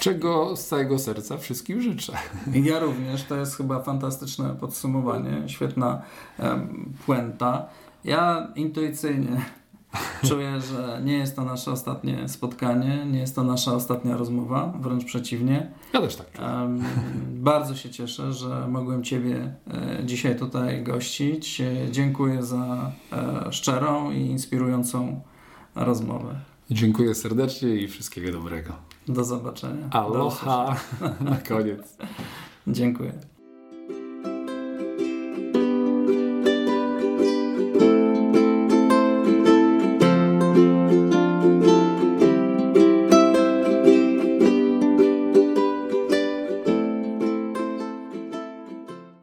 Czego 0.00 0.56
z 0.56 0.66
całego 0.66 0.98
serca 0.98 1.38
wszystkim 1.38 1.82
życzę. 1.82 2.12
Ja 2.70 2.78
również. 2.78 3.24
To 3.24 3.36
jest 3.36 3.56
chyba 3.56 3.82
fantastyczne 3.82 4.56
podsumowanie, 4.60 5.42
świetna 5.46 6.02
um, 6.38 6.92
puenta. 7.06 7.68
Ja 8.04 8.52
intuicyjnie 8.56 9.44
czuję, 10.28 10.60
że 10.60 11.00
nie 11.04 11.12
jest 11.12 11.36
to 11.36 11.44
nasze 11.44 11.72
ostatnie 11.72 12.28
spotkanie, 12.28 13.06
nie 13.06 13.18
jest 13.18 13.34
to 13.34 13.44
nasza 13.44 13.74
ostatnia 13.74 14.16
rozmowa, 14.16 14.72
wręcz 14.80 15.04
przeciwnie. 15.04 15.70
Ja 15.92 16.00
też 16.00 16.16
tak. 16.16 16.26
Um, 16.42 16.84
bardzo 17.34 17.76
się 17.76 17.90
cieszę, 17.90 18.32
że 18.32 18.68
mogłem 18.68 19.04
Ciebie 19.04 19.54
e, 19.70 20.04
dzisiaj 20.04 20.38
tutaj 20.38 20.82
gościć. 20.82 21.60
E, 21.60 21.90
dziękuję 21.90 22.42
za 22.42 22.92
e, 23.12 23.52
szczerą 23.52 24.10
i 24.10 24.20
inspirującą 24.20 25.20
rozmowę. 25.74 26.34
Dziękuję 26.70 27.14
serdecznie 27.14 27.76
i 27.76 27.88
wszystkiego 27.88 28.32
dobrego. 28.32 28.72
Do 29.08 29.24
zobaczenia. 29.24 29.88
Aloha 29.90 30.76
na 31.20 31.36
koniec. 31.36 31.96
Dziękuję. 32.66 33.31